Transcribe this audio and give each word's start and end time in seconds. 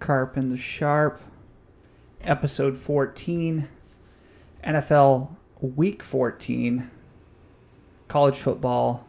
Carp 0.00 0.36
and 0.36 0.52
the 0.52 0.56
Sharp, 0.56 1.20
episode 2.22 2.76
14, 2.76 3.68
NFL 4.64 5.28
week 5.60 6.02
14, 6.02 6.90
college 8.08 8.36
football 8.36 9.06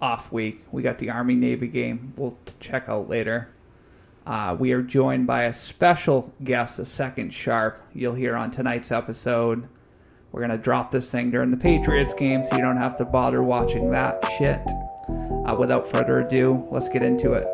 off 0.00 0.32
week. 0.32 0.64
We 0.72 0.82
got 0.82 0.98
the 0.98 1.10
Army 1.10 1.34
Navy 1.34 1.68
game 1.68 2.12
we'll 2.16 2.36
check 2.60 2.88
out 2.88 3.08
later. 3.08 3.48
Uh, 4.26 4.56
we 4.58 4.72
are 4.72 4.82
joined 4.82 5.26
by 5.26 5.44
a 5.44 5.52
special 5.52 6.32
guest, 6.44 6.78
a 6.78 6.86
second 6.86 7.34
Sharp, 7.34 7.82
you'll 7.92 8.14
hear 8.14 8.36
on 8.36 8.50
tonight's 8.50 8.92
episode. 8.92 9.68
We're 10.30 10.40
going 10.40 10.50
to 10.50 10.58
drop 10.58 10.90
this 10.90 11.10
thing 11.10 11.30
during 11.30 11.50
the 11.50 11.56
Patriots 11.56 12.14
game 12.14 12.44
so 12.44 12.56
you 12.56 12.62
don't 12.62 12.78
have 12.78 12.96
to 12.96 13.04
bother 13.04 13.42
watching 13.42 13.90
that 13.90 14.24
shit. 14.38 14.60
Uh, 15.08 15.56
without 15.58 15.90
further 15.90 16.20
ado, 16.20 16.66
let's 16.70 16.88
get 16.88 17.02
into 17.02 17.32
it. 17.32 17.46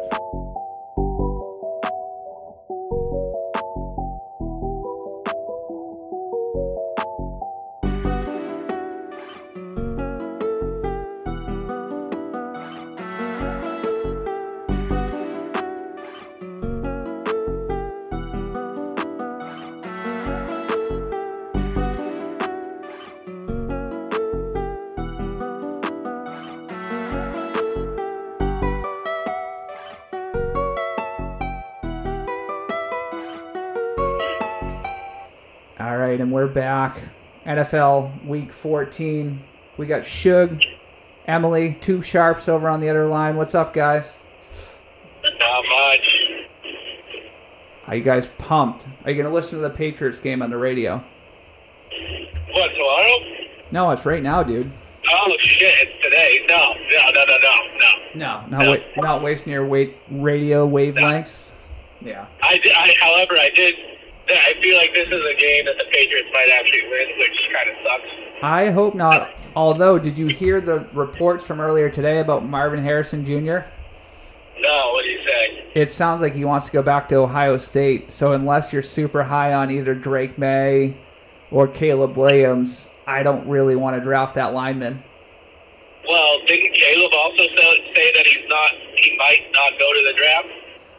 NFL 37.59 38.24
Week 38.26 38.52
14. 38.52 39.42
We 39.76 39.87
got 39.87 40.04
Shug, 40.06 40.60
Emily, 41.26 41.76
two 41.80 42.02
sharps 42.02 42.48
over 42.48 42.68
on 42.68 42.80
the 42.80 42.88
other 42.88 43.06
line. 43.06 43.37
What's 43.37 43.54
up, 43.54 43.73
guys? 43.73 44.18
Not 45.24 45.65
much. 45.68 46.30
Are 47.87 47.96
you 47.96 48.02
guys 48.04 48.30
pumped? 48.38 48.87
Are 49.04 49.10
you 49.10 49.16
going 49.16 49.28
to 49.28 49.34
listen 49.34 49.59
to 49.59 49.62
the 49.62 49.70
Patriots 49.74 50.18
game 50.18 50.42
on 50.42 50.50
the 50.50 50.56
radio? 50.59 51.02
What, 52.52 52.68
tomorrow? 52.68 53.18
No, 53.70 53.90
it's 53.90 54.04
right 54.04 54.22
now, 54.22 54.43
dude. 54.43 54.70
Oh, 55.10 55.34
shit, 55.40 55.88
it's 55.88 56.04
today. 56.04 56.45
No, 56.50 56.74
no, 56.74 57.10
no, 57.15 57.24
no, 57.24 57.37
no, 57.38 57.78
no. 57.78 57.88
No, 58.15 58.46
not, 58.59 58.66
wa- 58.96 59.02
not 59.02 59.22
wasting 59.22 59.52
your 59.52 59.66
wait 59.66 59.96
radio 60.10 60.68
wavelengths. 60.68 61.48
Yeah. 62.00 62.26
I, 62.43 62.59
di- 62.59 62.72
I, 62.74 62.95
however, 63.00 63.34
I 63.40 63.50
did. 63.54 63.74
I 64.31 64.54
feel 64.62 64.76
like 64.76 64.94
this 64.94 65.09
is 65.09 65.25
a 65.25 65.34
game 65.34 65.65
that 65.66 65.78
the 65.78 65.87
Patriots 65.91 66.28
might 66.32 66.50
actually 66.50 66.82
win, 66.88 67.19
which 67.19 67.50
kind 67.53 67.71
of 67.71 67.76
sucks. 67.84 68.09
I 68.43 68.71
hope 68.71 68.94
not. 68.94 69.31
Although, 69.56 69.98
did 69.98 70.16
you 70.16 70.26
hear 70.26 70.60
the 70.60 70.87
reports 70.93 71.47
from 71.47 71.60
earlier 71.60 71.88
today 71.88 72.21
about 72.21 72.44
Marvin 72.44 72.82
Harrison 72.82 73.25
Jr.? 73.25 73.60
No, 74.60 74.93
what 74.93 75.04
do 75.04 75.10
you 75.10 75.26
say? 75.26 75.65
It 75.75 75.93
sounds 75.93 76.21
like 76.21 76.34
he 76.34 76.44
wants 76.44 76.66
to 76.66 76.72
go 76.72 76.82
back 76.82 77.09
to 77.09 77.16
Ohio 77.16 77.56
State. 77.56 78.10
So 78.12 78.32
unless 78.32 78.72
you're 78.72 78.82
super 78.82 79.22
high 79.22 79.54
on 79.54 79.71
either 79.71 79.94
Drake 79.94 80.38
Maye 80.38 80.97
or 81.50 81.69
Caleb 81.69 82.16
Williams, 82.16 82.91
I 83.06 83.22
don't 83.22 83.49
really 83.49 83.76
want 83.76 83.97
to 83.97 84.03
draft 84.03 84.34
that 84.34 84.53
lineman. 84.53 85.03
Well, 86.09 86.38
didn't 86.47 86.75
Caleb 86.75 87.12
also 87.15 87.44
say, 87.56 87.93
say 87.94 88.12
that 88.15 88.26
he's 88.26 88.49
not? 88.49 88.71
He 88.97 89.16
might 89.16 89.47
not 89.53 89.72
go 89.78 89.93
to 89.93 90.03
the 90.06 90.15
draft. 90.16 90.49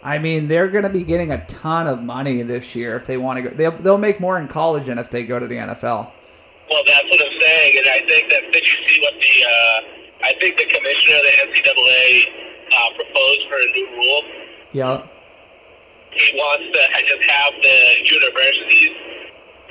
I 0.02 0.18
mean, 0.18 0.48
they're 0.48 0.70
going 0.70 0.84
to 0.86 0.90
be 0.90 1.04
getting 1.04 1.32
a 1.32 1.46
ton 1.48 1.86
of 1.88 2.02
money 2.02 2.42
this 2.42 2.74
year 2.76 2.96
if 2.98 3.06
they 3.06 3.18
want 3.18 3.38
to 3.38 3.42
go. 3.44 3.50
They'll, 3.50 3.78
they'll 3.82 3.98
make 3.98 4.20
more 4.22 4.40
in 4.40 4.48
college 4.48 4.86
than 4.86 4.98
if 4.98 5.10
they 5.10 5.24
go 5.26 5.40
to 5.40 5.48
the 5.48 5.56
NFL. 5.56 6.12
Well, 6.72 6.84
that's 6.88 7.04
what 7.04 7.20
I'm 7.26 7.42
saying, 7.42 7.72
and 7.78 7.88
I 7.88 8.00
think 8.08 8.30
that 8.30 8.42
did 8.54 8.64
you 8.64 8.78
see 8.88 9.02
what 9.02 9.14
the? 9.20 9.34
Uh, 9.44 10.26
I 10.30 10.34
think 10.40 10.58
the 10.58 10.66
commissioner 10.72 11.16
of 11.18 11.24
the 11.24 11.36
NCAA 11.52 12.24
uh, 12.72 12.90
proposed 12.96 13.44
for 13.50 13.56
a 13.56 13.68
new 13.74 13.88
rule. 13.96 14.22
Yeah. 14.72 15.02
he 16.12 16.36
wants 16.38 16.66
to 16.78 17.04
just 17.06 17.30
have 17.32 17.54
the 17.64 17.78
universities 18.06 18.92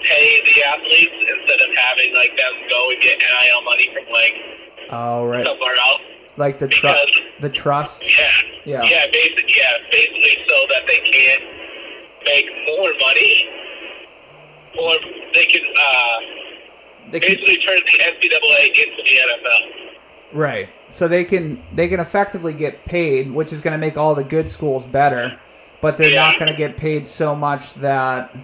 pay 0.03 0.41
the 0.45 0.65
athletes 0.65 1.15
instead 1.23 1.61
of 1.69 1.75
having 1.77 2.15
like 2.15 2.37
them 2.37 2.53
go 2.71 2.91
and 2.91 3.01
get 3.01 3.19
NIL 3.19 3.63
money 3.63 3.89
from 3.95 4.13
like 4.13 4.35
Oh, 4.91 5.25
right. 5.27 5.47
somewhere 5.47 5.75
else. 5.87 6.03
Like 6.39 6.59
the 6.59 6.69
tru- 6.69 6.89
Because 6.89 7.21
the 7.41 7.51
trust. 7.51 8.03
yeah, 8.07 8.31
Yeah. 8.65 8.83
yeah, 8.85 9.07
basically, 9.13 9.55
yeah, 9.57 9.73
basically 9.91 10.37
so 10.49 10.57
that 10.71 10.83
they 10.87 10.99
can 10.99 11.39
make 12.25 12.47
more 12.69 12.91
money, 13.01 13.49
or 14.81 14.93
they 15.35 15.45
can 15.47 15.63
uh, 15.77 16.19
They 17.11 17.21
can, 17.21 17.35
basically 17.35 17.57
turn 17.59 17.79
the 17.85 17.99
NCAA 18.05 18.69
into 18.69 19.03
the 19.03 19.19
NFL. 19.19 19.89
right. 20.33 20.69
So 20.91 21.07
they 21.09 21.25
can 21.25 21.63
they 21.75 21.89
can 21.89 22.01
effectively 22.01 22.55
get 22.55 22.85
paid, 22.87 23.31
which 23.31 23.53
is 23.53 23.61
going 23.61 23.73
to 23.73 23.79
make 23.79 23.97
all 23.99 24.15
the 24.15 24.25
good 24.25 24.49
schools 24.49 24.87
better, 24.87 25.39
but 25.83 25.99
they're 25.99 26.15
not 26.15 26.39
going 26.39 26.49
to 26.51 26.57
get 26.57 26.77
paid 26.79 27.07
so 27.09 27.35
much 27.35 27.75
that 27.75 28.35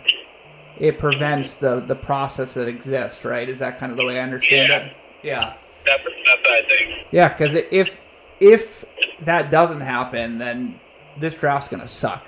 it 0.79 0.99
prevents 0.99 1.55
the 1.55 1.81
the 1.81 1.95
process 1.95 2.53
that 2.55 2.67
exists, 2.69 3.25
right? 3.25 3.49
Is 3.49 3.61
that 3.61 3.79
kind 3.79 3.93
of 3.93 3.97
the 3.97 4.05
way 4.05 4.19
I 4.19 4.23
understand 4.25 4.69
Yeah. 4.69 4.77
it? 4.79 4.93
Yeah. 5.23 5.55
That's 5.87 6.03
that's 6.27 6.41
what 6.43 6.53
I 6.65 6.69
think. 6.69 7.04
Yeah, 7.15 7.29
because 7.29 7.55
if 7.71 8.01
if 8.41 8.85
that 9.21 9.53
doesn't 9.53 9.83
happen, 9.83 10.39
then 10.39 10.81
this 11.17 11.37
draft's 11.37 11.69
gonna 11.69 11.87
suck. 11.87 12.25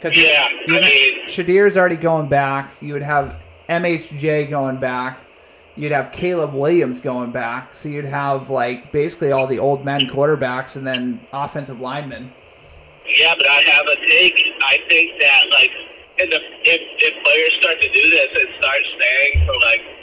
Because 0.00 0.18
Yeah, 0.18 0.48
I 0.50 0.80
mean, 0.80 1.28
Shedeur's 1.28 1.76
already 1.76 1.94
going 1.94 2.28
back. 2.28 2.72
You 2.80 2.94
would 2.94 3.04
have 3.04 3.36
MHJ 3.68 4.50
going 4.50 4.78
back. 4.78 5.20
You'd 5.76 5.92
have 5.92 6.10
Caleb 6.10 6.52
Williams 6.52 7.00
going 7.00 7.30
back. 7.30 7.76
So 7.76 7.88
you'd 7.88 8.06
have 8.06 8.50
like 8.50 8.90
basically 8.90 9.30
all 9.30 9.46
the 9.46 9.60
old 9.60 9.84
men 9.84 10.00
quarterbacks 10.00 10.74
and 10.74 10.84
then 10.84 11.20
offensive 11.32 11.78
linemen. 11.78 12.32
Yeah, 13.06 13.34
but 13.38 13.48
I 13.48 13.62
have 13.70 13.86
a 13.86 14.04
take. 14.04 14.52
I 14.62 14.78
think 14.88 15.12
that 15.20 15.44
like, 15.52 15.70
in 16.18 16.30
the 16.30 16.40
if 16.64 16.80
if 16.98 17.24
players 17.24 17.54
start 17.60 17.80
to 17.82 17.88
do 17.88 18.10
this 18.10 18.28
and 18.34 18.48
start 18.58 18.80
staying 18.96 19.46
for 19.46 19.54
like 19.60 19.95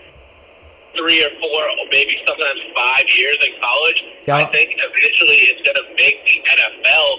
three 0.98 1.20
or 1.24 1.30
four 1.42 1.60
or 1.70 1.86
maybe 1.92 2.18
sometimes 2.28 2.60
five 2.76 3.06
years 3.18 3.38
in 3.46 3.54
college, 3.62 4.00
Yeah. 4.28 4.38
I 4.38 4.46
think 4.52 4.76
eventually 4.78 5.50
it's 5.52 5.62
going 5.66 5.78
to 5.82 5.88
make 5.98 6.18
the 6.26 6.38
NFL 6.46 7.10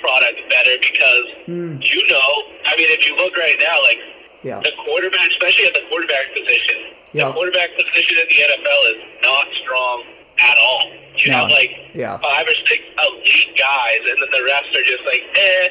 product 0.00 0.38
better 0.50 0.76
because 0.80 1.26
Hmm. 1.46 1.80
you 1.80 2.00
know, 2.08 2.30
I 2.66 2.76
mean, 2.76 2.88
if 2.90 3.06
you 3.06 3.16
look 3.16 3.36
right 3.36 3.56
now, 3.60 3.80
like 3.82 4.00
Yeah. 4.44 4.60
the 4.62 4.72
quarterback, 4.84 5.28
especially 5.30 5.66
at 5.66 5.74
the 5.74 5.82
quarterback 5.88 6.34
position, 6.34 6.92
Yeah. 7.12 7.26
the 7.28 7.32
quarterback 7.32 7.70
position 7.78 8.18
in 8.18 8.26
the 8.28 8.38
NFL 8.44 8.82
is 8.92 9.00
not 9.24 9.46
strong 9.56 10.04
at 10.40 10.58
all. 10.58 10.92
You 11.16 11.30
No. 11.32 11.38
have 11.38 11.50
like 11.50 11.72
Yeah. 11.94 12.18
five 12.18 12.46
or 12.46 12.54
six 12.68 12.82
elite 13.02 13.56
guys, 13.56 14.00
and 14.10 14.20
then 14.20 14.30
the 14.30 14.44
rest 14.44 14.68
are 14.76 14.82
just 14.82 15.04
like, 15.06 15.24
eh. 15.36 15.68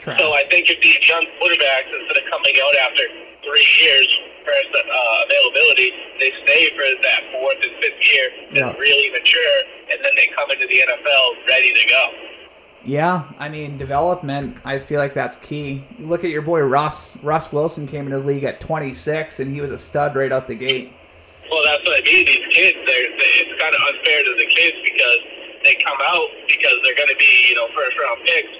Trash. 0.00 0.18
So 0.18 0.32
I 0.34 0.42
think 0.50 0.68
if 0.68 0.80
these 0.80 0.98
young 1.08 1.24
quarterbacks, 1.38 1.86
instead 1.94 2.18
of 2.24 2.30
coming 2.30 2.54
out 2.60 2.74
after 2.76 3.04
three 3.44 3.68
years 3.80 4.20
first 4.44 4.70
uh, 4.74 5.24
availability, 5.26 5.90
they 6.20 6.32
stay 6.46 6.70
for 6.76 6.84
that 7.02 7.20
fourth 7.32 7.58
and 7.62 7.72
fifth 7.82 8.00
year 8.02 8.26
Yeah. 8.52 8.68
and 8.70 8.78
really 8.78 9.10
mature, 9.10 9.56
and 9.90 9.98
then 10.04 10.12
they 10.16 10.28
come 10.36 10.50
into 10.50 10.66
the 10.66 10.78
NFL 10.86 11.48
ready 11.48 11.72
to 11.72 11.84
go. 11.88 12.02
Yeah, 12.84 13.30
I 13.38 13.48
mean 13.48 13.78
development. 13.78 14.56
I 14.64 14.80
feel 14.80 14.98
like 14.98 15.14
that's 15.14 15.36
key. 15.38 15.84
Look 16.00 16.24
at 16.24 16.30
your 16.30 16.42
boy 16.42 16.60
Russ. 16.62 17.16
Russ 17.22 17.52
Wilson 17.52 17.86
came 17.86 18.06
into 18.06 18.18
the 18.18 18.24
league 18.26 18.42
at 18.44 18.58
26, 18.60 19.38
and 19.38 19.54
he 19.54 19.60
was 19.60 19.70
a 19.70 19.78
stud 19.78 20.16
right 20.16 20.32
out 20.32 20.48
the 20.48 20.56
gate. 20.56 20.92
Well, 21.50 21.62
that's 21.64 21.84
what 21.86 22.00
I 22.00 22.02
mean. 22.02 22.26
These 22.26 22.46
kids, 22.50 22.78
they're, 22.86 23.06
they, 23.18 23.30
it's 23.44 23.54
kind 23.62 23.74
of 23.74 23.80
unfair 23.86 24.18
to 24.24 24.32
the 24.34 24.46
kids 24.50 24.76
because 24.82 25.18
they 25.62 25.74
come 25.84 25.98
out 26.02 26.26
because 26.48 26.74
they're 26.82 26.96
going 26.98 27.12
to 27.14 27.18
be, 27.22 27.32
you 27.50 27.54
know, 27.54 27.68
first 27.70 27.94
round 28.02 28.18
picks. 28.26 28.54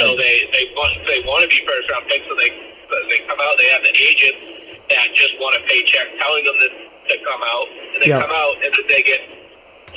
So 0.00 0.16
they 0.16 0.48
they 0.56 0.64
want 0.76 0.92
they 1.06 1.20
want 1.28 1.42
to 1.44 1.48
be 1.52 1.60
first 1.68 1.90
round 1.92 2.08
picks. 2.08 2.24
So 2.28 2.34
they 2.36 2.48
so 2.88 2.96
they 3.12 3.20
come 3.28 3.38
out. 3.44 3.54
They 3.60 3.68
have 3.76 3.84
the 3.84 3.92
agents 3.92 4.55
that 4.90 5.06
just 5.14 5.34
want 5.40 5.56
a 5.56 5.62
paycheck, 5.68 6.06
telling 6.20 6.44
them 6.44 6.54
to, 6.60 6.68
to 7.14 7.24
come 7.24 7.40
out, 7.44 7.66
and 7.94 8.02
they 8.02 8.08
Yeah. 8.08 8.20
come 8.20 8.30
out 8.32 8.54
and 8.64 8.72
then 8.74 8.86
they 8.88 9.02
get 9.02 9.20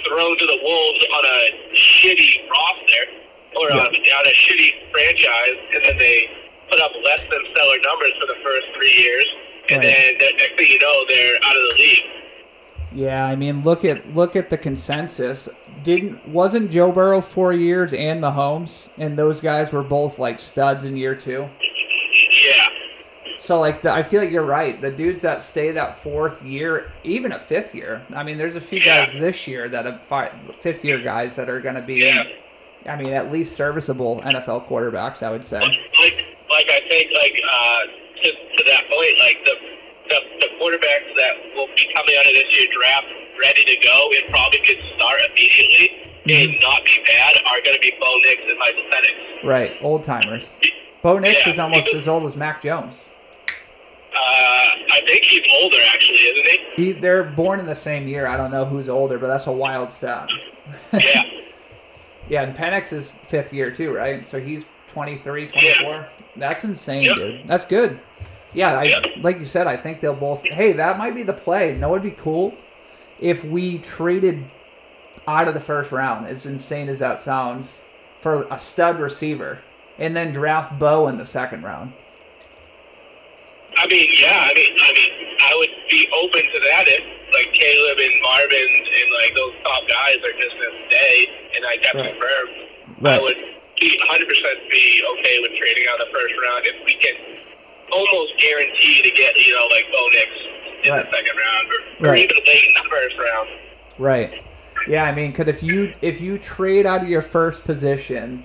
thrown 0.08 0.38
to 0.38 0.46
the 0.46 0.60
wolves 0.64 1.06
on 1.14 1.24
a 1.26 1.40
shitty 1.76 2.48
roster 2.50 3.04
or 3.60 3.70
Yeah. 3.70 3.84
on, 3.84 3.88
on 3.88 4.24
a 4.26 4.34
shitty 4.36 4.70
franchise, 4.92 5.58
and 5.74 5.86
then 5.86 5.98
they 5.98 6.30
put 6.72 6.80
up 6.82 6.92
less 7.04 7.20
than 7.32 7.42
stellar 7.54 7.78
numbers 7.84 8.12
for 8.20 8.28
the 8.28 8.38
first 8.44 8.66
three 8.76 8.94
years, 8.94 9.26
and 9.70 9.84
Right. 9.84 9.94
then 9.94 10.18
the 10.20 10.32
next 10.38 10.58
thing 10.58 10.68
you 10.72 10.80
know, 10.80 11.06
they're 11.10 11.36
out 11.44 11.56
of 11.58 11.64
the 11.70 11.76
league. 11.78 12.04
Yeah, 12.96 13.24
I 13.26 13.36
mean 13.36 13.62
look 13.64 13.86
at 13.86 14.16
look 14.16 14.36
at 14.36 14.50
the 14.50 14.58
consensus. 14.58 15.48
Didn't 15.84 16.28
wasn't 16.28 16.72
Joe 16.72 16.92
Burrow 16.92 17.22
four 17.22 17.54
years 17.54 17.94
and 17.94 18.20
Mahomes, 18.22 18.90
and 18.98 19.16
those 19.18 19.42
guys 19.42 19.72
were 19.72 19.84
both 19.84 20.18
like 20.18 20.40
studs 20.40 20.84
in 20.86 20.96
year 20.98 21.14
two. 21.16 21.48
So 23.50 23.60
like 23.60 23.82
the, 23.82 23.92
I 23.92 24.04
feel 24.04 24.22
like 24.22 24.30
you're 24.30 24.46
right. 24.46 24.80
The 24.80 24.92
dudes 24.92 25.24
that 25.24 25.42
stay 25.42 25.72
that 25.72 25.98
fourth 25.98 26.44
year, 26.44 26.92
even 27.04 27.32
a 27.32 27.40
fifth 27.40 27.74
year. 27.74 28.06
I 28.16 28.22
mean, 28.22 28.38
there's 28.38 28.56
a 28.56 28.62
few 28.62 28.78
Yeah. 28.78 29.08
guys 29.10 29.20
this 29.20 29.48
year 29.48 29.68
that 29.70 29.86
have 29.86 30.04
fi- 30.04 30.30
fifth 30.60 30.86
year 30.86 31.02
guys 31.02 31.36
that 31.38 31.50
are 31.50 31.60
going 31.60 31.74
to 31.74 31.82
be 31.82 31.96
Yeah. 31.96 32.26
I 32.86 32.96
mean, 32.96 33.12
at 33.12 33.32
least 33.32 33.56
serviceable 33.56 34.22
NFL 34.24 34.68
quarterbacks, 34.70 35.24
I 35.24 35.32
would 35.32 35.44
say. 35.44 35.58
Like, 35.62 35.74
like 36.52 36.70
I 36.70 36.80
think, 36.90 37.10
like 37.12 37.42
uh, 37.42 37.82
to, 38.22 38.30
to 38.30 38.64
that 38.70 38.84
point, 38.86 39.18
like 39.18 39.38
the, 39.44 39.56
the 40.10 40.20
the 40.42 40.48
quarterbacks 40.62 41.10
that 41.18 41.34
will 41.56 41.70
be 41.76 41.90
coming 41.98 42.14
out 42.20 42.28
of 42.28 42.34
this 42.38 42.54
year 42.56 42.68
draft 42.72 43.08
ready 43.42 43.64
to 43.66 43.76
go 43.84 44.10
and 44.14 44.30
probably 44.32 44.60
could 44.60 44.78
start 44.96 45.22
immediately 45.32 45.98
and 46.30 46.52
not 46.62 46.86
be 46.86 47.02
bad 47.08 47.34
are 47.48 47.62
going 47.66 47.74
to 47.74 47.82
be 47.82 47.94
Bo 48.00 48.14
Nix 48.26 48.42
and 48.48 48.60
Michael 48.60 48.84
Penix. 48.94 49.44
Right, 49.44 49.72
old 49.82 50.04
timers. 50.04 50.46
Bo 51.02 51.18
Nix 51.18 51.48
Yeah. 51.48 51.54
is 51.54 51.58
almost 51.60 51.88
as 51.96 52.08
old 52.08 52.26
as 52.28 52.36
Mac 52.36 52.62
Jones. 52.62 53.10
Uh, 54.14 54.68
I 54.92 55.02
think 55.06 55.24
he's 55.24 55.42
older 55.62 55.78
actually, 55.94 56.18
isn't 56.18 56.46
he? 56.76 56.84
He, 56.86 56.92
they're 56.94 57.24
born 57.24 57.60
in 57.60 57.66
the 57.66 57.76
same 57.76 58.08
year. 58.08 58.26
I 58.28 58.38
don't 58.38 58.52
know 58.52 58.66
who's 58.66 58.90
older, 58.90 59.20
but 59.20 59.28
that's 59.28 59.48
a 59.48 59.52
wild 59.52 59.90
stat. 59.92 60.30
Yeah. 60.94 61.24
Yeah, 62.30 62.44
and 62.44 62.56
Penix 62.56 62.94
is 62.94 63.14
fifth 63.28 63.52
year 63.52 63.72
too, 63.72 63.92
right? 63.92 64.24
So 64.24 64.40
he's 64.40 64.64
23, 64.90 65.48
24. 65.48 66.08
That's 66.36 66.64
insane, 66.64 67.06
Yep. 67.06 67.16
dude. 67.16 67.48
That's 67.48 67.66
good. 67.66 68.00
Yeah, 68.54 68.78
I, 68.78 68.84
Yep. 68.84 69.06
like 69.22 69.40
you 69.40 69.48
said, 69.48 69.66
I 69.66 69.76
think 69.76 70.00
they'll 70.00 70.14
both. 70.14 70.44
Hey, 70.44 70.74
that 70.74 71.00
might 71.00 71.16
be 71.16 71.24
the 71.24 71.34
play. 71.34 71.76
No, 71.76 71.90
it'd 71.96 72.04
be 72.04 72.12
cool 72.12 72.54
if 73.20 73.44
we 73.44 73.80
traded 73.80 74.46
out 75.28 75.48
of 75.48 75.56
the 75.56 75.60
first 75.60 75.92
round, 75.92 76.28
as 76.28 76.46
insane 76.46 76.88
as 76.88 77.00
that 77.00 77.20
sounds, 77.20 77.82
for 78.20 78.44
a 78.52 78.60
stud 78.60 79.00
receiver, 79.00 79.62
and 79.98 80.16
then 80.16 80.32
draft 80.32 80.78
Bo 80.78 81.08
in 81.08 81.18
the 81.18 81.26
second 81.26 81.64
round. 81.64 81.94
I 83.80 83.88
mean, 83.88 84.10
yeah. 84.20 84.44
I 84.44 84.52
mean, 84.54 84.74
I 84.76 84.90
mean, 84.94 85.12
I 85.40 85.52
would 85.56 85.74
be 85.90 86.04
open 86.20 86.44
to 86.44 86.60
that 86.68 86.86
if 86.92 87.04
like 87.32 87.50
Caleb 87.56 87.98
and 88.04 88.16
Marvin 88.22 88.70
and 88.76 89.08
like 89.24 89.32
those 89.40 89.56
top 89.64 89.84
guys 89.88 90.20
are 90.20 90.36
just 90.36 90.56
gonna 90.60 90.84
stay, 90.92 91.16
and 91.56 91.62
I 91.66 91.74
got 91.80 91.96
Right. 91.96 92.12
confirmed. 92.12 92.56
Right. 93.00 93.16
I 93.16 93.22
would 93.24 93.40
be 93.80 93.90
100 94.04 94.28
percent 94.28 94.58
be 94.70 95.00
okay 95.16 95.40
with 95.40 95.56
trading 95.56 95.86
out 95.90 96.02
of 96.04 96.08
the 96.08 96.12
first 96.12 96.34
round 96.44 96.62
if 96.68 96.76
we 96.84 96.94
can 97.00 97.16
almost 97.96 98.36
guarantee 98.38 99.02
to 99.02 99.12
get 99.16 99.32
you 99.38 99.54
know 99.56 99.66
like 99.72 99.88
Bo 99.94 100.04
Nix 100.12 100.30
in 100.84 100.92
Right. 100.92 101.06
the 101.10 101.16
second 101.16 101.36
round 101.40 101.66
or, 101.72 101.80
or 102.08 102.12
Right. 102.12 102.20
even 102.20 102.38
late 102.46 102.66
in 102.68 102.74
the 102.84 102.90
first 102.90 103.16
round. 103.18 103.50
Right. 103.98 104.44
Yeah, 104.88 105.04
I 105.04 105.14
mean, 105.16 105.32
because 105.32 105.48
if 105.48 105.64
you 105.64 105.94
if 106.02 106.20
you 106.20 106.38
trade 106.38 106.86
out 106.86 107.02
of 107.04 107.08
your 107.10 107.22
first 107.22 107.64
position 107.64 108.44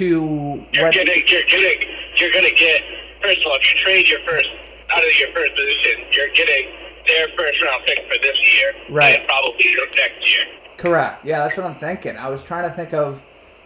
to 0.00 0.64
You're 0.72 0.84
what, 0.84 0.94
getting, 0.94 1.22
you're 1.26 1.44
getting, 1.44 1.88
you're 2.16 2.32
gonna 2.32 2.50
get. 2.56 2.80
First 3.22 3.38
of 3.38 3.46
all, 3.46 3.56
if 3.60 3.74
you 3.74 3.80
trade 3.84 4.08
your 4.08 4.20
first 4.26 4.48
out 4.90 4.98
of 5.04 5.10
your 5.18 5.32
first 5.32 5.52
position, 5.54 6.04
you're 6.12 6.30
getting 6.34 6.68
their 7.06 7.28
first 7.36 7.62
round 7.62 7.84
pick 7.86 7.98
for 8.10 8.18
this 8.22 8.54
year, 8.56 8.72
Right. 8.90 9.18
And 9.18 9.28
probably 9.28 9.70
your 9.70 9.86
next 9.96 10.34
year. 10.34 10.44
correct? 10.76 11.24
Yeah, 11.24 11.40
that's 11.40 11.56
what 11.56 11.66
I'm 11.66 11.74
thinking. 11.74 12.16
I 12.16 12.28
was 12.28 12.42
trying 12.42 12.68
to 12.68 12.74
think 12.76 12.92
of 12.94 13.20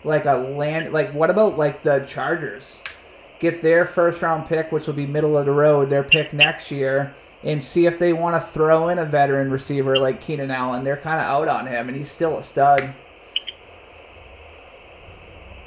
like 0.04 0.24
a 0.24 0.34
land 0.34 0.92
like 0.92 1.12
what 1.14 1.30
about 1.30 1.58
like 1.58 1.82
the 1.82 2.00
Chargers? 2.08 2.80
Get 3.38 3.62
their 3.62 3.84
first 3.84 4.22
round 4.22 4.46
pick, 4.46 4.70
which 4.72 4.86
will 4.86 4.94
be 4.94 5.06
middle 5.06 5.36
of 5.36 5.46
the 5.46 5.52
road, 5.52 5.90
their 5.90 6.04
pick 6.04 6.32
next 6.32 6.70
year, 6.70 7.14
and 7.42 7.62
see 7.62 7.86
if 7.86 7.98
they 7.98 8.12
want 8.12 8.40
to 8.40 8.48
throw 8.52 8.88
in 8.88 8.98
a 9.00 9.04
veteran 9.04 9.50
receiver 9.50 9.98
like 9.98 10.20
Keenan 10.20 10.50
Allen. 10.52 10.84
They're 10.84 10.96
kind 10.96 11.18
of 11.20 11.26
out 11.26 11.48
on 11.48 11.66
him, 11.66 11.88
and 11.88 11.96
he's 11.96 12.10
still 12.10 12.38
a 12.38 12.42
stud. 12.44 12.94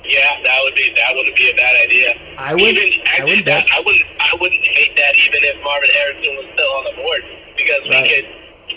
Yeah, 0.08 0.38
that 0.44 0.60
would 0.64 0.76
be 0.76 0.94
that 0.96 1.12
wouldn't 1.16 1.36
be 1.36 1.50
a 1.50 1.56
bad 1.56 1.76
idea. 1.86 2.10
I 2.38 2.54
would- 2.54 2.62
Even, 2.62 2.84
I 3.06 3.18
actually, 3.18 3.36
would 3.42 3.46
that, 3.46 3.66
I 3.74 3.80
wouldn't. 3.82 4.06
I 4.20 4.32
wouldn't 4.40 4.66
hate 4.66 4.96
that 4.98 5.14
even 5.18 5.42
if 5.44 5.56
Marvin 5.64 5.90
Harrison 5.90 6.34
was 6.38 6.48
still 6.54 6.72
on 6.78 6.84
the 6.86 6.96
board 7.02 7.22
because 7.58 7.82
Right. 7.90 8.04
we 8.04 8.10
could 8.10 8.26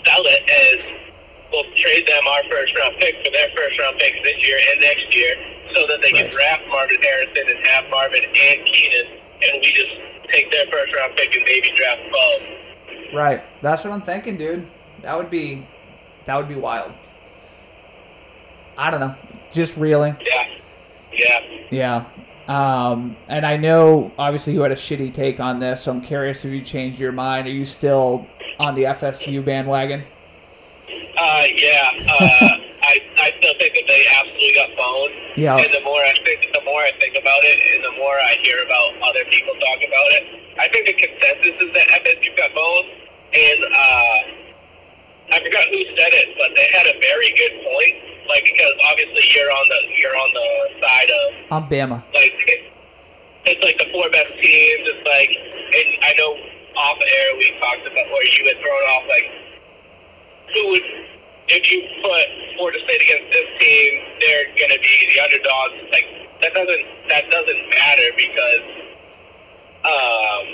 sell 0.07 0.23
it 0.25 0.41
as 0.49 0.77
we'll 1.51 1.65
trade 1.75 2.05
them 2.07 2.23
our 2.27 2.43
first 2.49 2.73
round 2.77 2.95
pick 2.99 3.13
for 3.25 3.31
their 3.31 3.49
first 3.55 3.77
round 3.79 3.97
pick 3.99 4.13
this 4.23 4.37
year 4.45 4.57
and 4.71 4.81
next 4.81 5.13
year, 5.15 5.35
so 5.75 5.85
that 5.87 6.01
they 6.01 6.11
Right. 6.13 6.25
can 6.25 6.29
draft 6.29 6.65
Marvin 6.67 7.01
Harrison 7.01 7.45
and 7.49 7.67
have 7.67 7.89
Marvin 7.89 8.23
and 8.25 8.57
Keenan, 8.65 9.07
and 9.43 9.61
we 9.61 9.69
just 9.73 9.93
take 10.33 10.51
their 10.51 10.65
first 10.71 10.93
round 10.95 11.15
pick 11.17 11.35
and 11.35 11.45
maybe 11.47 11.69
draft 11.75 12.01
both. 12.11 12.43
Right. 13.13 13.41
That's 13.61 13.83
what 13.83 13.93
I'm 13.93 14.01
thinking, 14.01 14.37
dude. 14.37 14.67
That 15.01 15.17
would 15.17 15.29
be 15.29 15.65
that 16.25 16.35
would 16.37 16.49
be 16.49 16.55
wild. 16.55 16.91
I 18.77 18.91
don't 18.91 18.99
know. 18.99 19.15
Just 19.51 19.75
reeling. 19.77 20.15
Yeah, 20.21 20.45
yeah. 21.11 21.39
Yeah. 21.71 22.05
Um, 22.49 23.15
and 23.27 23.45
I 23.45 23.57
know 23.57 24.11
obviously 24.17 24.53
you 24.53 24.61
had 24.61 24.71
a 24.71 24.75
shitty 24.75 25.13
take 25.13 25.39
on 25.39 25.59
this, 25.59 25.83
so 25.83 25.91
I'm 25.91 26.01
curious 26.01 26.43
if 26.43 26.51
you 26.51 26.61
changed 26.61 26.99
your 26.99 27.11
mind. 27.11 27.47
Are 27.47 27.51
you 27.51 27.65
still 27.65 28.25
on 28.59 28.73
the 28.73 28.83
FSU 28.83 29.45
bandwagon? 29.45 30.03
Uh, 31.17 31.43
yeah. 31.55 31.91
Uh, 32.09 32.49
I 32.89 32.95
I 33.21 33.29
still 33.37 33.53
think 33.59 33.75
that 33.75 33.85
they 33.87 34.01
absolutely 34.17 34.53
got 34.55 34.69
boned. 34.73 35.13
Yeah. 35.37 35.61
And 35.61 35.69
the 35.69 35.83
more 35.85 36.01
I 36.01 36.13
think, 36.25 36.47
the 36.49 36.63
more 36.65 36.81
I 36.81 36.91
think 36.97 37.13
about 37.21 37.43
it, 37.43 37.57
and 37.75 37.85
the 37.85 37.95
more 38.01 38.17
I 38.17 38.33
hear 38.41 38.57
about 38.65 38.97
other 39.05 39.25
people 39.29 39.53
talk 39.61 39.79
about 39.85 40.09
it, 40.17 40.23
I 40.57 40.65
think 40.73 40.89
the 40.89 40.97
consensus 40.97 41.53
is 41.53 41.69
that 41.75 41.87
FSU 42.01 42.33
got 42.33 42.49
boned. 42.55 42.89
And 43.29 43.61
uh, 43.61 44.19
I 45.31 45.43
forgot 45.45 45.69
who 45.69 45.85
said 45.93 46.13
it, 46.17 46.33
but 46.39 46.49
they 46.57 46.65
had 46.73 46.87
a 46.89 46.97
very 46.97 47.29
good 47.37 47.55
point. 47.61 48.08
Like 48.29 48.45
because 48.45 48.73
obviously 48.89 49.25
you're 49.33 49.51
on 49.51 49.65
the 49.67 49.79
you're 49.97 50.15
on 50.15 50.29
the 50.37 50.47
side 50.85 51.09
of 51.09 51.27
I'm 51.51 51.65
Bama. 51.69 51.99
like 52.13 52.37
it's 53.45 53.63
like 53.65 53.77
the 53.81 53.89
four 53.91 54.05
best 54.13 54.29
teams. 54.37 54.83
It's 54.85 55.05
like, 55.09 55.31
and 55.33 55.89
I 56.05 56.13
know 56.21 56.31
off 56.77 56.99
air 57.01 57.27
we 57.41 57.49
talked 57.59 57.81
about, 57.89 58.05
or 58.05 58.21
you 58.23 58.41
had 58.45 58.57
thrown 58.61 58.83
off 58.93 59.05
like 59.09 59.27
who 60.53 60.61
would 60.69 60.85
if 61.49 61.63
you 61.71 61.81
put 62.05 62.25
Florida 62.55 62.77
State 62.85 63.01
against 63.01 63.33
this 63.33 63.49
team, 63.57 63.91
they're 64.21 64.53
going 64.53 64.69
to 64.77 64.81
be 64.85 64.95
the 65.09 65.17
underdogs. 65.25 65.77
Like 65.89 66.07
that 66.45 66.53
doesn't 66.53 66.85
that 67.09 67.25
doesn't 67.33 67.61
matter 67.73 68.09
because 68.15 68.65
um 69.81 70.45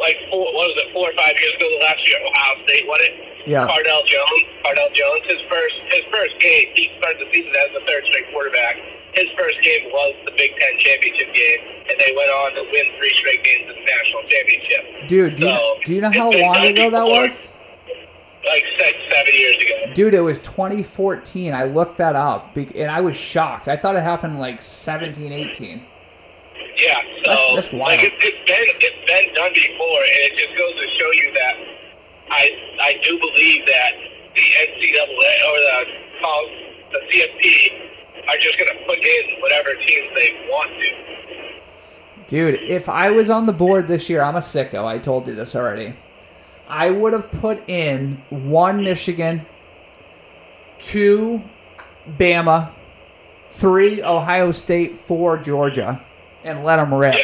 like 0.00 0.16
four 0.30 0.46
what 0.52 0.72
was 0.72 0.76
it 0.80 0.92
four 0.92 1.10
or 1.10 1.16
five 1.16 1.34
years 1.36 1.54
ago 1.56 1.66
the 1.68 1.82
last 1.84 2.02
year 2.08 2.18
Ohio 2.22 2.54
State 2.64 2.84
won 2.88 3.00
it. 3.02 3.14
Yeah. 3.46 3.66
Cardale 3.66 4.04
Jones. 4.06 4.42
Cardale 4.64 4.92
Jones. 4.94 5.22
His 5.28 5.42
first 5.50 5.76
his 5.90 6.04
first 6.12 6.34
game. 6.38 6.70
He 6.74 6.90
started 6.98 7.20
the 7.20 7.28
season 7.34 7.52
as 7.52 7.70
the 7.74 7.84
third 7.86 8.06
string 8.06 8.24
quarterback. 8.32 8.76
His 9.14 9.28
first 9.36 9.60
game 9.60 9.92
was 9.92 10.14
the 10.24 10.32
Big 10.32 10.56
Ten 10.56 10.78
championship 10.78 11.34
game, 11.34 11.60
and 11.90 12.00
they 12.00 12.16
went 12.16 12.30
on 12.30 12.54
to 12.56 12.62
win 12.64 12.86
three 12.96 13.12
straight 13.12 13.44
games 13.44 13.68
in 13.68 13.76
the 13.76 13.84
national 13.84 14.22
championship. 14.28 15.08
Dude, 15.08 15.36
do 15.36 15.46
you, 15.48 15.76
do 15.84 15.94
you 15.94 16.00
know 16.00 16.12
how 16.12 16.30
long 16.30 16.64
ago 16.64 16.88
that 16.88 17.04
was? 17.04 17.48
Like 18.44 18.64
six, 18.78 18.98
seven 19.10 19.34
years 19.34 19.56
ago. 19.56 19.94
Dude, 19.94 20.14
it 20.14 20.20
was 20.20 20.40
2014. 20.40 21.54
I 21.54 21.64
looked 21.64 21.98
that 21.98 22.16
up 22.16 22.56
and 22.56 22.90
I 22.90 23.00
was 23.00 23.16
shocked. 23.16 23.68
I 23.68 23.76
thought 23.76 23.94
it 23.94 24.02
happened 24.02 24.40
like 24.40 24.62
17, 24.62 25.30
18. 25.30 25.86
Yeah. 26.82 26.98
So 27.24 27.30
That's- 27.30 27.54
that's 27.54 27.72
wild. 27.72 27.88
like 27.94 28.02
it, 28.02 28.12
it's 28.18 28.42
been 28.50 28.66
it's 28.82 29.02
been 29.06 29.34
done 29.34 29.52
before, 29.54 30.00
and 30.02 30.20
it 30.26 30.32
just 30.36 30.54
goes 30.58 30.74
to 30.74 30.86
show 30.98 31.10
you 31.22 31.28
that 31.34 31.54
I 32.30 32.42
I 32.82 32.92
do 33.04 33.18
believe 33.18 33.66
that 33.66 33.92
the 34.34 34.46
NCAA 34.66 35.34
or 35.48 35.58
the 35.62 35.76
the 36.92 36.98
CFP 37.08 37.44
are 38.28 38.36
just 38.38 38.58
going 38.58 38.68
to 38.68 38.84
put 38.86 38.98
in 38.98 39.40
whatever 39.40 39.70
teams 39.86 40.08
they 40.14 40.30
want 40.50 40.70
to. 40.80 40.90
Dude, 42.28 42.60
if 42.62 42.88
I 42.88 43.10
was 43.10 43.30
on 43.30 43.46
the 43.46 43.52
board 43.52 43.88
this 43.88 44.08
year, 44.08 44.22
I'm 44.22 44.36
a 44.36 44.40
sicko. 44.40 44.84
I 44.84 44.98
told 44.98 45.26
you 45.26 45.34
this 45.34 45.54
already. 45.54 45.94
I 46.68 46.90
would 46.90 47.12
have 47.12 47.30
put 47.30 47.68
in 47.68 48.22
one 48.30 48.82
Michigan, 48.82 49.44
two 50.78 51.42
Bama, 52.18 52.72
three 53.50 54.02
Ohio 54.02 54.52
State, 54.52 54.98
four 54.98 55.36
Georgia, 55.38 56.02
and 56.44 56.64
let 56.64 56.76
them 56.76 56.92
rip. 56.92 57.16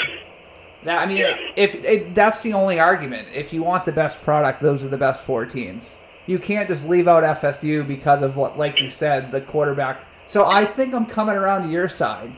That, 0.85 1.01
I 1.01 1.07
mean, 1.07 1.25
if 1.57 1.75
it, 1.85 2.15
that's 2.15 2.41
the 2.41 2.53
only 2.53 2.79
argument. 2.79 3.29
If 3.35 3.53
you 3.53 3.63
want 3.63 3.85
the 3.85 3.93
best 3.93 4.23
product, 4.23 4.63
those 4.63 4.83
are 4.85 4.89
the 4.89 4.99
best 4.99 5.25
four 5.25 5.45
teams. 5.45 5.99
You 6.27 6.39
can't 6.39 6.69
just 6.69 6.85
leave 6.87 7.09
out 7.09 7.25
FSU 7.41 7.87
because 7.87 8.23
of 8.23 8.37
what, 8.37 8.59
like 8.59 8.81
you 8.81 8.91
said, 8.91 9.33
the 9.33 9.41
quarterback. 9.41 10.05
So 10.27 10.47
I 10.47 10.65
think 10.65 10.95
I'm 10.95 11.07
coming 11.07 11.37
around 11.37 11.63
to 11.63 11.69
your 11.69 11.89
side, 11.89 12.37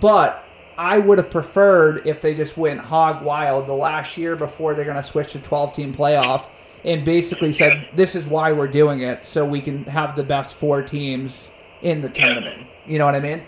but 0.00 0.42
I 0.78 0.98
would 0.98 1.18
have 1.18 1.30
preferred 1.30 2.06
if 2.06 2.20
they 2.20 2.34
just 2.34 2.56
went 2.56 2.80
hog 2.80 3.22
wild 3.22 3.66
the 3.66 3.74
last 3.74 4.16
year 4.16 4.36
before 4.36 4.74
they're 4.74 4.84
going 4.84 4.96
to 4.96 5.02
switch 5.02 5.32
to 5.32 5.38
12 5.38 5.74
team 5.74 5.94
playoff 5.94 6.46
and 6.84 7.04
basically 7.04 7.52
said 7.52 7.88
this 7.94 8.14
is 8.14 8.26
why 8.26 8.52
we're 8.52 8.68
doing 8.68 9.00
it 9.02 9.24
so 9.24 9.44
we 9.44 9.60
can 9.60 9.84
have 9.84 10.16
the 10.16 10.22
best 10.22 10.56
four 10.56 10.82
teams 10.82 11.50
in 11.82 12.00
the 12.00 12.08
tournament. 12.08 12.66
You 12.86 12.98
know 12.98 13.04
what 13.04 13.14
I 13.14 13.20
mean? 13.20 13.42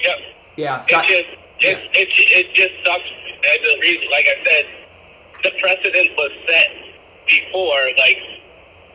Yep. 0.00 0.16
Yeah. 0.56 0.80
So- 0.82 1.02
just 1.02 1.24
it, 1.60 1.78
it, 1.96 2.08
it 2.12 2.46
just 2.54 2.74
sucks 2.84 3.08
as 3.46 3.60
a 3.62 3.74
reason. 3.80 4.06
Like 4.10 4.26
I 4.28 4.36
said, 4.44 4.64
the 5.44 5.52
precedent 5.60 6.08
was 6.18 6.32
set 6.48 6.68
before. 7.26 7.82
Like 7.98 8.18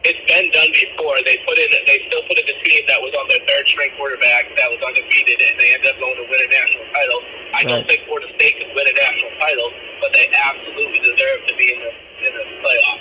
it's 0.04 0.24
been 0.26 0.50
done 0.50 0.72
before. 0.74 1.16
They 1.26 1.38
put 1.46 1.58
in 1.62 1.70
they 1.86 2.00
still 2.10 2.26
put 2.26 2.38
in 2.38 2.46
a 2.50 2.58
team 2.66 2.82
that 2.90 3.00
was 3.02 3.14
on 3.18 3.26
their 3.30 3.42
third 3.46 3.66
string 3.70 3.92
quarterback 3.98 4.50
that 4.58 4.70
was 4.70 4.82
undefeated, 4.82 5.38
and 5.42 5.54
they 5.62 5.74
ended 5.78 5.94
up 5.94 5.98
going 6.02 6.18
to 6.18 6.26
win 6.30 6.40
a 6.42 6.50
national 6.50 6.86
title. 6.94 7.20
I 7.54 7.62
don't 7.66 7.86
Right. 7.86 7.90
think 7.90 8.00
Florida 8.10 8.28
State 8.36 8.56
could 8.58 8.72
win 8.74 8.86
a 8.90 8.96
national 8.98 9.32
title, 9.38 9.70
but 10.02 10.10
they 10.14 10.26
absolutely 10.34 11.00
deserve 11.06 11.40
to 11.48 11.54
be 11.58 11.68
in 11.74 11.80
the 11.82 11.92
in 12.28 12.32
the 12.38 12.46
playoff. 12.66 13.00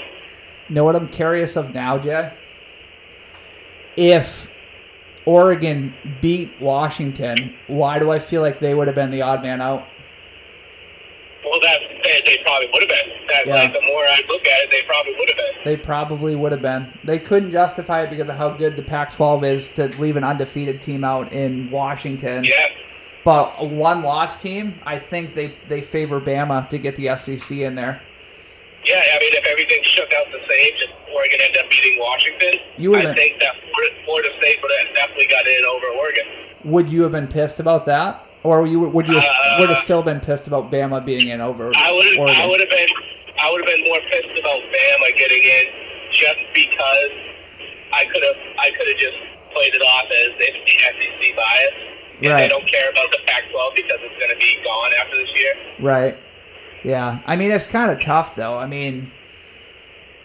know 0.69 0.85
what 0.85 0.97
I'm 0.97 1.09
curious 1.09 1.57
of 1.57 1.73
now, 1.75 1.97
Jay? 1.99 2.33
If 3.97 4.49
Oregon 5.31 5.95
beat 6.21 6.61
Washington, 6.61 7.55
why 7.69 8.01
do 8.01 8.11
I 8.11 8.19
feel 8.19 8.43
like 8.43 8.59
they 8.59 8.75
would 8.75 8.89
have 8.89 8.97
been 8.97 9.13
the 9.13 9.23
odd 9.23 9.43
man 9.43 9.61
out? 9.61 9.87
Well, 11.45 11.61
that 11.61 11.79
they, 12.03 12.21
they 12.27 12.39
probably 12.45 12.69
would 12.73 12.83
have 12.83 12.89
been. 12.89 13.27
That, 13.29 13.47
Yeah. 13.47 13.55
like, 13.55 13.73
the 13.73 13.81
more 13.87 14.03
I 14.03 14.21
look 14.29 14.45
at 14.49 14.61
it, 14.65 14.71
they 14.73 14.83
probably 14.83 15.15
would 15.17 15.29
have 15.29 15.37
been. 15.39 15.55
They 15.65 15.77
probably 15.77 16.35
would 16.35 16.51
have 16.51 16.63
been. 16.63 16.93
They 17.05 17.21
couldn't 17.21 17.53
justify 17.53 18.03
it 18.03 18.11
because 18.11 18.29
of 18.29 18.35
how 18.35 18.51
good 18.51 18.75
the 18.75 18.83
Pac-12 18.83 19.45
is 19.45 19.71
to 19.73 19.87
leave 20.01 20.17
an 20.17 20.25
undefeated 20.25 20.83
team 20.83 21.05
out 21.05 21.33
in 21.33 21.71
Washington. 21.71 22.43
Yeah. 22.43 22.67
But 23.25 23.55
a 23.59 23.65
one-loss 23.65 24.43
team, 24.43 24.81
I 24.85 24.99
think 24.99 25.37
they 25.37 25.55
they 25.69 25.81
favor 25.83 26.21
Bama 26.21 26.69
to 26.71 26.79
get 26.79 26.97
the 26.97 27.17
SEC 27.17 27.59
in 27.59 27.77
there. 27.77 28.01
Yeah, 28.85 28.97
I 28.97 29.19
mean, 29.21 29.33
if 29.35 29.47
everything 29.47 29.79
shook 29.85 30.13
out 30.15 30.27
the 30.33 30.41
same, 30.51 30.71
just 30.79 30.93
Oregon 31.15 31.39
ended 31.43 31.59
up 31.65 31.71
beating 31.71 31.99
Washington, 31.99 32.53
You 32.79 32.95
I 32.97 33.03
been- 33.03 33.15
think 33.15 33.41
that 33.41 33.55
Florida, 33.73 33.95
Florida 34.05 34.29
State 34.41 34.59
would 34.63 34.71
have 34.87 34.95
definitely 34.97 35.27
got 35.27 35.47
in 35.47 35.65
over 35.67 35.87
Oregon. 35.99 36.25
Would 36.65 36.89
you 36.93 37.03
have 37.03 37.13
been 37.13 37.29
pissed 37.29 37.59
about 37.61 37.87
that, 37.87 38.25
or 38.43 38.67
you 38.67 38.81
would 38.81 39.07
you 39.07 39.17
Uh, 39.17 39.57
would 39.61 39.69
have 39.71 39.79
still 39.85 40.03
been 40.03 40.21
pissed 40.21 40.47
about 40.47 40.71
Bama 40.71 41.05
being 41.05 41.29
in 41.29 41.41
over 41.41 41.73
I 41.75 41.91
would 41.93 42.31
I 42.31 42.47
would 42.47 42.61
have 42.61 42.71
been 42.71 42.89
I 43.39 43.51
would 43.51 43.67
have 43.67 43.77
been 43.77 43.85
more 43.87 43.99
pissed 44.11 44.39
about 44.39 44.61
Bama 44.61 45.17
getting 45.17 45.43
in 45.43 45.65
just 46.13 46.39
because 46.53 47.11
I 47.93 48.05
could 48.05 48.23
have 48.23 48.37
I 48.59 48.71
could 48.71 48.89
have 48.89 48.97
just 48.99 49.17
played 49.55 49.75
it 49.75 49.83
off 49.83 50.05
as 50.05 50.29
it's 50.39 50.59
the 50.67 50.79
SEC 50.79 51.37
bias. 51.37 51.75
And 52.23 52.39
they 52.39 52.49
don't 52.49 52.67
care 52.71 52.91
about 52.91 53.11
the 53.13 53.19
Pac-12 53.27 53.75
because 53.77 53.99
it's 54.03 54.19
going 54.21 54.31
to 54.31 54.37
be 54.37 54.59
gone 54.63 54.91
after 55.01 55.17
this 55.17 55.33
year. 55.41 55.53
Right. 55.81 56.19
Yeah. 56.85 57.21
I 57.27 57.35
mean, 57.35 57.51
it's 57.51 57.65
kind 57.65 57.91
of 57.91 57.99
tough 57.99 58.37
though. 58.37 58.59
I 58.59 58.67
mean, 58.67 59.11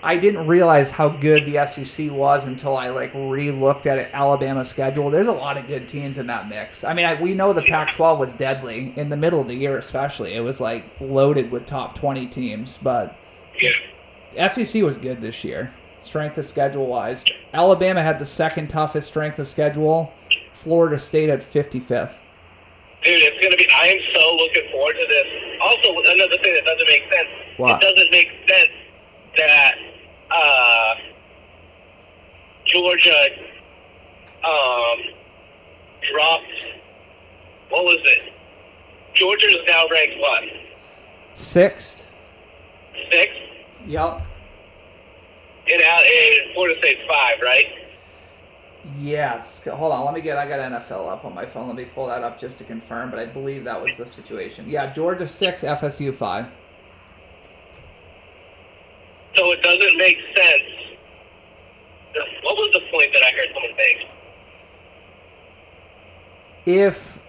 I 0.06 0.18
didn't 0.18 0.46
realize 0.46 0.92
how 0.92 1.10
good 1.10 1.48
the 1.48 1.66
SEC 1.66 2.12
was 2.12 2.46
until 2.46 2.78
I 2.78 2.90
like 2.90 3.12
re-looked 3.16 3.88
at 3.88 3.98
it, 3.98 4.12
Alabama's 4.14 4.70
schedule. 4.70 5.10
There's 5.10 5.26
a 5.26 5.32
lot 5.32 5.58
of 5.58 5.66
good 5.66 5.90
teams 5.90 6.20
in 6.20 6.28
that 6.28 6.48
mix. 6.48 6.84
I 6.84 6.94
mean, 6.94 7.06
I, 7.06 7.20
we 7.20 7.34
know 7.34 7.54
the 7.54 7.64
Pac-12 7.64 8.20
was 8.20 8.36
deadly 8.36 8.94
in 8.98 9.10
the 9.10 9.18
middle 9.18 9.42
of 9.42 9.48
the 9.48 9.56
year, 9.56 9.80
especially. 9.80 10.36
It 10.36 10.42
was 10.42 10.60
like 10.60 10.86
loaded 11.00 11.50
with 11.50 11.66
top 11.66 11.96
20 11.98 12.28
teams, 12.28 12.78
but 12.84 13.18
Yeah. 13.60 14.48
SEC 14.48 14.84
was 14.84 15.00
good 15.00 15.22
this 15.22 15.44
year, 15.44 15.74
strength 16.04 16.38
of 16.38 16.46
schedule 16.46 16.86
wise. 16.86 17.24
Alabama 17.52 18.04
had 18.04 18.20
the 18.20 18.28
second 18.28 18.68
toughest 18.68 19.08
strength 19.08 19.40
of 19.40 19.48
schedule. 19.48 20.14
Florida 20.54 21.00
State 21.00 21.30
at 21.30 21.42
55th. 21.42 22.14
Dude, 23.04 23.22
it's 23.24 23.44
gonna 23.44 23.58
be. 23.58 23.68
I 23.76 23.88
am 23.88 24.00
so 24.14 24.36
looking 24.36 24.72
forward 24.72 24.94
to 24.94 25.06
this. 25.08 25.28
Also, 25.62 25.90
another 25.94 26.38
thing 26.44 26.54
that 26.54 26.66
doesn't 26.66 26.88
make 26.88 27.04
sense. 27.12 27.30
What? 27.58 27.84
It 27.84 27.88
doesn't 27.90 28.12
make 28.12 28.30
sense 28.48 28.70
that 29.38 29.76
uh, 30.36 30.96
Georgia 32.66 33.14
um, 34.44 35.00
dropped. 36.12 36.46
What 37.70 37.84
was 37.84 37.98
it? 38.04 38.34
Georgia 39.14 39.48
is 39.48 39.58
now 39.68 39.84
ranked 39.92 40.20
what? 40.20 40.44
Sixth. 41.34 42.06
Sixth. 43.12 43.32
Yep. 43.88 44.22
In, 45.68 45.82
Al- 45.82 46.04
in 46.04 46.54
Florida 46.54 46.76
State's 46.80 47.02
five, 47.08 47.38
right? 47.42 47.66
Yes. 49.00 49.62
Hold 49.66 49.92
on. 49.92 50.06
Let 50.06 50.14
me 50.14 50.22
get. 50.22 50.38
I 50.38 50.48
got 50.48 50.60
NFL 50.60 51.12
up 51.12 51.26
on 51.26 51.34
my 51.34 51.46
phone. 51.46 51.68
Let 51.68 51.76
me 51.76 51.86
pull 51.86 52.08
that 52.08 52.24
up 52.24 52.40
just 52.40 52.58
to 52.60 52.64
confirm. 52.64 53.10
But 53.10 53.20
I 53.20 53.26
believe 53.26 53.64
that 53.64 53.82
was 53.82 53.98
the 53.98 54.06
situation. 54.06 54.70
Yeah. 54.70 54.92
Georgia 54.94 55.28
six, 55.28 55.62
FSU 55.62 56.16
five. 56.16 56.48
So 59.38 59.52
it 59.52 59.62
doesn't 59.62 59.98
make 59.98 60.18
sense. 60.36 60.64
What 62.44 62.56
was 62.56 62.70
the 62.74 62.82
point 62.92 63.10
that 63.14 63.24
I 63.24 63.32
heard 63.36 63.50
someone 63.54 63.76
make? 63.76 64.08
If 66.66 67.20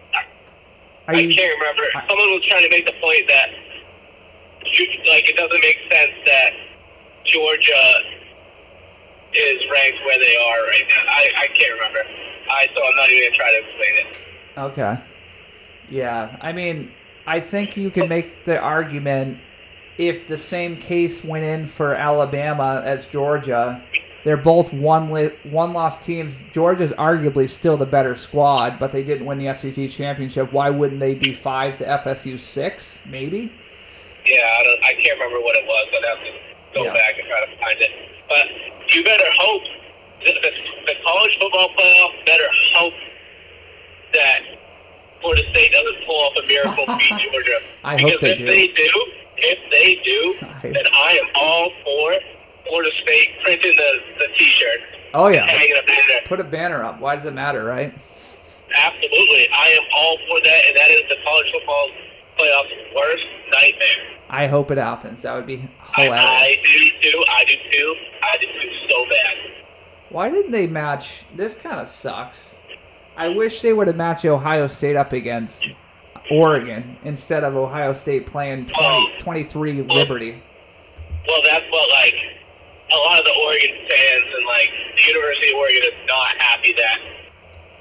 are 1.08 1.14
I 1.14 1.18
you 1.18 1.34
can't 1.34 1.58
remember. 1.58 1.82
I- 1.94 2.06
Someone 2.08 2.30
was 2.32 2.44
trying 2.46 2.62
to 2.62 2.68
make 2.70 2.86
the 2.86 2.94
point 3.00 3.22
that, 3.28 3.48
like, 5.08 5.28
it 5.28 5.36
doesn't 5.36 5.60
make 5.62 5.78
sense 5.92 6.12
that 6.26 6.50
Georgia 7.24 7.84
is 9.34 9.66
ranked 9.70 9.98
where 10.04 10.18
they 10.18 10.36
are 10.36 10.62
right 10.66 10.84
now. 10.88 11.02
I, 11.08 11.28
I 11.42 11.46
can't 11.48 11.72
remember. 11.74 12.02
I 12.48 12.66
so 12.74 12.82
I'm 12.84 12.96
not 12.96 13.10
even 13.10 13.24
gonna 13.24 13.36
try 13.36 13.50
to 13.50 13.58
explain 13.58 13.96
it. 13.96 14.18
okay? 14.58 15.00
Yeah. 15.90 16.36
I 16.40 16.52
mean, 16.52 16.92
I 17.26 17.40
think 17.40 17.76
you 17.76 17.90
can 17.90 18.08
make 18.08 18.44
the 18.46 18.58
argument 18.58 19.38
if 19.98 20.26
the 20.28 20.38
same 20.38 20.76
case 20.76 21.24
went 21.24 21.44
in 21.44 21.66
for 21.66 21.94
Alabama 21.94 22.82
as 22.84 23.06
Georgia. 23.06 23.82
They're 24.24 24.36
both 24.36 24.72
one 24.72 25.12
li- 25.12 25.30
one 25.44 25.72
loss 25.72 26.04
teams. 26.04 26.42
Georgia's 26.52 26.90
arguably 26.92 27.48
still 27.48 27.76
the 27.76 27.86
better 27.86 28.16
squad, 28.16 28.76
but 28.80 28.90
they 28.90 29.04
didn't 29.04 29.24
win 29.24 29.38
the 29.38 29.54
SEC 29.54 29.88
championship. 29.88 30.52
Why 30.52 30.68
wouldn't 30.68 30.98
they 30.98 31.14
be 31.14 31.32
five 31.32 31.78
to 31.78 31.84
FSU 31.84 32.38
six? 32.40 32.98
Maybe. 33.06 33.52
Yeah, 34.26 34.42
I 34.42 34.62
don't. 34.64 34.84
I 34.84 34.92
can't 35.00 35.20
remember 35.20 35.38
what 35.44 35.56
it 35.56 35.64
was. 35.64 35.86
I'd 35.94 36.04
have 36.10 36.18
to 36.18 36.32
go 36.74 36.84
Yeah. 36.86 36.92
back 36.94 37.14
and 37.20 37.28
try 37.28 37.46
to 37.46 37.56
find 37.62 37.76
it. 37.78 37.90
But 38.28 38.46
you 38.96 39.04
better 39.04 39.30
hope 39.38 39.62
the, 40.24 40.32
the, 40.42 40.50
the 40.86 40.94
college 41.06 41.38
football 41.40 41.68
playoff 41.78 42.26
better 42.26 42.48
hope 42.74 42.94
that 44.14 44.40
Florida 45.20 45.42
State 45.54 45.70
doesn't 45.70 45.96
pull 46.04 46.16
off 46.16 46.32
a 46.42 46.46
miracle 46.48 46.86
beat 46.98 47.30
Georgia. 47.30 47.58
I 47.84 47.94
because 47.94 48.10
hope 48.12 48.20
they 48.22 48.30
if 48.32 48.38
do. 48.38 48.46
they 48.46 48.66
do, 48.74 48.90
if 49.38 49.58
they 49.70 50.00
do, 50.04 50.34
I- 50.46 50.60
then 50.72 50.84
I 50.92 51.18
am 51.22 51.30
all 51.36 51.70
for 51.84 52.14
Florida 52.68 52.90
State 53.02 53.28
printing 53.44 53.72
the, 53.76 53.92
the 54.18 54.28
T-shirt, 54.36 54.80
Oh 55.14 55.28
yeah. 55.28 55.46
hanging 55.48 55.68
in 55.76 55.94
there. 56.08 56.20
Put 56.26 56.40
a 56.40 56.44
banner 56.44 56.82
up. 56.82 57.00
Why 57.00 57.16
does 57.16 57.24
it 57.26 57.34
matter, 57.34 57.64
right? 57.64 57.94
Absolutely, 58.76 59.48
I 59.54 59.68
am 59.80 59.82
all 59.96 60.16
for 60.28 60.40
that, 60.42 60.62
and 60.66 60.76
that 60.76 60.90
is 60.90 61.00
the 61.08 61.16
college 61.24 61.50
football 61.52 61.88
playoff's 62.38 62.94
worst 62.94 63.26
nightmare. 63.52 64.18
I 64.28 64.46
hope 64.48 64.70
it 64.72 64.78
happens. 64.78 65.22
That 65.22 65.34
would 65.36 65.46
be 65.46 65.68
I, 65.96 66.02
hilarious. 66.02 66.24
I 66.28 66.56
do 66.62 67.10
too. 67.10 67.22
I 67.30 67.44
do 67.44 67.54
too. 67.70 67.94
I 68.22 68.36
do 68.40 68.46
too 68.60 68.70
so 68.90 69.04
bad. 69.08 69.36
Why 70.10 70.28
didn't 70.28 70.50
they 70.50 70.66
match? 70.66 71.24
This 71.36 71.54
kind 71.54 71.80
of 71.80 71.88
sucks. 71.88 72.60
I 73.16 73.28
wish 73.28 73.62
they 73.62 73.72
would 73.72 73.86
have 73.86 73.96
matched 73.96 74.24
Ohio 74.24 74.66
State 74.66 74.96
up 74.96 75.12
against 75.12 75.66
Oregon 76.30 76.96
instead 77.04 77.44
of 77.44 77.56
Ohio 77.56 77.92
State 77.92 78.26
playing 78.26 78.66
20, 78.66 79.18
23 79.18 79.82
Liberty. 79.82 80.42
Well, 81.26 81.42
that's 81.44 81.64
what 81.70 81.90
like 81.90 82.14
a 82.92 82.96
lot 82.96 83.18
of 83.18 83.24
the 83.24 83.34
Oregon 83.46 83.76
fans 83.88 84.24
and 84.36 84.46
like 84.46 84.70
the 84.96 85.02
University 85.04 85.48
of 85.48 85.54
Oregon 85.58 85.82
is 85.82 86.06
not 86.08 86.34
happy 86.38 86.74
that 86.76 86.98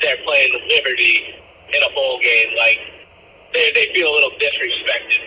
they're 0.01 0.17
playing 0.25 0.53
Liberty 0.69 1.35
in 1.73 1.83
a 1.83 1.95
bowl 1.95 2.19
game. 2.21 2.55
Like 2.57 2.79
they 3.53 3.71
they 3.73 3.93
feel 3.93 4.11
a 4.11 4.13
little 4.13 4.31
disrespected. 4.31 5.19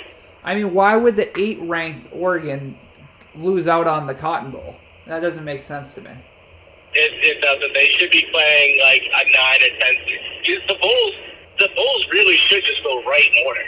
I 0.45 0.55
mean, 0.55 0.73
why 0.73 0.97
would 0.97 1.17
the 1.17 1.39
eight 1.39 1.61
ranked 1.61 2.09
Oregon 2.13 2.79
lose 3.35 3.69
out 3.69 3.87
on 3.87 4.07
the 4.07 4.15
Cotton 4.15 4.51
Bowl? 4.51 4.77
That 5.07 5.21
doesn't 5.21 5.45
make 5.45 5.63
sense 5.63 5.95
to 5.95 6.03
me. 6.03 6.11
It, 6.95 7.13
it 7.23 7.43
doesn't. 7.43 7.75
They 7.75 7.89
should 7.89 8.11
be 8.11 8.27
playing 8.33 8.81
like 8.83 9.03
a 9.03 9.25
nine 9.37 9.61
or 9.63 9.79
ten. 9.79 9.95
Just 10.43 10.69
the 10.69 10.75
Bulls. 10.81 11.15
The 11.59 11.69
Bulls 11.75 12.07
really 12.13 12.37
should 12.37 12.63
just 12.65 12.83
go 12.85 13.03
right 13.05 13.29
in 13.35 13.47
order. 13.47 13.61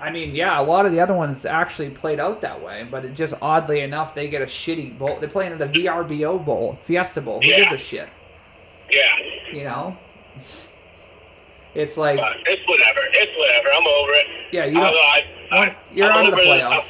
I 0.00 0.10
mean, 0.10 0.34
yeah, 0.34 0.60
a 0.60 0.62
lot 0.62 0.84
of 0.84 0.92
the 0.92 1.00
other 1.00 1.14
ones 1.14 1.46
actually 1.46 1.90
played 1.90 2.20
out 2.20 2.42
that 2.42 2.60
way, 2.62 2.86
but 2.90 3.04
it 3.06 3.14
just 3.14 3.32
oddly 3.40 3.80
enough, 3.80 4.14
they 4.14 4.28
get 4.28 4.42
a 4.42 4.46
shitty 4.46 4.98
bowl. 4.98 5.16
They're 5.18 5.28
playing 5.30 5.52
in 5.52 5.58
the 5.58 5.66
VRBO 5.66 6.44
Bowl, 6.44 6.78
Fiesta 6.82 7.20
Bowl. 7.22 7.40
Who 7.40 7.48
Yeah. 7.48 7.70
gives 7.70 7.82
a 7.82 7.86
shit? 7.86 8.08
Yeah, 8.90 9.16
You 9.52 9.64
know? 9.64 9.96
It's 11.74 11.96
like, 11.96 12.18
but 12.18 12.36
it's 12.44 12.60
whatever. 12.68 13.00
It's 13.14 13.32
whatever. 13.38 13.68
I'm 13.74 13.86
over 13.86 14.12
it. 14.12 14.26
yeah, 14.52 14.64
you 14.66 14.78
I, 14.78 15.22
I, 15.50 15.76
you're 15.94 16.04
I'm 16.04 16.26
out 16.26 16.28
of 16.28 16.36
the 16.36 16.42
it. 16.42 16.46
playoffs. 16.60 16.84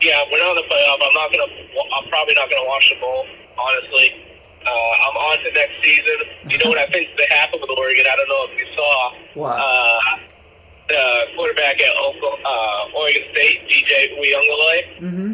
Yeah, 0.00 0.22
we're 0.32 0.38
not 0.38 0.56
in 0.56 0.64
the 0.64 0.74
playoff. 0.74 0.96
I'm 1.04 1.12
not 1.12 1.28
gonna. 1.30 1.52
I'm 2.00 2.08
probably 2.08 2.32
not 2.34 2.50
gonna 2.50 2.66
watch 2.66 2.88
the 2.88 2.98
bowl. 3.00 3.26
Honestly, 3.58 4.21
uh, 4.66 5.06
I'm 5.06 5.16
on 5.16 5.38
to 5.44 5.50
next 5.52 5.72
season. 5.82 6.16
You 6.48 6.58
know 6.58 6.68
what 6.70 6.78
I 6.78 6.86
think's 6.86 7.10
gonna 7.18 7.34
happen 7.40 7.60
with 7.60 7.70
Oregon? 7.70 8.04
I 8.10 8.16
don't 8.16 8.28
know 8.28 8.46
if 8.50 8.60
you 8.60 8.66
saw. 8.76 9.12
What? 9.34 9.56
Uh, 9.58 10.00
the 10.88 11.24
quarterback 11.36 11.80
at 11.80 11.96
Oklahoma, 11.96 12.42
uh, 12.44 12.98
Oregon 12.98 13.22
State, 13.32 13.68
DJ 13.68 14.18
Uiagalelei, 14.18 15.00
Mm-hmm. 15.00 15.32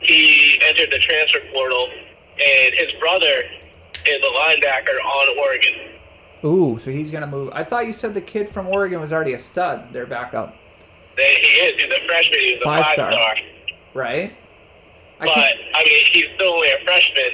he 0.00 0.60
entered 0.66 0.90
the 0.90 0.98
transfer 0.98 1.40
portal, 1.52 1.88
and 2.34 2.74
his 2.74 2.92
brother 3.00 3.42
is 4.06 4.18
a 4.18 4.32
linebacker 4.38 4.98
on 5.04 5.38
Oregon. 5.38 5.74
Ooh, 6.44 6.78
so 6.82 6.90
he's 6.90 7.10
gonna 7.10 7.26
move. 7.26 7.50
I 7.52 7.64
thought 7.64 7.86
you 7.86 7.92
said 7.92 8.14
the 8.14 8.20
kid 8.20 8.48
from 8.50 8.66
Oregon 8.68 9.00
was 9.00 9.12
already 9.12 9.34
a 9.34 9.40
stud. 9.40 9.92
Their 9.92 10.06
backup, 10.06 10.56
They, 11.16 11.34
he 11.34 11.48
is. 11.66 11.82
He's 11.82 11.92
a 11.92 12.06
freshman. 12.06 12.38
He's 12.40 12.60
a 12.60 12.64
Five 12.64 12.84
five 12.84 12.94
star. 12.94 13.12
star. 13.12 13.34
right? 13.94 14.32
I 15.20 15.26
But 15.26 15.34
can't. 15.34 15.58
I 15.74 15.84
mean, 15.84 16.04
he's 16.12 16.26
still 16.34 16.54
only 16.54 16.68
a 16.70 16.78
freshman. 16.84 17.30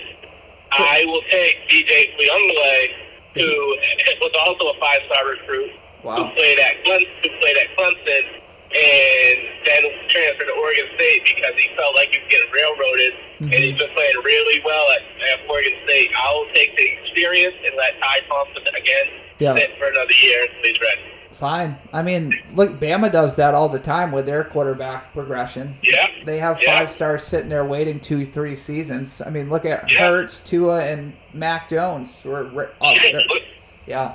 I 0.73 1.05
will 1.07 1.23
take 1.31 1.57
DJ 1.69 2.13
Leungule, 2.19 2.89
who 3.35 3.77
was 4.21 4.35
also 4.47 4.73
a 4.73 4.77
five-star 4.81 5.29
recruit, 5.29 5.71
who 6.03 6.25
played 6.35 6.59
at 6.61 6.85
Clemson, 6.85 7.09
who 7.23 7.31
played 7.41 7.57
at 7.57 7.69
Clemson, 7.77 8.25
and 8.69 9.39
then 9.65 9.83
transferred 10.13 10.45
to 10.45 10.57
Oregon 10.61 10.85
State 10.97 11.25
because 11.25 11.57
he 11.57 11.73
felt 11.77 11.95
like 11.97 12.13
he 12.13 12.21
was 12.21 12.29
getting 12.29 12.53
railroaded, 12.53 13.13
and 13.41 13.49
mm-hmm. 13.49 13.63
he's 13.65 13.79
been 13.81 13.93
playing 13.97 14.19
really 14.25 14.61
well 14.65 14.87
at, 14.93 15.03
at 15.33 15.49
Oregon 15.49 15.73
State. 15.85 16.11
I 16.13 16.33
will 16.37 16.49
take 16.53 16.77
the 16.77 16.87
experience 17.01 17.57
and 17.65 17.73
let 17.77 17.97
Ty 18.01 18.21
Thompson 18.29 18.69
again 18.77 19.09
Yeah. 19.39 19.57
sit 19.57 19.73
for 19.79 19.89
another 19.89 20.13
year 20.13 20.45
until 20.45 20.69
he's 20.69 20.81
ready. 20.81 21.18
Fine. 21.33 21.77
I 21.93 22.03
mean, 22.03 22.33
look, 22.55 22.81
Bama 22.81 23.13
does 23.13 23.37
that 23.37 23.55
all 23.55 23.69
the 23.69 23.79
time 23.79 24.11
with 24.11 24.27
their 24.27 24.43
quarterback 24.45 25.13
progression. 25.13 25.77
Yeah. 25.83 26.09
They 26.25 26.39
have 26.41 26.61
Yeah. 26.61 26.79
five 26.79 26.91
stars 26.91 27.23
sitting 27.23 27.49
there 27.49 27.65
waiting 27.65 28.01
two, 28.01 28.27
three 28.27 28.57
seasons. 28.57 29.23
I 29.25 29.31
mean, 29.31 29.49
look 29.49 29.65
at 29.65 29.89
Yeah. 29.91 29.99
Hurts, 30.09 30.41
Tua, 30.41 30.81
and 30.85 31.13
Mac 31.33 31.69
Jones. 31.69 32.17
Who 32.23 32.33
are, 32.33 32.45
oh, 32.81 32.95
look, 33.29 33.43
yeah. 33.87 34.13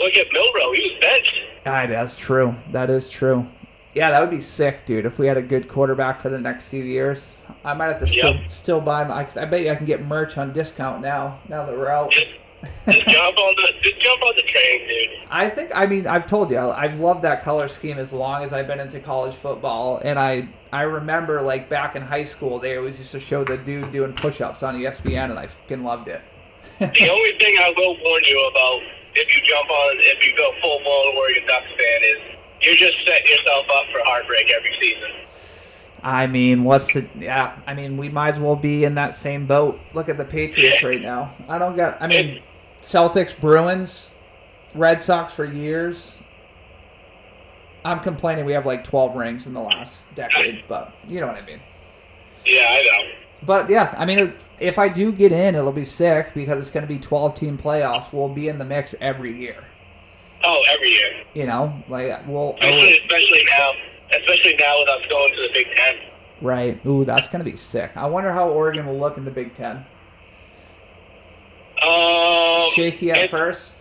look 0.00 0.16
at 0.16 0.26
Milroe. 0.32 0.72
He 0.72 0.90
was 0.90 0.98
benched. 1.00 1.40
Ah, 1.64 1.86
that's 1.86 2.16
true. 2.16 2.54
That 2.72 2.90
is 2.90 3.08
true. 3.08 3.46
Yeah, 3.94 4.10
that 4.10 4.20
would 4.20 4.30
be 4.30 4.40
sick, 4.40 4.84
dude. 4.86 5.04
If 5.06 5.18
we 5.18 5.26
had 5.26 5.36
a 5.36 5.42
good 5.42 5.68
quarterback 5.68 6.20
for 6.20 6.28
the 6.28 6.38
next 6.38 6.68
few 6.70 6.82
years, 6.82 7.36
I 7.64 7.74
might 7.74 7.86
have 7.88 8.00
to 8.00 8.06
still 8.06 8.34
Yep. 8.34 8.40
still 8.50 8.80
buy. 8.80 9.04
My, 9.04 9.26
I 9.40 9.44
bet 9.44 9.60
you 9.60 9.70
I 9.70 9.74
can 9.76 9.86
get 9.86 10.02
merch 10.04 10.36
on 10.38 10.52
discount 10.52 11.02
now. 11.02 11.38
Now 11.48 11.64
that 11.66 11.76
we're 11.76 11.90
out. 11.90 12.14
Just, 12.86 13.06
jump 13.08 13.38
on 13.38 13.54
the 13.56 13.72
just 13.82 14.00
jump 14.00 14.22
on 14.22 14.32
the 14.36 14.42
train, 14.42 14.88
dude. 14.88 15.10
I 15.30 15.48
think. 15.48 15.70
I 15.74 15.86
mean, 15.86 16.06
I've 16.06 16.26
told 16.26 16.50
you, 16.50 16.58
I've 16.58 16.98
loved 16.98 17.22
that 17.22 17.42
color 17.42 17.68
scheme 17.68 17.98
as 17.98 18.12
long 18.12 18.44
as 18.44 18.52
I've 18.52 18.66
been 18.66 18.80
into 18.80 19.00
college 19.00 19.34
football, 19.34 20.00
and 20.04 20.18
I 20.18 20.48
I 20.72 20.82
remember 20.82 21.42
like 21.42 21.68
back 21.68 21.96
in 21.96 22.02
high 22.02 22.24
school, 22.24 22.58
they 22.58 22.76
always 22.76 22.98
used 22.98 23.12
to 23.12 23.20
show 23.20 23.44
the 23.44 23.58
dude 23.58 23.92
doing 23.92 24.12
push-ups 24.12 24.62
on 24.62 24.76
ESPN, 24.76 25.30
and 25.30 25.38
I 25.38 25.46
fucking 25.46 25.84
loved 25.84 26.08
it. 26.08 26.22
The 26.78 27.10
only 27.10 27.38
thing 27.38 27.54
I 27.60 27.72
will 27.76 27.96
warn 28.02 28.22
you 28.24 28.50
about 28.50 28.80
if 29.14 29.34
you 29.34 29.42
jump 29.44 29.70
on, 29.70 29.96
if 29.98 30.26
you 30.26 30.36
go 30.36 30.50
full 30.60 30.80
blown 30.82 31.16
Oregon 31.16 31.46
Ducks 31.46 31.66
fan, 31.66 32.00
is 32.02 32.38
you're 32.62 32.76
just 32.76 32.96
setting 33.06 33.26
yourself 33.26 33.66
up 33.74 33.84
for 33.92 34.00
heartbreak 34.04 34.52
every 34.56 34.76
season. 34.80 35.10
I 36.02 36.26
mean, 36.26 36.64
what's 36.64 36.92
the? 36.92 37.06
Yeah, 37.16 37.56
I 37.66 37.74
mean, 37.74 37.96
we 37.96 38.08
might 38.08 38.34
as 38.34 38.40
well 38.40 38.56
be 38.56 38.84
in 38.84 38.96
that 38.96 39.14
same 39.14 39.46
boat. 39.46 39.78
Look 39.94 40.08
at 40.08 40.16
the 40.16 40.24
Patriots 40.24 40.82
right 40.82 41.00
now. 41.00 41.34
I 41.48 41.58
don't 41.58 41.76
get. 41.76 41.96
I 42.00 42.08
mean, 42.08 42.42
Celtics, 42.82 43.38
Bruins, 43.38 44.10
Red 44.74 45.00
Sox 45.02 45.32
for 45.34 45.44
years. 45.44 46.18
I'm 47.84 48.00
complaining 48.00 48.44
we 48.44 48.52
have 48.52 48.66
like 48.66 48.84
12 48.84 49.16
rings 49.16 49.46
in 49.46 49.54
the 49.54 49.60
last 49.60 50.04
decade, 50.14 50.64
but 50.68 50.92
you 51.06 51.20
know 51.20 51.26
what 51.26 51.36
I 51.36 51.44
mean. 51.44 51.60
Yeah, 52.46 52.66
I 52.68 52.82
know. 52.82 53.08
But 53.44 53.70
yeah, 53.70 53.94
I 53.98 54.04
mean, 54.04 54.34
if 54.60 54.78
I 54.78 54.88
do 54.88 55.10
get 55.10 55.32
in, 55.32 55.56
it'll 55.56 55.72
be 55.72 55.84
sick 55.84 56.32
because 56.34 56.60
it's 56.60 56.70
going 56.70 56.86
to 56.86 56.92
be 56.92 57.00
12 57.00 57.34
team 57.34 57.58
playoffs. 57.58 58.12
We'll 58.12 58.28
be 58.28 58.48
in 58.48 58.58
the 58.58 58.64
mix 58.64 58.94
every 59.00 59.36
year. 59.36 59.64
Oh, 60.44 60.60
every 60.72 60.90
year, 60.90 61.24
You 61.34 61.46
know, 61.46 61.82
like 61.88 62.26
we'll 62.26 62.54
especially 62.60 62.98
especially 62.98 63.44
now, 63.58 63.70
especially 64.16 64.56
now 64.60 64.74
with 64.80 64.88
us 64.88 65.00
going 65.08 65.36
to 65.36 65.42
the 65.42 65.50
Big 65.52 65.66
Ten. 65.76 65.94
right. 66.40 66.86
Ooh, 66.86 67.04
that's 67.04 67.28
going 67.28 67.44
to 67.44 67.48
be 67.50 67.56
sick. 67.56 67.92
I 67.96 68.06
wonder 68.06 68.32
how 68.32 68.48
Oregon 68.48 68.86
will 68.86 68.98
look 68.98 69.16
in 69.18 69.24
the 69.24 69.30
Big 69.30 69.54
Ten. 69.54 69.84
Um, 71.86 72.70
Shaky 72.74 73.10
at 73.10 73.30
first. 73.30 73.74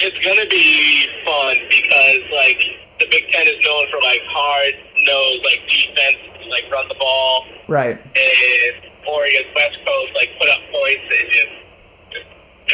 It's 0.00 0.16
gonna 0.24 0.48
be 0.48 1.06
fun 1.24 1.56
because 1.68 2.20
like 2.32 2.62
the 3.00 3.06
Big 3.10 3.30
Ten 3.32 3.46
is 3.46 3.58
known 3.64 3.84
for 3.90 4.00
like 4.02 4.22
hard 4.26 4.74
nosed 5.04 5.44
like 5.44 5.60
defense, 5.68 6.48
like 6.50 6.64
run 6.72 6.88
the 6.88 6.94
ball, 6.94 7.44
Right. 7.66 7.98
and 7.98 8.90
Oregon's 9.08 9.46
West 9.54 9.78
Coast 9.84 10.12
like 10.14 10.30
put 10.40 10.48
up 10.48 10.60
points 10.72 11.02
and 11.20 11.32
just, 11.32 11.46
just 12.12 12.26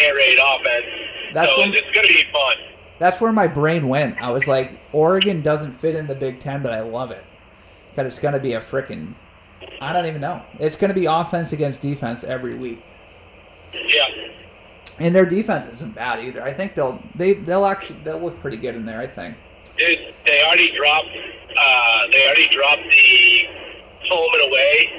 air 0.04 0.14
raid 0.14 0.38
offense. 0.38 0.86
That's 1.32 1.48
so 1.50 1.58
when- 1.60 1.72
it's 1.74 1.90
gonna 1.94 2.08
be 2.08 2.24
fun. 2.32 2.56
That's 3.00 3.20
where 3.20 3.32
my 3.32 3.48
brain 3.48 3.88
went. 3.88 4.22
I 4.22 4.30
was 4.30 4.46
like, 4.46 4.70
Oregon 4.92 5.42
doesn't 5.42 5.72
fit 5.80 5.96
in 5.96 6.06
the 6.06 6.14
Big 6.14 6.38
Ten, 6.40 6.62
but 6.62 6.72
I 6.72 6.80
love 6.80 7.10
it 7.10 7.24
because 7.90 8.06
it's 8.06 8.20
going 8.22 8.34
to 8.34 8.40
be 8.40 8.52
a 8.52 8.60
freaking. 8.60 9.14
I 9.80 9.92
don't 9.92 10.06
even 10.06 10.20
know. 10.20 10.40
It's 10.60 10.76
going 10.76 10.90
to 10.90 10.98
be 10.98 11.06
offense 11.06 11.52
against 11.52 11.82
defense 11.82 12.22
every 12.22 12.54
week, 12.54 12.84
Yeah. 13.88 14.06
and 15.00 15.14
their 15.14 15.26
defense 15.26 15.66
isn't 15.74 15.94
bad 15.94 16.24
either. 16.24 16.42
I 16.42 16.52
think 16.52 16.74
they'll 16.74 17.02
they 17.14 17.34
they'll 17.34 17.66
actually 17.66 17.98
they'll 18.04 18.20
look 18.20 18.40
pretty 18.40 18.56
good 18.56 18.74
in 18.74 18.84
there. 18.86 19.00
I 19.00 19.06
think. 19.06 19.36
Dude, 19.76 19.98
they 20.26 20.40
already 20.46 20.70
dropped. 20.76 21.08
Uh, 21.56 21.98
they 22.12 22.24
already 22.26 22.48
dropped 22.48 22.82
the 22.90 23.48
home 24.08 24.30
and 24.34 24.48
away 24.52 24.90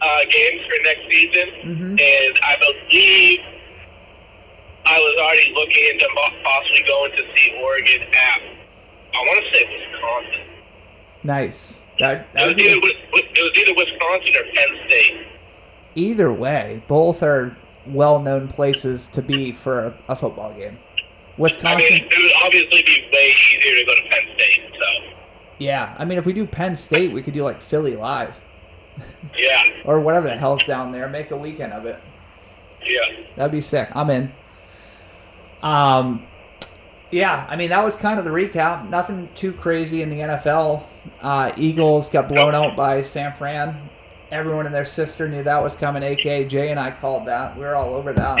uh, 0.00 0.20
games 0.30 0.62
for 0.66 0.82
next 0.84 1.02
season, 1.12 1.48
Mhm. 1.64 2.00
and 2.00 2.38
I 2.44 2.56
believe 2.58 3.40
I 4.86 4.98
was 4.98 5.16
already 5.20 5.52
looking 5.54 5.84
into 5.92 6.08
possibly 6.44 6.82
going 6.86 7.12
to 7.12 7.22
see 7.36 7.60
Oregon 7.62 8.02
at. 8.02 8.40
I 9.14 9.18
want 9.18 9.44
to 9.44 9.58
say 9.58 9.64
Wisconsin. 9.90 10.40
Nice. 11.24 11.80
That, 11.98 12.12
It 12.20 12.26
that 12.34 12.46
was, 12.46 12.54
be 12.54 12.62
either, 12.62 12.76
it 12.76 13.42
was 13.42 13.52
either 13.58 13.74
Wisconsin 13.76 14.34
or 14.36 14.52
Penn 14.54 14.88
State. 14.88 15.26
either 15.96 16.32
way. 16.32 16.82
Both 16.86 17.22
are 17.22 17.56
well-known 17.92 18.48
places 18.48 19.06
to 19.06 19.22
be 19.22 19.52
for 19.52 19.94
a, 20.08 20.16
football 20.16 20.52
game. 20.54 20.78
Wisconsin. 21.36 21.68
I 21.68 21.76
mean, 21.76 22.08
it 22.10 22.18
would 22.18 22.44
obviously 22.44 22.82
be 22.82 23.08
way 23.12 23.34
easier 23.54 23.76
to 23.76 23.84
go 23.84 23.94
to 23.94 24.02
Penn 24.10 24.34
State. 24.36 24.72
So, 24.72 25.14
yeah. 25.58 25.94
I 25.98 26.04
mean, 26.04 26.18
if 26.18 26.26
we 26.26 26.32
do 26.32 26.46
Penn 26.46 26.76
State, 26.76 27.12
we 27.12 27.22
could 27.22 27.34
do 27.34 27.42
like 27.44 27.62
Philly 27.62 27.96
live 27.96 28.40
yeah, 29.36 29.62
or 29.84 30.00
whatever 30.00 30.28
the 30.28 30.36
hell's 30.36 30.64
down 30.64 30.92
there. 30.92 31.08
Make 31.08 31.30
a 31.30 31.36
weekend 31.36 31.72
of 31.72 31.86
it. 31.86 32.00
yeah. 32.84 33.24
That'd 33.36 33.52
be 33.52 33.60
sick. 33.60 33.88
I'm 33.94 34.10
in. 34.10 34.32
Um, 35.62 36.26
yeah, 37.10 37.46
I 37.48 37.56
mean 37.56 37.70
that 37.70 37.84
was 37.84 37.96
kind 37.96 38.18
of 38.18 38.24
the 38.24 38.30
recap. 38.30 38.88
Nothing 38.88 39.28
too 39.34 39.52
crazy 39.52 40.02
in 40.02 40.10
the 40.10 40.20
NFL. 40.20 40.84
Uh, 41.20 41.52
Eagles 41.56 42.08
got 42.08 42.28
blown 42.28 42.54
out 42.54 42.76
by 42.76 43.02
San 43.02 43.34
Fran. 43.34 43.88
Everyone 44.30 44.66
and 44.66 44.74
their 44.74 44.84
sister 44.84 45.28
knew 45.28 45.42
that 45.42 45.62
was 45.62 45.74
coming. 45.76 46.02
AK 46.02 46.48
Jay 46.48 46.70
and 46.70 46.78
I 46.78 46.90
called 46.90 47.26
that. 47.26 47.54
We 47.56 47.62
were 47.62 47.74
all 47.76 47.94
over 47.94 48.12
that. 48.12 48.40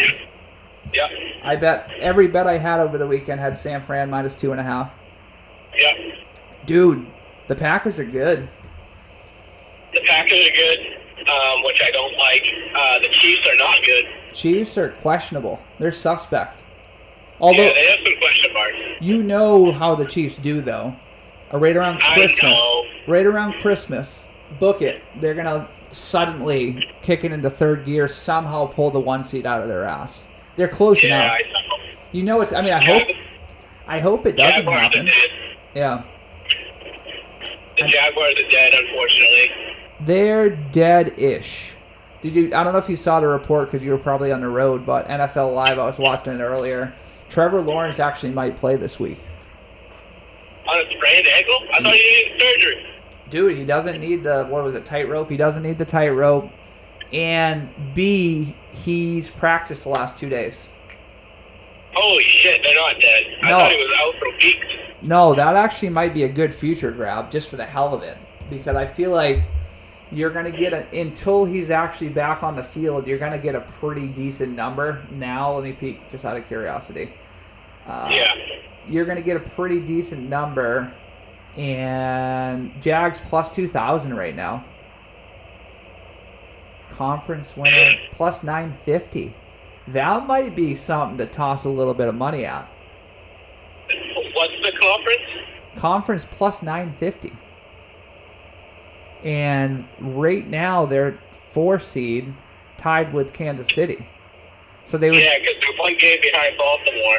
Yeah, 0.92 1.08
I 1.44 1.56
bet 1.56 1.90
every 1.98 2.28
bet 2.28 2.46
I 2.46 2.58
had 2.58 2.80
over 2.80 2.96
the 2.98 3.06
weekend 3.06 3.40
had 3.40 3.56
San 3.56 3.82
Fran 3.82 4.08
minus 4.10 4.34
two 4.34 4.52
and 4.52 4.60
a 4.60 4.64
half. 4.64 4.90
yeah. 5.78 5.92
Dude, 6.66 7.06
the 7.46 7.54
Packers 7.54 7.98
are 7.98 8.04
good. 8.04 8.48
The 9.94 10.00
Packers 10.06 10.48
are 10.48 10.52
good, 10.54 10.78
um, 11.30 11.62
which 11.64 11.80
I 11.82 11.90
don't 11.90 12.16
like. 12.18 12.44
Uh, 12.74 12.98
the 12.98 13.08
Chiefs 13.10 13.46
are 13.48 13.56
not 13.56 13.78
good. 13.84 14.04
Chiefs 14.34 14.76
are 14.76 14.90
questionable. 15.00 15.58
They're 15.78 15.92
suspect. 15.92 16.60
Although 17.40 17.62
yeah, 17.62 17.72
they 17.72 17.86
have 17.86 17.98
some 18.04 18.18
question 18.20 18.52
marks. 18.52 18.76
you 19.00 19.22
know 19.22 19.72
how 19.72 19.94
the 19.94 20.04
Chiefs 20.04 20.36
do 20.38 20.60
though. 20.60 20.94
Uh, 21.52 21.58
Right 21.58 21.76
around 21.76 22.00
I 22.02 22.14
Christmas. 22.14 22.42
know. 22.52 22.84
right 23.06 23.24
around 23.24 23.54
Christmas, 23.62 24.26
book 24.60 24.82
it. 24.82 25.02
They're 25.20 25.34
gonna 25.34 25.68
suddenly 25.92 26.88
kicking 27.02 27.32
into 27.32 27.50
third 27.50 27.84
gear, 27.84 28.08
somehow 28.08 28.66
pull 28.66 28.90
the 28.90 29.00
one 29.00 29.24
seat 29.24 29.46
out 29.46 29.62
of 29.62 29.68
their 29.68 29.84
ass. 29.84 30.26
They're 30.56 30.68
close 30.68 31.02
Yeah, 31.02 31.22
enough. 31.22 31.32
I 31.32 31.50
know. 31.52 31.84
You 32.12 32.22
know 32.22 32.40
it's. 32.40 32.52
I 32.52 32.60
mean, 32.62 32.72
I 32.72 32.80
Yeah, 32.80 32.98
hope. 32.98 33.08
I 33.86 33.98
hope 34.00 34.26
it 34.26 34.36
doesn't 34.36 34.64
Jaguars 34.64 34.80
happen. 34.82 35.08
Yeah, 35.74 36.02
The 37.78 37.84
Jaguars 37.86 38.34
are 38.34 38.50
dead, 38.50 38.72
unfortunately. 38.74 39.50
they're 40.00 40.50
dead-ish. 40.50 41.74
Did 42.20 42.34
you? 42.34 42.46
I 42.54 42.64
don't 42.64 42.72
know 42.72 42.78
if 42.80 42.88
you 42.88 42.96
saw 42.96 43.20
the 43.20 43.28
report 43.28 43.70
because 43.70 43.84
you 43.84 43.92
were 43.92 43.98
probably 43.98 44.32
on 44.32 44.40
the 44.40 44.48
road, 44.48 44.84
but 44.84 45.06
NFL 45.08 45.54
Live, 45.54 45.78
I 45.78 45.84
was 45.84 45.98
watching 45.98 46.34
it 46.34 46.40
earlier. 46.40 46.92
Trevor 47.30 47.60
Lawrence 47.60 47.98
actually 48.00 48.32
might 48.32 48.56
play 48.56 48.76
this 48.76 48.98
week. 48.98 49.20
On 50.66 50.78
a 50.78 50.90
sprained 50.90 51.26
ankle? 51.28 51.58
I 51.72 51.82
thought 51.82 51.94
he 51.94 52.24
needed 52.24 52.42
surgery. 52.42 52.86
Dude, 53.30 53.56
he 53.56 53.64
doesn't 53.64 54.00
need 54.00 54.22
the 54.22 54.44
what 54.46 54.64
was 54.64 54.74
it 54.74 54.84
tightrope. 54.84 55.30
He 55.30 55.36
doesn't 55.36 55.62
need 55.62 55.78
the 55.78 55.84
tightrope, 55.84 56.50
and 57.12 57.68
B, 57.94 58.56
he's 58.72 59.30
practiced 59.30 59.84
the 59.84 59.90
last 59.90 60.18
two 60.18 60.28
days. 60.28 60.68
Holy 61.94 62.22
shit, 62.24 62.60
they're 62.62 62.74
not 62.76 63.00
dead. 63.00 63.24
I 63.42 63.50
No. 63.50 63.58
thought 63.58 63.72
he 63.72 63.76
was 63.78 63.98
out 63.98 64.14
for 64.18 64.30
weeks. 64.42 64.66
No, 65.02 65.34
that 65.34 65.56
actually 65.56 65.88
might 65.90 66.14
be 66.14 66.24
a 66.24 66.28
good 66.28 66.54
future 66.54 66.90
grab 66.90 67.30
just 67.30 67.48
for 67.48 67.56
the 67.56 67.64
hell 67.66 67.94
of 67.94 68.02
it. 68.02 68.16
Because 68.50 68.76
I 68.76 68.86
feel 68.86 69.10
like 69.10 69.40
you're 70.10 70.30
going 70.30 70.50
to 70.50 70.56
get 70.56 70.72
a, 70.72 70.86
until 70.98 71.44
he's 71.44 71.70
actually 71.70 72.08
back 72.08 72.42
on 72.42 72.56
the 72.56 72.64
field, 72.64 73.06
you're 73.06 73.18
going 73.18 73.32
to 73.32 73.38
get 73.38 73.54
a 73.54 73.60
pretty 73.80 74.06
decent 74.06 74.54
number. 74.54 75.02
Now, 75.10 75.52
let 75.52 75.64
me 75.64 75.72
peek 75.72 76.10
just 76.10 76.24
out 76.24 76.36
of 76.36 76.46
curiosity. 76.46 77.12
Uh, 77.86 78.08
Yeah. 78.10 78.32
You're 78.88 79.04
going 79.04 79.16
to 79.18 79.22
get 79.22 79.36
a 79.36 79.40
pretty 79.50 79.80
decent 79.80 80.28
number. 80.30 80.92
And 81.58 82.80
Jags 82.80 83.20
plus 83.28 83.50
2,000 83.50 84.14
right 84.14 84.34
now. 84.34 84.64
Conference 86.92 87.56
winner 87.56 87.92
plus 88.12 88.42
950. 88.42 89.34
That 89.88 90.26
might 90.26 90.54
be 90.54 90.74
something 90.74 91.18
to 91.18 91.26
toss 91.26 91.64
a 91.64 91.68
little 91.68 91.94
bit 91.94 92.08
of 92.08 92.14
money 92.14 92.44
at. 92.44 92.68
What's 94.34 94.52
the 94.62 94.72
conference? 94.80 95.22
conference 95.76 96.26
plus 96.28 96.60
950 96.60 97.32
and 99.22 99.86
right 100.00 100.44
now 100.48 100.84
they're 100.84 101.16
four 101.52 101.78
seed 101.78 102.34
tied 102.78 103.12
with 103.14 103.32
kansas 103.32 103.68
city 103.72 104.04
so 104.84 104.98
they 104.98 105.08
would 105.08 105.20
Yeah, 105.20 105.38
because 105.38 105.54
they're 105.60 105.76
one 105.78 105.96
game 105.98 106.18
behind 106.20 106.54
Baltimore. 106.58 107.18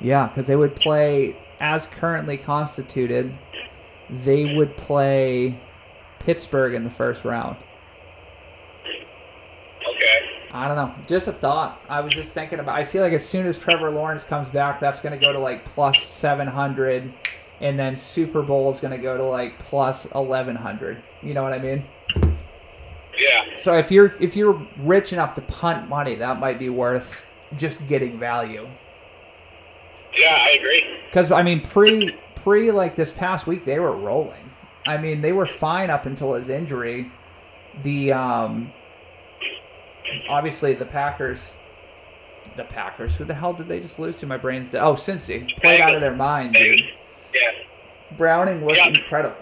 yeah 0.00 0.26
because 0.26 0.48
they 0.48 0.56
would 0.56 0.74
play 0.74 1.36
as 1.64 1.86
currently 1.86 2.36
constituted 2.36 3.36
they 4.10 4.54
would 4.54 4.76
play 4.76 5.58
pittsburgh 6.18 6.74
in 6.74 6.84
the 6.84 6.90
first 6.90 7.24
round 7.24 7.56
Okay. 9.88 10.30
I 10.52 10.68
don't 10.68 10.76
know. 10.76 10.94
Just 11.06 11.28
a 11.28 11.32
thought. 11.32 11.80
I 11.88 12.00
was 12.00 12.12
just 12.14 12.32
thinking 12.32 12.58
about. 12.58 12.76
I 12.76 12.84
feel 12.84 13.02
like 13.02 13.12
as 13.12 13.26
soon 13.26 13.46
as 13.46 13.58
Trevor 13.58 13.90
Lawrence 13.90 14.24
comes 14.24 14.48
back, 14.50 14.80
that's 14.80 15.00
going 15.00 15.18
to 15.18 15.24
go 15.24 15.32
to 15.32 15.38
like 15.38 15.64
plus 15.74 16.02
seven 16.02 16.46
hundred, 16.46 17.12
and 17.60 17.78
then 17.78 17.96
Super 17.96 18.42
Bowl 18.42 18.72
is 18.72 18.80
going 18.80 18.92
to 18.92 19.02
go 19.02 19.16
to 19.16 19.24
like 19.24 19.58
plus 19.58 20.06
eleven 20.14 20.56
hundred. 20.56 21.02
You 21.22 21.34
know 21.34 21.42
what 21.42 21.52
I 21.52 21.58
mean? 21.58 21.84
Yeah. 23.18 23.42
So 23.60 23.76
if 23.76 23.90
you're 23.90 24.14
if 24.20 24.36
you're 24.36 24.66
rich 24.78 25.12
enough 25.12 25.34
to 25.34 25.42
punt 25.42 25.88
money, 25.88 26.14
that 26.16 26.40
might 26.40 26.58
be 26.58 26.68
worth 26.68 27.22
just 27.56 27.86
getting 27.86 28.18
value. 28.18 28.68
Yeah, 30.16 30.36
I 30.38 30.56
agree. 30.58 30.98
Because 31.06 31.30
I 31.30 31.42
mean, 31.42 31.60
pre 31.62 32.16
pre 32.36 32.70
like 32.70 32.96
this 32.96 33.10
past 33.12 33.46
week, 33.46 33.64
they 33.64 33.78
were 33.78 33.96
rolling. 33.96 34.50
I 34.86 34.96
mean, 34.98 35.20
they 35.22 35.32
were 35.32 35.46
fine 35.46 35.90
up 35.90 36.06
until 36.06 36.34
his 36.34 36.48
injury. 36.48 37.10
The 37.82 38.12
um, 38.12 38.72
obviously 40.28 40.74
the 40.74 40.84
Packers, 40.84 41.54
the 42.56 42.64
Packers. 42.64 43.14
Who 43.16 43.24
the 43.24 43.34
hell 43.34 43.52
did 43.52 43.68
they 43.68 43.80
just 43.80 43.98
lose 43.98 44.18
to? 44.18 44.26
My 44.26 44.36
brain's 44.36 44.72
dead. 44.72 44.82
Oh, 44.82 44.94
Cincy 44.94 45.48
played 45.62 45.80
out 45.80 45.94
of 45.94 46.00
their 46.00 46.14
mind, 46.14 46.54
dude. 46.54 46.80
Yeah. 47.34 47.50
Browning 48.16 48.64
looked 48.64 48.78
Yeah. 48.78 48.88
incredible. 48.88 49.36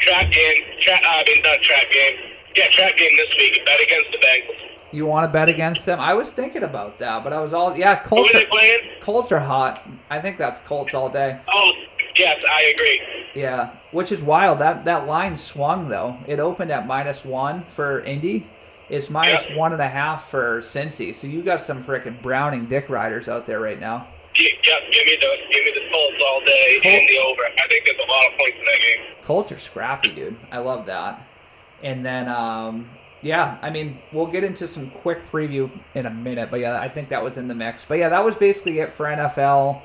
Trap 0.00 0.30
game. 0.32 0.62
Trap. 0.80 1.00
I 1.04 1.24
mean, 1.26 1.42
not 1.42 1.60
trap 1.62 1.84
game. 1.92 2.14
Yeah, 2.56 2.66
trap 2.70 2.96
game 2.96 3.10
this 3.16 3.36
week. 3.38 3.60
Bet 3.66 3.80
against 3.80 4.12
the 4.12 4.18
Bengals. 4.18 4.67
You 4.92 5.04
want 5.06 5.24
to 5.24 5.32
bet 5.32 5.50
against 5.50 5.84
them? 5.84 6.00
I 6.00 6.14
was 6.14 6.30
thinking 6.30 6.62
about 6.62 6.98
that, 6.98 7.22
but 7.24 7.32
I 7.32 7.40
was 7.40 7.52
all 7.52 7.76
yeah. 7.76 8.02
Who 8.02 8.08
Colts 8.08 8.30
are 8.30 8.38
they 8.38 8.46
playing? 8.46 8.78
Colts 9.00 9.30
are 9.32 9.40
hot. 9.40 9.86
I 10.10 10.20
think 10.20 10.38
that's 10.38 10.60
Colts 10.60 10.94
all 10.94 11.10
day. 11.10 11.38
Oh, 11.46 11.72
yes, 12.16 12.42
I 12.50 12.62
agree. 12.74 13.00
Yeah, 13.34 13.70
which 13.92 14.12
is 14.12 14.22
wild. 14.22 14.58
That 14.60 14.84
that 14.86 15.06
line 15.06 15.36
swung 15.36 15.88
though. 15.88 16.16
It 16.26 16.38
opened 16.40 16.70
at 16.70 16.86
minus 16.86 17.24
one 17.24 17.64
for 17.68 18.00
Indy. 18.04 18.46
It's 18.88 19.10
minus 19.10 19.46
Yeah. 19.50 19.56
one 19.56 19.72
and 19.74 19.82
a 19.82 19.88
half 19.88 20.30
for 20.30 20.60
Cincy. 20.62 21.14
So 21.14 21.26
you 21.26 21.42
got 21.42 21.60
some 21.60 21.84
freaking 21.84 22.22
Browning 22.22 22.64
dick 22.66 22.88
riders 22.88 23.28
out 23.28 23.46
there 23.46 23.60
right 23.60 23.78
now. 23.78 24.08
Yep, 24.34 24.52
give 24.92 25.04
me 25.04 25.18
the 25.20 25.36
give 25.52 25.64
me 25.64 25.72
the 25.74 25.90
Colts 25.92 26.22
all 26.26 26.40
day 26.46 26.80
and 26.84 27.08
the 27.08 27.18
over. 27.26 27.42
I 27.62 27.68
think 27.68 27.84
there's 27.84 27.98
a 28.02 28.10
lot 28.10 28.26
of 28.32 28.38
points 28.38 28.56
in 28.58 28.64
that 28.64 28.78
game. 28.80 29.14
Colts 29.24 29.52
are 29.52 29.58
scrappy, 29.58 30.12
dude. 30.14 30.36
I 30.50 30.58
love 30.58 30.86
that. 30.86 31.20
And 31.82 32.04
then, 32.04 32.28
um, 32.28 32.88
yeah, 33.22 33.58
I 33.62 33.70
mean, 33.70 33.98
we'll 34.12 34.26
get 34.26 34.44
into 34.44 34.68
some 34.68 34.90
quick 34.90 35.30
preview 35.30 35.70
in 35.94 36.06
a 36.06 36.10
minute, 36.10 36.50
but 36.50 36.60
yeah, 36.60 36.78
I 36.78 36.88
think 36.88 37.08
that 37.08 37.22
was 37.22 37.36
in 37.36 37.48
the 37.48 37.54
mix. 37.54 37.84
But 37.84 37.98
yeah, 37.98 38.08
that 38.08 38.24
was 38.24 38.36
basically 38.36 38.78
it 38.78 38.92
for 38.92 39.06
NFL. 39.06 39.82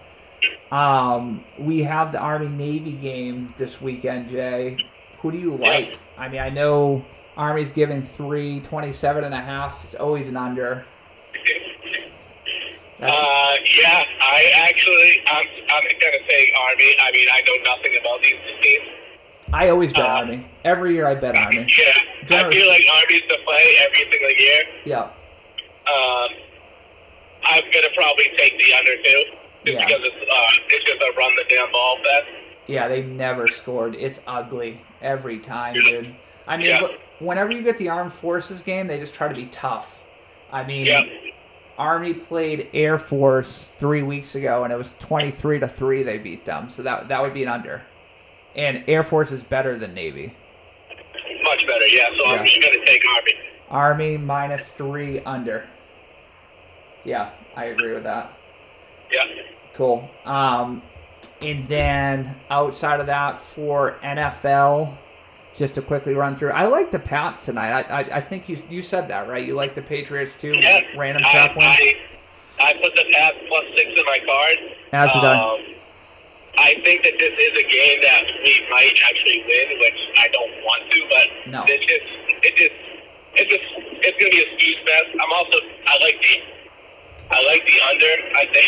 Um, 0.72 1.44
we 1.58 1.84
have 1.84 2.12
the 2.12 2.20
Army 2.20 2.50
Navy 2.50 2.94
game 2.94 3.54
this 3.58 3.82
weekend, 3.82 4.30
Jay. 4.30 4.78
Who 5.22 5.32
do 5.32 5.38
you 5.38 5.56
like? 5.58 5.98
I 6.18 6.28
mean, 6.28 6.42
I 6.42 6.50
know 6.50 7.04
Army's 7.38 7.72
giving 7.72 8.04
three, 8.04 8.60
27 8.62 9.24
and 9.24 9.34
a 9.34 9.42
half. 9.42 9.84
It's 9.84 9.96
always 9.96 10.28
an 10.28 10.38
under. 10.38 10.86
Uh, 13.02 13.56
yeah, 13.78 14.04
I 14.22 14.52
actually, 14.56 15.22
I'm, 15.28 15.46
I'm 15.70 15.84
gonna 16.00 16.24
say 16.30 16.54
Army. 16.58 16.96
I 17.02 17.12
mean, 17.12 17.28
I 17.32 17.42
know 17.42 17.76
nothing 17.76 17.98
about 18.00 18.22
these 18.24 18.40
teams. 18.62 19.03
I 19.54 19.70
always 19.70 19.94
bet 19.94 20.02
uh, 20.02 20.08
Army. 20.08 20.48
Every 20.66 20.94
year 20.94 21.08
I 21.08 21.16
bet 21.16 21.38
Army. 21.38 21.68
Yeah, 21.78 22.38
I 22.38 22.52
feel 22.52 22.68
like 22.68 22.84
Army's 22.98 23.22
the 23.30 23.38
play 23.46 23.78
every 23.86 24.12
single 24.12 24.32
year. 24.40 24.64
Yeah. 24.86 25.02
Um, 25.86 26.30
I'm 27.46 27.64
gonna 27.74 27.88
probably 27.96 28.32
take 28.38 28.58
the 28.58 28.74
under 28.74 28.96
too, 29.04 29.24
just 29.66 29.78
Yeah. 29.80 29.86
because 29.86 30.02
it's 30.04 30.16
uh, 30.16 30.64
it's 30.70 30.86
just 30.86 31.02
a 31.02 31.14
run 31.18 31.32
the 31.36 31.46
damn 31.50 31.72
ball 31.72 31.98
fest. 31.98 32.28
Yeah, 32.68 32.88
they 32.88 33.04
never 33.04 33.48
scored. 33.48 33.96
It's 33.96 34.22
ugly 34.26 34.82
every 35.02 35.40
time, 35.40 35.76
dude. 35.76 36.16
I 36.48 36.58
mean, 36.58 36.68
Yeah. 36.68 36.88
whenever 37.20 37.52
you 37.52 37.62
get 37.62 37.78
the 37.78 37.90
armed 37.90 38.14
forces 38.14 38.62
game, 38.62 38.88
they 38.88 38.98
just 38.98 39.14
try 39.14 39.28
to 39.28 39.36
be 39.36 39.46
tough. 39.48 40.02
I 40.52 40.64
mean, 40.64 40.86
Yeah, 40.88 41.02
Army 41.78 42.14
played 42.14 42.70
Air 42.74 42.98
Force 42.98 43.74
three 43.80 44.04
weeks 44.04 44.36
ago, 44.36 44.64
and 44.64 44.72
it 44.74 44.78
was 44.78 44.96
twenty-three 45.00 45.60
to 45.60 45.68
three. 45.68 46.02
They 46.04 46.18
beat 46.18 46.46
them, 46.46 46.70
so 46.70 46.82
that 46.84 47.10
that 47.10 47.22
would 47.22 47.34
be 47.34 47.44
an 47.44 47.50
under. 47.50 47.82
And 48.56 48.84
Air 48.88 49.04
Force 49.04 49.32
is 49.32 49.44
better 49.44 49.78
than 49.78 49.94
Navy. 49.94 50.36
much 51.44 51.66
better. 51.68 51.86
Yeah, 51.88 52.08
so 52.16 52.26
Yeah. 52.26 52.32
I'm 52.34 52.46
just 52.46 52.62
gonna 52.62 52.86
take 52.86 53.04
Army. 53.16 53.32
Army 53.70 54.18
minus 54.18 54.72
three 54.72 55.20
under. 55.22 55.66
Yeah, 57.04 57.32
I 57.56 57.66
agree 57.66 57.94
with 57.94 58.04
that. 58.04 58.32
Yeah. 59.12 59.24
Cool. 59.76 60.10
Um, 60.26 60.82
and 61.42 61.68
then 61.68 62.36
outside 62.50 63.00
of 63.00 63.08
that, 63.08 63.40
for 63.40 63.98
NFL, 64.04 64.98
just 65.56 65.76
to 65.76 65.82
quickly 65.82 66.14
run 66.14 66.36
through, 66.36 66.52
I 66.52 66.66
like 66.66 66.92
the 66.92 67.00
Pats 67.00 67.46
tonight. 67.46 67.86
I, 67.90 68.02
I, 68.02 68.18
I 68.18 68.22
think 68.22 68.48
you 68.48 68.58
you 68.70 68.82
said 68.84 69.08
that 69.10 69.28
right. 69.28 69.46
You 69.46 69.56
like 69.56 69.76
the 69.76 69.82
Patriots 69.82 70.38
too. 70.38 70.54
Yeah. 70.56 70.80
Random 70.98 71.24
I. 71.26 71.50
I, 71.60 71.94
I 72.62 72.74
put 72.74 72.96
the 72.96 73.06
Pats 73.14 73.36
plus 73.50 73.64
six 73.76 73.90
in 73.90 74.06
my 74.06 74.20
card. 74.26 74.58
As 74.94 75.12
did 75.12 75.24
I. 75.24 75.76
I 76.58 76.74
think 76.86 77.04
that 77.04 77.14
this 77.20 77.32
is 77.34 77.54
a 77.60 77.68
game 77.68 78.00
that 78.04 78.24
we 78.44 78.66
might 78.70 78.94
actually 79.10 79.44
win, 79.48 79.80
which 79.80 80.00
I 80.18 80.28
don't 80.30 80.52
want 80.64 80.92
to, 80.92 81.02
but 81.10 81.52
No. 81.52 81.64
it's 81.68 81.86
just, 81.86 82.06
it 82.46 82.56
just, 82.56 82.72
it's 83.36 83.52
just, 83.52 83.64
it's 84.06 84.18
gonna 84.20 84.30
be 84.30 84.40
a 84.44 84.60
speed 84.60 84.78
fest. 84.86 85.06
I'm 85.20 85.34
also, 85.34 85.58
I 85.88 85.98
like 86.04 86.22
the, 86.22 86.42
I 87.32 87.46
like 87.48 87.66
the 87.66 87.82
under. 87.90 88.38
I 88.38 88.46
think, 88.54 88.68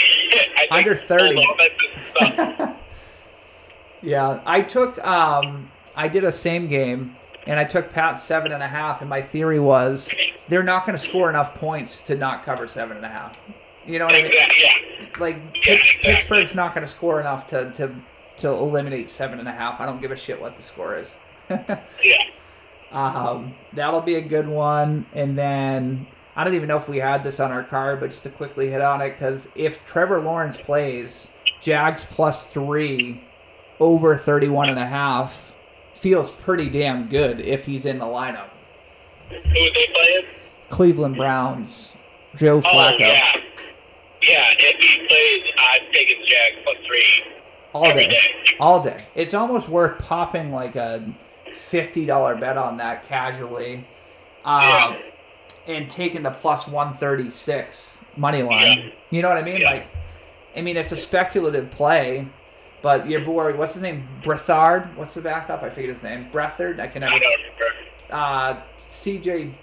I 0.58 0.62
think 0.62 0.72
Under 0.72 0.96
30. 0.96 1.36
both 1.36 1.46
offenses 1.54 2.58
suck. 2.58 2.76
yeah, 4.02 4.42
I 4.46 4.62
took 4.62 4.98
um, 5.06 5.70
I 5.96 6.08
did 6.08 6.24
a 6.24 6.32
same 6.32 6.68
game, 6.68 7.16
and 7.46 7.60
I 7.60 7.64
took 7.66 7.92
Pat 7.92 8.18
seven 8.18 8.52
and 8.52 8.64
a 8.64 8.68
half, 8.68 9.02
and 9.02 9.10
my 9.10 9.22
theory 9.22 9.60
was 9.60 10.10
they're 10.50 10.64
not 10.64 10.86
going 10.88 10.98
to 10.98 11.04
score 11.04 11.30
enough 11.30 11.54
points 11.56 12.02
to 12.04 12.16
not 12.16 12.44
cover 12.44 12.68
seven 12.68 12.98
and 12.98 13.06
a 13.06 13.10
half. 13.10 13.36
You 13.86 14.00
know 14.00 14.06
what 14.06 14.16
I 14.16 14.24
mean? 14.24 14.32
Yeah, 14.34 14.48
like 15.20 15.36
Yeah, 15.36 15.52
Pitts- 15.64 15.96
exactly. 15.96 16.14
Pittsburgh's 16.14 16.56
not 16.56 16.74
going 16.74 16.86
to 16.86 16.92
score 16.92 17.20
enough 17.20 17.48
to, 17.48 17.72
to 17.74 17.96
to 18.38 18.50
eliminate 18.50 19.10
seven 19.10 19.40
and 19.40 19.48
a 19.48 19.52
half. 19.52 19.80
I 19.80 19.86
don't 19.86 20.02
give 20.02 20.12
a 20.12 20.18
shit 20.18 20.40
what 20.40 20.58
the 20.58 20.64
score 20.64 20.98
is. 20.98 21.18
yeah. 21.50 22.24
um, 22.92 23.54
that'll 23.74 24.02
be 24.02 24.16
a 24.16 24.22
good 24.22 24.48
one. 24.48 25.06
And 25.14 25.38
then 25.38 26.08
I 26.36 26.44
don't 26.44 26.54
even 26.56 26.68
know 26.68 26.76
if 26.78 26.90
we 26.90 26.98
had 26.98 27.24
this 27.24 27.40
on 27.40 27.52
our 27.52 27.64
card, 27.64 28.02
but 28.02 28.12
just 28.12 28.24
to 28.24 28.30
quickly 28.30 28.70
hit 28.70 28.82
on 28.82 29.02
it, 29.02 29.12
because 29.12 29.48
if 29.56 29.86
Trevor 29.86 30.22
Lawrence 30.22 30.58
plays, 30.58 31.28
Jags 31.62 32.06
plus 32.06 32.48
three 32.48 33.24
over 33.80 34.18
31 34.18 34.70
and 34.70 34.80
a 34.80 34.86
half 34.86 35.54
feels 35.96 36.30
pretty 36.32 36.70
damn 36.70 37.08
good 37.08 37.40
if 37.40 37.66
he's 37.66 37.86
in 37.86 38.00
the 38.00 38.06
lineup. 38.06 38.50
Who 39.30 39.36
are 39.36 39.42
they 39.42 39.88
playing? 39.94 40.26
Cleveland 40.70 41.16
Browns, 41.16 41.94
Joe 42.36 42.60
Flacco. 42.60 42.66
Oh 42.66 42.74
Flacco, 42.76 43.00
yeah, 43.00 43.32
yeah. 44.28 44.46
If 44.58 44.80
he 44.80 45.08
plays, 45.08 45.54
I'm 45.58 45.92
taking 45.94 46.24
Jack 46.26 46.64
plus 46.64 46.78
three 46.86 47.24
all 47.74 47.84
day. 47.86 48.08
day. 48.08 48.20
all 48.60 48.84
day. 48.84 49.06
It's 49.16 49.34
almost 49.34 49.68
worth 49.70 50.00
popping 50.00 50.52
like 50.52 50.76
a 50.76 51.04
fifty 51.54 52.06
dollar 52.06 52.36
bet 52.36 52.58
on 52.58 52.78
that 52.78 53.08
casually, 53.08 53.88
um, 54.44 54.62
Yeah. 54.62 54.98
and 55.68 55.90
taking 55.90 56.24
the 56.24 56.32
plus 56.32 56.68
one 56.68 56.94
thirty 56.94 57.30
six 57.30 58.00
money 58.18 58.44
line. 58.44 58.78
Yeah. 58.78 58.90
You 59.12 59.22
know 59.22 59.30
what 59.30 59.38
I 59.38 59.44
mean? 59.44 59.62
Yeah. 59.62 59.72
Like, 59.72 59.88
I 60.56 60.62
mean 60.62 60.78
it's 60.78 60.92
a 60.94 60.98
speculative 60.98 61.70
play, 61.72 62.28
but 62.82 63.10
your 63.10 63.22
boy, 63.22 63.56
what's 63.56 63.74
his 63.74 63.82
name? 63.82 64.08
Brethard. 64.24 64.96
What's 64.96 65.14
the 65.16 65.22
backup? 65.22 65.64
I 65.64 65.70
forget 65.70 65.90
his 65.90 66.04
name. 66.04 66.28
Brethard. 66.32 66.80
I 66.80 66.88
can 66.88 67.04
I 67.04 67.08
never. 67.10 67.20
don't 67.20 67.32
remember. 67.42 67.76
Uh, 68.10 68.62
C.J. 68.88 69.58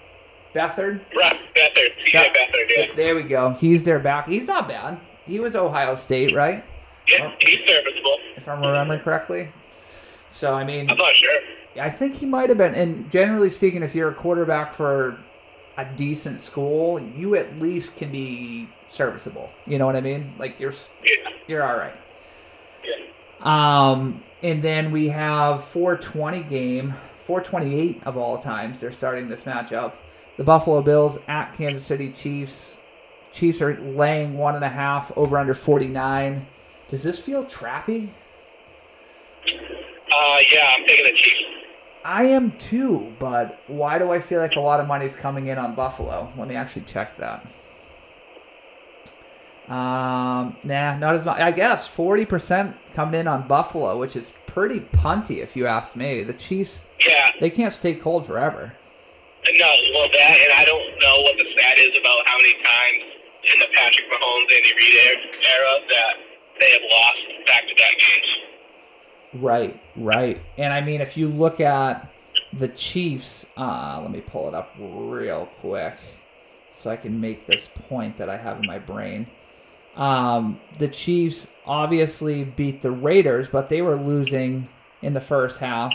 Beathard. 0.54 1.00
Right, 1.16 1.36
Beathard, 1.54 1.90
TJ 2.04 2.12
Yeah. 2.14 2.22
Beathard, 2.32 2.70
yeah. 2.76 2.86
There 2.94 3.14
we 3.14 3.22
go. 3.22 3.50
He's 3.58 3.82
their 3.84 3.98
back. 3.98 4.28
He's 4.28 4.46
not 4.46 4.68
bad. 4.68 4.98
He 5.26 5.40
was 5.40 5.56
Ohio 5.56 5.96
State, 5.96 6.34
right? 6.34 6.64
Yeah, 7.08 7.32
he's 7.40 7.58
serviceable. 7.66 8.16
If 8.36 8.48
I'm 8.48 8.60
remembering 8.60 9.00
correctly. 9.00 9.50
So 10.30 10.54
I 10.54 10.64
mean, 10.64 10.90
I'm 10.90 10.96
not 10.96 11.14
sure. 11.14 11.38
I 11.80 11.90
think 11.90 12.14
he 12.14 12.26
might 12.26 12.48
have 12.48 12.58
been. 12.58 12.74
And 12.74 13.10
generally 13.10 13.50
speaking, 13.50 13.82
if 13.82 13.94
you're 13.94 14.10
a 14.10 14.14
quarterback 14.14 14.74
for 14.74 15.18
a 15.78 15.84
decent 15.84 16.42
school, 16.42 17.00
you 17.00 17.34
at 17.36 17.58
least 17.60 17.96
can 17.96 18.10
be 18.12 18.68
serviceable. 18.86 19.48
You 19.66 19.78
know 19.78 19.86
what 19.86 19.96
I 19.96 20.00
mean? 20.00 20.34
Like 20.38 20.60
you're 20.60 20.74
Yeah, 21.02 21.30
you're 21.46 21.62
all 21.62 21.76
right. 21.78 21.94
yeah. 22.84 22.92
Um, 23.40 24.22
and 24.42 24.62
then 24.62 24.90
we 24.92 25.08
have 25.08 25.64
420 25.64 26.42
game, 26.44 26.94
428 27.24 28.02
of 28.04 28.16
all 28.16 28.38
times. 28.38 28.80
They're 28.80 28.92
starting 28.92 29.28
this 29.28 29.44
matchup. 29.44 29.92
The 30.36 30.44
Buffalo 30.44 30.82
Bills 30.82 31.18
at 31.28 31.52
Kansas 31.54 31.84
City 31.84 32.10
Chiefs. 32.12 32.78
Chiefs 33.32 33.60
are 33.62 33.80
laying 33.80 34.36
one 34.36 34.54
and 34.54 34.64
a 34.64 34.68
half 34.68 35.12
over 35.16 35.38
under 35.38 35.54
49. 35.54 36.46
Does 36.88 37.02
this 37.02 37.18
feel 37.18 37.44
trappy? 37.44 38.10
Uh, 39.46 40.36
yeah, 40.52 40.70
I'm 40.76 40.86
taking 40.86 41.06
the 41.06 41.12
Chiefs. 41.12 41.44
I 42.04 42.24
am 42.24 42.52
too, 42.58 43.14
but 43.18 43.60
why 43.68 43.98
do 43.98 44.10
I 44.10 44.20
feel 44.20 44.40
like 44.40 44.56
a 44.56 44.60
lot 44.60 44.80
of 44.80 44.86
money's 44.88 45.14
coming 45.16 45.46
in 45.46 45.58
on 45.58 45.74
Buffalo? 45.74 46.32
Let 46.36 46.48
me 46.48 46.56
actually 46.56 46.82
check 46.82 47.16
that. 47.18 47.46
Um, 49.68 50.56
nah, 50.64 50.98
not 50.98 51.14
as 51.14 51.24
much. 51.24 51.38
I 51.40 51.52
guess 51.52 51.86
forty 51.86 52.26
percent 52.26 52.76
coming 52.94 53.20
in 53.20 53.28
on 53.28 53.46
Buffalo, 53.46 53.96
which 53.96 54.16
is 54.16 54.32
pretty 54.46 54.80
punty 54.80 55.38
if 55.38 55.54
you 55.54 55.66
ask 55.66 55.94
me. 55.94 56.24
The 56.24 56.34
Chiefs, 56.34 56.86
Yeah, 57.08 57.28
they 57.40 57.48
can't 57.48 57.72
stay 57.72 57.94
cold 57.94 58.26
forever. 58.26 58.72
No, 59.50 59.70
well 59.94 60.08
that, 60.12 60.38
and 60.38 60.52
I 60.54 60.64
don't 60.64 60.98
know 61.02 61.22
what 61.22 61.36
the 61.36 61.46
stat 61.56 61.78
is 61.78 61.98
about 61.98 62.22
how 62.26 62.36
many 62.38 62.54
times 62.62 63.02
in 63.52 63.58
the 63.58 63.66
Patrick 63.74 64.06
Mahomes, 64.10 64.52
Andy 64.54 64.72
Reid 64.76 65.18
era 65.42 65.78
that 65.88 66.14
they 66.60 66.70
have 66.70 66.82
lost 66.90 67.18
back-to-back 67.46 67.98
games. 67.98 68.38
Right, 69.34 69.80
right. 69.96 70.40
And 70.58 70.72
I 70.72 70.80
mean, 70.80 71.00
if 71.00 71.16
you 71.16 71.28
look 71.28 71.58
at 71.60 72.08
the 72.52 72.68
Chiefs, 72.68 73.46
uh, 73.56 73.98
let 74.00 74.10
me 74.10 74.20
pull 74.20 74.48
it 74.48 74.54
up 74.54 74.70
real 74.78 75.48
quick 75.60 75.94
so 76.74 76.90
I 76.90 76.96
can 76.96 77.20
make 77.20 77.46
this 77.46 77.68
point 77.88 78.18
that 78.18 78.28
I 78.28 78.36
have 78.36 78.60
in 78.60 78.66
my 78.66 78.78
brain. 78.78 79.26
Um, 79.96 80.60
the 80.78 80.88
Chiefs 80.88 81.48
obviously 81.66 82.44
beat 82.44 82.82
the 82.82 82.90
Raiders, 82.90 83.48
but 83.48 83.68
they 83.68 83.82
were 83.82 83.96
losing 83.96 84.68
in 85.00 85.14
the 85.14 85.20
first 85.20 85.58
half. 85.58 85.92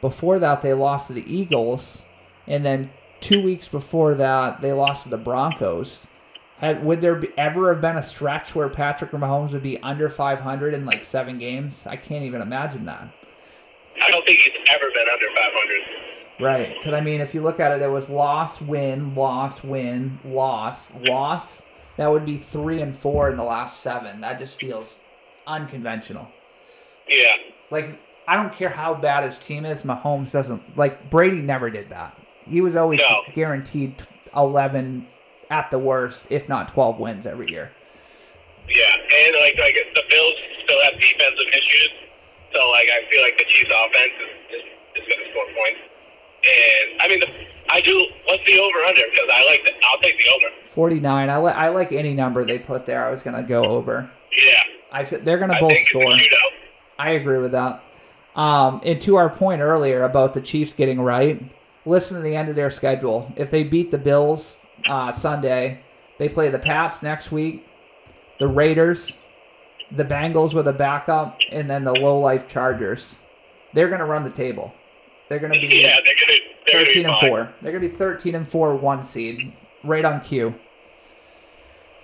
Before 0.00 0.38
that, 0.38 0.62
they 0.62 0.74
lost 0.74 1.08
to 1.08 1.12
the 1.12 1.24
Eagles, 1.32 2.02
and 2.48 2.64
then 2.64 2.90
two 3.20 3.42
weeks 3.42 3.68
before 3.68 4.14
that, 4.14 4.60
they 4.60 4.72
lost 4.72 5.04
to 5.04 5.10
the 5.10 5.16
Broncos. 5.16 6.08
Had, 6.56 6.84
would 6.84 7.00
there 7.00 7.14
be, 7.14 7.28
ever 7.36 7.72
have 7.72 7.80
been 7.80 7.96
a 7.96 8.02
stretch 8.02 8.54
where 8.54 8.68
Patrick 8.68 9.12
Mahomes 9.12 9.52
would 9.52 9.62
be 9.62 9.80
under 9.80 10.10
500 10.10 10.74
in 10.74 10.84
like 10.84 11.04
seven 11.04 11.38
games? 11.38 11.86
I 11.86 11.94
can't 11.94 12.24
even 12.24 12.40
imagine 12.40 12.84
that. 12.86 13.08
I 14.02 14.10
don't 14.10 14.26
think 14.26 14.40
he's 14.40 14.54
ever 14.74 14.90
been 14.92 15.06
under 15.08 15.26
500. 15.36 16.08
Right, 16.40 16.74
because 16.78 16.94
I 16.94 17.00
mean, 17.00 17.20
if 17.20 17.34
you 17.34 17.42
look 17.42 17.60
at 17.60 17.72
it, 17.72 17.82
it 17.82 17.90
was 17.90 18.08
loss, 18.08 18.60
win, 18.60 19.14
loss, 19.14 19.62
win, 19.62 20.18
loss, 20.24 20.90
loss. 21.08 21.62
That 21.96 22.10
would 22.10 22.24
be 22.24 22.38
three 22.38 22.80
and 22.80 22.96
four 22.96 23.28
in 23.28 23.36
the 23.36 23.44
last 23.44 23.80
seven. 23.80 24.20
That 24.20 24.38
just 24.38 24.58
feels 24.58 25.00
unconventional. 25.46 26.28
Yeah. 27.08 27.34
Like 27.70 27.98
I 28.28 28.36
don't 28.36 28.52
care 28.52 28.68
how 28.68 28.94
bad 28.94 29.24
his 29.24 29.38
team 29.38 29.64
is, 29.64 29.82
Mahomes 29.82 30.30
doesn't 30.30 30.76
like 30.76 31.10
Brady 31.10 31.42
never 31.42 31.70
did 31.70 31.88
that. 31.90 32.16
He 32.48 32.60
was 32.60 32.76
always 32.76 33.00
No. 33.00 33.22
guaranteed 33.34 34.02
eleven 34.36 35.06
at 35.50 35.70
the 35.70 35.78
worst, 35.78 36.26
if 36.30 36.48
not 36.48 36.68
twelve 36.68 36.98
wins 36.98 37.26
every 37.26 37.50
year. 37.50 37.70
Yeah, 38.68 38.94
and 38.94 39.34
like 39.40 39.56
like 39.58 39.76
the 39.94 40.02
Bills 40.10 40.34
still 40.64 40.82
have 40.84 41.00
defensive 41.00 41.48
issues, 41.52 41.90
so 42.52 42.58
like 42.70 42.88
I 42.90 43.10
feel 43.10 43.22
like 43.22 43.38
the 43.38 43.44
Chiefs' 43.48 43.70
offense 43.72 44.12
is, 44.20 44.56
is, 44.60 45.02
is 45.02 45.08
going 45.08 45.24
to 45.24 45.30
score 45.30 45.44
points. 45.56 45.80
And 46.44 47.00
I 47.00 47.08
mean, 47.08 47.20
the, 47.20 47.26
I 47.70 47.80
do. 47.80 47.98
What's 48.26 48.44
the 48.46 48.60
over 48.60 48.78
under? 48.86 49.02
Because 49.10 49.28
I 49.32 49.44
like 49.46 49.64
the. 49.64 49.72
I'll 49.88 50.00
take 50.00 50.18
the 50.18 50.28
over. 50.36 50.54
Forty 50.66 51.00
nine. 51.00 51.30
I 51.30 51.36
like 51.38 51.56
I 51.56 51.68
like 51.70 51.92
any 51.92 52.12
number 52.14 52.44
they 52.44 52.58
put 52.58 52.84
there. 52.86 53.06
I 53.06 53.10
was 53.10 53.22
gonna 53.22 53.42
go 53.42 53.64
over. 53.64 54.10
Yeah, 54.36 54.62
I 54.92 55.02
they're 55.04 55.38
gonna 55.38 55.58
both 55.60 55.72
score. 55.86 56.02
it's 56.04 56.14
a 56.14 56.28
shootout. 56.28 56.52
I 56.98 57.10
agree 57.12 57.38
with 57.38 57.52
that. 57.52 57.82
Um, 58.36 58.80
and 58.84 59.00
to 59.02 59.16
our 59.16 59.30
point 59.30 59.62
earlier 59.62 60.02
about 60.04 60.34
the 60.34 60.40
Chiefs 60.40 60.72
getting 60.74 61.00
right, 61.00 61.42
listen 61.86 62.16
to 62.16 62.22
the 62.22 62.34
end 62.36 62.48
of 62.48 62.56
their 62.56 62.70
schedule. 62.70 63.32
If 63.36 63.50
they 63.50 63.62
beat 63.64 63.90
the 63.90 63.98
Bills 63.98 64.58
uh, 64.86 65.12
Sunday, 65.12 65.82
they 66.18 66.28
play 66.28 66.48
the 66.48 66.58
Pats 66.58 67.02
next 67.02 67.30
week, 67.32 67.66
the 68.38 68.48
Raiders, 68.48 69.16
the 69.92 70.04
Bengals 70.04 70.54
with 70.54 70.68
a 70.68 70.72
backup, 70.72 71.38
and 71.50 71.68
then 71.68 71.84
the 71.84 71.92
low 71.92 72.18
life 72.18 72.46
Chargers. 72.48 73.16
They're 73.74 73.88
gonna 73.88 74.06
run 74.06 74.24
the 74.24 74.30
table. 74.30 74.72
They're 75.28 75.38
gonna 75.38 75.54
be 75.54 75.68
Yeah, 75.70 75.96
they're 76.04 76.14
gonna. 76.14 76.38
They're 76.66 76.84
thirteen 76.84 77.02
gonna 77.04 77.14
and 77.14 77.20
be 77.20 77.26
fine. 77.26 77.30
four. 77.30 77.54
They're 77.62 77.72
gonna 77.72 77.88
be 77.88 77.94
thirteen 77.94 78.34
and 78.34 78.46
four, 78.48 78.74
one 78.76 79.04
seed, 79.04 79.52
right 79.84 80.04
on 80.04 80.20
cue. 80.20 80.54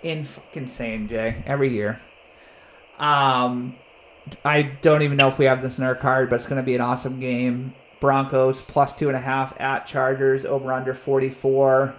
In 0.03 0.25
fucking 0.25 0.65
insane, 0.65 1.09
Jay. 1.09 1.43
Every 1.47 1.73
year. 1.73 2.01
Um, 2.99 3.77
I 4.45 4.63
don't 4.83 5.03
even 5.03 5.17
know 5.17 5.29
if 5.29 5.39
we 5.39 5.47
have 5.47 5.63
this 5.63 5.79
in 5.79 5.85
our 5.85 5.95
card, 5.95 6.31
but 6.31 6.37
it's 6.37 6.47
gonna 6.47 6.63
be 6.63 6.75
an 6.75 6.81
awesome 6.81 7.21
game. 7.21 7.75
Broncos 8.05 8.61
plus 8.61 8.95
two 8.95 9.09
and 9.09 9.17
a 9.17 9.21
half 9.21 9.59
at 9.59 9.87
Chargers 9.87 10.45
over 10.45 10.75
under 10.75 10.93
forty 10.93 11.31
four. 11.31 11.95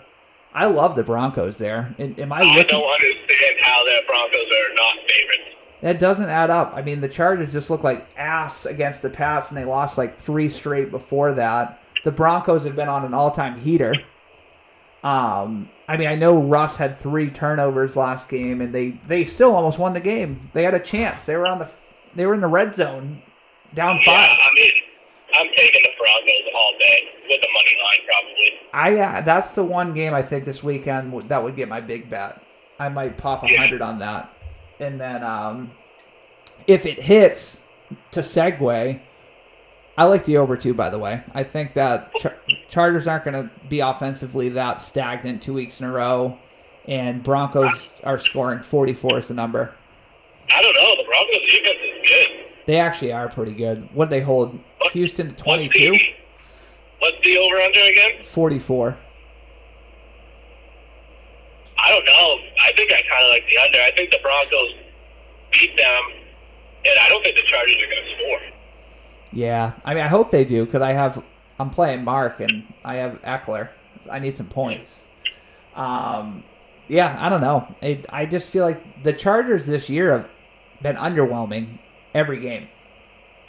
I 0.53 0.67
love 0.67 0.95
the 0.95 1.01
Broncos 1.03 1.57
there. 1.57 1.95
Am 1.97 2.13
am 2.19 2.31
I 2.31 2.41
I 2.41 2.43
looking? 2.43 2.67
don't 2.67 2.83
understand 2.93 3.59
how 3.61 3.83
the 3.83 4.01
Broncos 4.05 4.45
are 4.45 4.73
not 4.75 4.95
favorites. 5.09 5.55
That 5.81 5.97
doesn't 5.97 6.29
add 6.29 6.51
up. 6.51 6.73
I 6.75 6.83
mean, 6.83 7.01
the 7.01 7.09
Chargers 7.09 7.51
just 7.51 7.71
look 7.71 7.83
like 7.83 8.07
ass 8.17 8.67
against 8.67 9.01
the 9.01 9.09
pass, 9.09 9.49
and 9.49 9.57
they 9.57 9.65
lost 9.65 9.97
like 9.97 10.19
three 10.19 10.47
straight 10.47 10.91
before 10.91 11.33
that. 11.33 11.81
The 12.03 12.11
Broncos 12.11 12.65
have 12.65 12.75
been 12.75 12.87
on 12.87 13.03
an 13.03 13.15
all-time 13.15 13.59
heater. 13.59 13.95
Um, 15.03 15.69
I 15.87 15.97
mean, 15.97 16.07
I 16.07 16.13
know 16.15 16.39
Russ 16.41 16.77
had 16.77 16.97
three 16.99 17.31
turnovers 17.31 17.95
last 17.95 18.29
game, 18.29 18.61
and 18.61 18.73
they 18.73 18.99
they 19.07 19.25
still 19.25 19.55
almost 19.55 19.79
won 19.79 19.93
the 19.93 19.99
game. 19.99 20.51
They 20.53 20.61
had 20.63 20.75
a 20.75 20.79
chance. 20.79 21.25
They 21.25 21.35
were 21.35 21.47
on 21.47 21.57
the 21.57 21.71
they 22.15 22.27
were 22.27 22.35
in 22.35 22.41
the 22.41 22.47
red 22.47 22.75
zone, 22.75 23.23
down 23.73 23.97
Yeah, 24.05 24.13
five. 24.27 24.37
I 24.39 24.49
mean, 24.55 24.71
I'm 25.35 25.47
taking 25.57 25.81
Broncos 26.05 26.53
all 26.55 26.71
day 26.79 26.99
with 27.29 27.41
the 27.41 27.47
money 27.53 27.75
line 27.83 28.01
probably. 28.07 28.51
I 28.73 29.17
uh, 29.19 29.21
that's 29.21 29.51
the 29.51 29.63
one 29.63 29.93
game 29.93 30.13
I 30.13 30.21
think 30.21 30.45
this 30.45 30.63
weekend 30.63 31.11
w- 31.11 31.27
that 31.29 31.43
would 31.43 31.55
get 31.55 31.67
my 31.67 31.81
big 31.81 32.09
bet. 32.09 32.41
I 32.79 32.89
might 32.89 33.17
pop 33.17 33.43
a 33.43 33.47
Yeah. 33.51 33.61
hundred 33.61 33.81
on 33.81 33.99
that, 33.99 34.31
and 34.79 34.99
then 34.99 35.23
um, 35.23 35.71
if 36.67 36.85
it 36.85 36.99
hits 36.99 37.61
to 38.11 38.19
segue, 38.21 38.99
I 39.97 40.03
like 40.05 40.25
the 40.25 40.37
over 40.37 40.57
two. 40.57 40.73
By 40.73 40.89
the 40.89 40.99
way, 40.99 41.23
I 41.33 41.43
think 41.43 41.73
that 41.75 42.13
Char- 42.15 42.35
Chargers 42.69 43.07
aren't 43.07 43.23
going 43.25 43.43
to 43.47 43.49
be 43.69 43.79
offensively 43.79 44.49
that 44.49 44.81
stagnant 44.81 45.41
two 45.41 45.53
weeks 45.53 45.79
in 45.79 45.85
a 45.87 45.91
row, 45.91 46.37
and 46.85 47.23
Broncos 47.23 47.93
are 48.03 48.19
scoring 48.19 48.61
forty 48.61 48.93
four 48.93 49.17
is 49.19 49.27
the 49.29 49.33
number. 49.33 49.73
I 50.53 50.61
don't 50.61 50.73
know. 50.75 50.95
The 51.01 51.07
Broncos 51.07 51.49
defense 51.49 51.77
is 51.81 52.09
good. 52.09 52.45
They 52.67 52.79
actually 52.79 53.13
are 53.13 53.29
pretty 53.29 53.53
good. 53.53 53.87
What 53.93 54.09
they 54.09 54.19
hold? 54.21 54.59
Houston 54.95 55.35
to 55.35 55.43
What's 55.43 55.73
the-. 55.73 55.99
What's 56.99 57.17
the 57.23 57.37
over 57.37 57.57
under 57.57 57.79
again? 57.79 58.23
44. 58.23 58.97
I 61.77 61.91
don't 61.91 62.05
know. 62.05 62.37
I 62.61 62.71
think 62.75 62.91
I 62.93 62.99
kind 63.11 63.23
of 63.23 63.29
like 63.29 63.43
the 63.49 63.57
under. 63.63 63.79
I 63.79 63.91
think 63.95 64.11
the 64.11 64.19
Broncos 64.23 64.73
beat 65.51 65.77
them, 65.77 66.03
and 66.85 66.99
I 66.99 67.09
don't 67.09 67.21
think 67.23 67.35
the 67.35 67.43
Chargers 67.43 67.75
are 67.75 67.91
going 67.91 68.03
to 68.03 68.15
score. 68.17 68.39
Yeah, 69.33 69.73
I 69.83 69.93
mean, 69.93 70.03
I 70.03 70.07
hope 70.07 70.31
they 70.31 70.45
do 70.45 70.65
because 70.65 70.81
I 70.81 70.93
have 70.93 71.21
I'm 71.59 71.69
playing 71.69 72.03
Mark 72.03 72.39
and 72.39 72.63
I 72.83 72.95
have 72.95 73.21
Ekeler. 73.21 73.69
I 74.09 74.19
need 74.19 74.37
some 74.37 74.47
points. 74.47 75.01
Um, 75.75 76.43
yeah, 76.87 77.17
I 77.19 77.29
don't 77.29 77.41
know. 77.41 77.67
It, 77.81 78.05
I 78.09 78.25
just 78.25 78.49
feel 78.49 78.63
like 78.63 79.03
the 79.03 79.11
Chargers 79.13 79.65
this 79.65 79.89
year 79.89 80.11
have 80.11 80.29
been 80.81 80.95
underwhelming 80.95 81.79
every 82.13 82.39
game. 82.39 82.67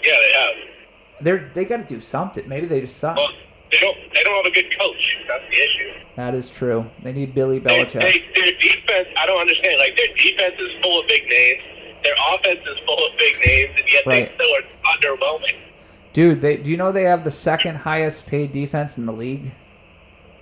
Yeah, 0.05 0.15
they 0.21 0.39
have. 0.39 0.76
They're 1.21 1.51
they 1.55 1.65
got 1.65 1.77
to 1.79 1.95
do 1.95 2.01
something. 2.01 2.49
Maybe 2.49 2.67
they 2.67 2.81
just 2.81 2.99
suck. 2.99 3.17
Well, 3.17 3.29
they 3.73 3.79
don't. 3.79 3.97
They 4.15 4.23
don't 4.23 4.37
have 4.45 4.53
a 4.53 4.55
good 4.55 4.79
coach. 4.79 5.17
That's 5.29 5.45
the 5.51 5.57
issue. 5.57 5.93
That 6.17 6.35
is 6.35 6.51
true. 6.51 6.87
They 7.03 7.13
need 7.13 7.35
Billy 7.35 7.59
They, 7.59 7.85
Belichick. 7.85 8.01
they, 8.01 8.25
their 8.35 8.53
defense. 8.61 9.09
I 9.19 9.27
don't 9.27 9.41
understand. 9.41 9.79
Like 9.79 9.97
their 9.97 10.15
defense 10.17 10.55
is 10.59 10.71
full 10.83 11.01
of 11.01 11.09
big 11.09 11.23
names. 11.29 11.63
Their 12.05 12.15
offense 12.33 12.61
is 12.61 12.79
full 12.87 13.07
of 13.07 13.19
big 13.19 13.37
names, 13.45 13.71
and 13.79 13.89
yet 13.93 14.07
Right. 14.07 14.29
they 14.29 14.35
still 14.35 14.55
are 14.57 14.97
underwhelming. 14.97 15.57
Dude, 16.13 16.41
they 16.41 16.57
do 16.59 16.71
you 16.71 16.77
know 16.77 16.93
they 16.93 17.03
have 17.05 17.25
the 17.25 17.31
second 17.31 17.77
highest 17.77 18.27
paid 18.27 18.53
defense 18.53 18.97
in 18.99 19.05
the 19.07 19.13
league, 19.13 19.51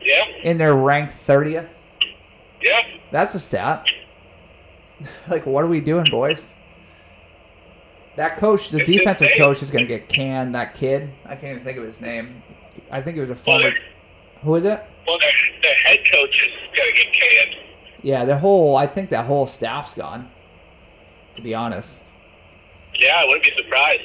Yeah. 0.02 0.24
and 0.44 0.60
they're 0.60 0.76
ranked 0.76 1.12
30th. 1.14 1.68
Yeah. 2.60 2.80
That's 3.10 3.34
a 3.34 3.40
stat. 3.40 3.86
like, 5.28 5.46
what 5.46 5.64
are 5.64 5.68
we 5.68 5.80
doing, 5.80 6.06
boys? 6.10 6.52
That 8.16 8.36
coach, 8.36 8.70
the 8.70 8.84
defensive 8.84 9.30
coach, 9.36 9.62
is 9.62 9.70
going 9.70 9.84
to 9.84 9.88
get 9.88 10.08
canned. 10.08 10.54
That 10.54 10.74
kid, 10.74 11.10
I 11.24 11.34
can't 11.34 11.52
even 11.52 11.64
think 11.64 11.78
of 11.78 11.84
his 11.84 12.00
name. 12.00 12.42
I 12.90 13.02
think 13.02 13.16
it 13.16 13.20
was 13.20 13.30
a 13.30 13.34
former. 13.34 13.72
Who 14.42 14.54
is 14.56 14.64
it? 14.64 14.84
well, 15.06 15.18
their, 15.18 15.30
their 15.62 15.74
head 15.74 15.98
coach 16.12 16.42
is 16.42 16.76
going 16.76 16.90
to 16.94 17.04
get 17.04 17.12
canned. 17.12 17.56
Yeah, 18.02 18.24
the 18.24 18.38
whole. 18.38 18.76
I 18.76 18.86
think 18.86 19.10
that 19.10 19.26
whole 19.26 19.46
staff's 19.46 19.94
gone. 19.94 20.30
To 21.36 21.42
be 21.42 21.54
honest. 21.54 22.00
Yeah, 22.94 23.16
I 23.16 23.24
wouldn't 23.24 23.44
be 23.44 23.52
surprised. 23.56 24.02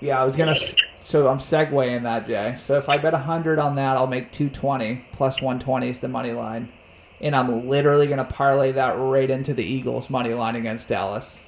Yeah, 0.00 0.20
I 0.20 0.24
was 0.24 0.34
gonna. 0.34 0.56
So 1.00 1.28
I'm 1.28 1.38
segueing 1.38 2.02
that, 2.02 2.26
Jay. 2.26 2.56
So 2.58 2.76
if 2.76 2.88
I 2.88 2.98
bet 2.98 3.14
hundred 3.14 3.60
on 3.60 3.76
that, 3.76 3.96
I'll 3.96 4.08
make 4.08 4.32
two 4.32 4.48
twenty 4.48 5.04
plus 5.12 5.40
one 5.40 5.60
twenty 5.60 5.90
is 5.90 6.00
the 6.00 6.08
money 6.08 6.32
line, 6.32 6.72
and 7.20 7.36
I'm 7.36 7.68
literally 7.68 8.08
gonna 8.08 8.24
parlay 8.24 8.72
that 8.72 8.98
right 8.98 9.30
into 9.30 9.54
the 9.54 9.62
Eagles 9.62 10.10
money 10.10 10.34
line 10.34 10.56
against 10.56 10.88
Dallas. 10.88 11.38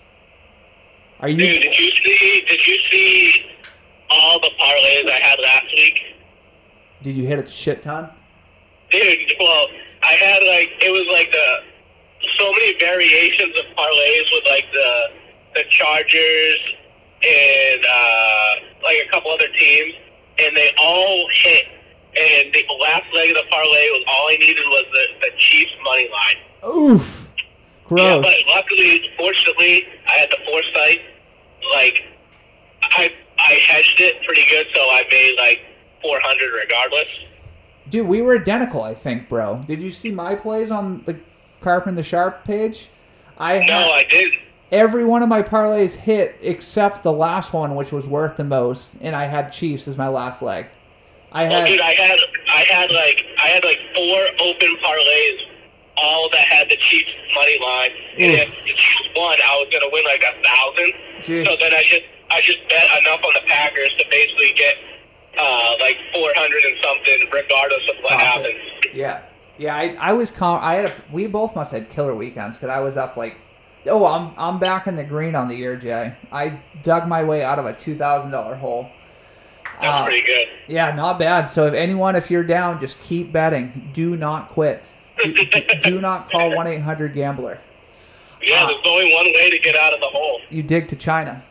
Are 1.20 1.28
you? 1.28 1.38
Dude, 1.38 1.62
did 1.62 1.78
you 1.78 1.90
see? 1.90 2.44
Did 2.48 2.66
you 2.66 2.78
see 2.90 3.46
all 4.10 4.40
the 4.40 4.50
parlays 4.60 5.10
I 5.10 5.20
had 5.22 5.38
last 5.40 5.66
week? 5.74 6.00
Did 7.02 7.16
you 7.16 7.26
hit 7.26 7.38
a 7.38 7.50
shit 7.50 7.82
ton? 7.82 8.10
Dude, 8.90 9.32
well, 9.38 9.66
I 10.02 10.12
had 10.12 10.42
like 10.44 10.70
it 10.80 10.90
was 10.90 11.06
like 11.12 11.30
the 11.32 12.28
so 12.38 12.50
many 12.52 12.78
variations 12.78 13.58
of 13.58 13.64
parlays 13.76 14.24
with 14.32 14.44
like 14.46 14.64
the 14.72 15.06
the 15.54 15.64
Chargers 15.70 16.60
and 17.22 17.84
uh, 17.84 18.54
like 18.82 18.98
a 19.06 19.10
couple 19.10 19.30
other 19.30 19.48
teams, 19.58 19.94
and 20.38 20.56
they 20.56 20.70
all 20.82 21.28
hit. 21.32 21.66
And 22.16 22.54
the 22.54 22.64
last 22.80 23.12
leg 23.12 23.30
of 23.30 23.34
the 23.34 23.44
parlay 23.50 23.88
was 23.90 24.04
all 24.06 24.28
I 24.30 24.36
needed 24.38 24.64
was 24.66 24.84
the, 24.92 25.06
the 25.20 25.30
Chiefs 25.36 25.72
money 25.84 26.08
line. 26.08 26.70
Oof. 26.72 27.23
Yeah, 27.90 28.18
but 28.18 28.34
luckily, 28.54 29.10
fortunately, 29.16 29.86
I 30.08 30.12
had 30.18 30.30
the 30.30 30.38
foresight. 30.46 31.00
Like, 31.74 32.00
I 32.82 33.10
I 33.38 33.52
hedged 33.66 34.00
it 34.00 34.14
pretty 34.26 34.44
good, 34.50 34.66
so 34.74 34.80
I 34.82 35.02
made 35.10 35.36
like 35.38 35.60
400 36.02 36.52
regardless. 36.52 37.06
Dude, 37.90 38.06
we 38.06 38.22
were 38.22 38.36
identical, 38.38 38.82
I 38.82 38.94
think, 38.94 39.28
bro. 39.28 39.62
Did 39.66 39.80
you 39.80 39.92
see 39.92 40.10
my 40.10 40.34
plays 40.34 40.70
on 40.70 41.02
the 41.06 41.18
Carp 41.60 41.86
and 41.86 41.96
the 41.98 42.02
Sharp 42.02 42.44
page? 42.44 42.88
I 43.38 43.58
No, 43.58 43.74
had, 43.74 43.90
I 43.90 44.04
didn't. 44.08 44.38
every 44.72 45.04
one 45.04 45.22
of 45.22 45.28
my 45.28 45.42
parlays 45.42 45.92
hit 45.94 46.36
except 46.40 47.02
the 47.02 47.12
last 47.12 47.52
one, 47.52 47.74
which 47.74 47.92
was 47.92 48.06
worth 48.06 48.36
the 48.36 48.44
most, 48.44 48.94
and 49.00 49.14
I 49.14 49.26
had 49.26 49.52
Chiefs 49.52 49.86
as 49.88 49.98
my 49.98 50.08
last 50.08 50.40
leg. 50.40 50.66
I 51.32 51.42
Well, 51.48 51.60
had 51.60 51.66
dude, 51.66 51.80
I 51.80 51.92
had 51.92 52.18
I 52.48 52.64
had 52.70 52.92
like 52.92 53.24
I 53.42 53.48
had 53.48 53.64
like 53.64 53.78
four 53.94 54.46
open 54.46 54.76
parlays, 54.82 55.40
all 55.96 56.28
that 56.30 56.44
had 56.44 56.68
the 56.68 56.76
Chiefs 56.76 57.10
money 57.34 57.58
line, 57.60 57.90
and 58.18 58.32
Oof. 58.32 58.38
if 58.40 58.48
the 58.64 58.74
Chiefs 58.74 59.08
won, 59.16 59.36
I 59.44 59.54
was 59.62 59.68
gonna 59.72 59.90
win 59.92 60.04
like 60.04 60.24
a 60.24 60.34
thousand. 60.42 60.92
Jeez. 61.22 61.46
So 61.46 61.56
then 61.58 61.72
I 61.74 61.82
just 61.86 62.02
I 62.30 62.40
just 62.40 62.58
bet 62.68 62.84
enough 63.02 63.20
on 63.24 63.32
the 63.34 63.42
Packers 63.46 63.94
to 63.98 64.04
basically 64.10 64.52
get 64.56 64.74
uh, 65.38 65.74
like 65.80 65.96
four 66.14 66.30
hundred 66.34 66.62
and 66.64 66.76
something, 66.82 67.28
regardless 67.32 67.88
of 67.90 67.96
what 68.02 68.18
Profit. 68.18 68.26
happens. 68.52 68.94
Yeah, 68.94 69.22
yeah. 69.58 69.74
I, 69.76 69.96
I 70.00 70.12
was 70.12 70.30
com- 70.30 70.60
I 70.62 70.74
had 70.74 70.84
a, 70.86 70.94
we 71.12 71.26
both 71.26 71.54
must 71.56 71.72
have 71.72 71.82
had 71.82 71.90
killer 71.90 72.14
weekends 72.14 72.56
because 72.56 72.70
I 72.70 72.80
was 72.80 72.96
up 72.96 73.16
like, 73.16 73.36
oh, 73.86 74.06
I'm 74.06 74.32
I'm 74.36 74.58
back 74.58 74.86
in 74.86 74.96
the 74.96 75.04
green 75.04 75.34
on 75.34 75.48
the 75.48 75.54
year, 75.56 75.76
Jay. 75.76 76.14
I 76.32 76.60
dug 76.82 77.06
my 77.08 77.22
way 77.24 77.42
out 77.42 77.58
of 77.58 77.66
a 77.66 77.72
two 77.72 77.96
thousand 77.96 78.30
dollar 78.30 78.54
hole. 78.56 78.88
That's 79.80 79.86
Uh, 79.86 80.04
pretty 80.04 80.24
good. 80.24 80.46
Yeah, 80.68 80.94
not 80.94 81.18
bad. 81.18 81.46
So 81.46 81.66
if 81.66 81.74
anyone, 81.74 82.14
if 82.16 82.30
you're 82.30 82.44
down, 82.44 82.78
just 82.80 83.00
keep 83.00 83.32
betting. 83.32 83.90
Do 83.92 84.16
not 84.16 84.48
quit. 84.50 84.84
Do, 85.22 85.32
do- 85.82 86.00
not 86.00 86.30
call 86.30 86.54
one 86.54 86.66
eight 86.66 86.80
hundred 86.80 87.14
gambler. 87.14 87.58
Yeah, 88.42 88.66
there's 88.66 88.76
only 88.84 89.14
one 89.14 89.24
way 89.24 89.48
to 89.48 89.58
get 89.58 89.74
out 89.74 89.94
of 89.94 90.00
the 90.00 90.06
hole. 90.08 90.38
You 90.50 90.62
dig 90.62 90.88
to 90.88 90.96
China. 90.96 91.42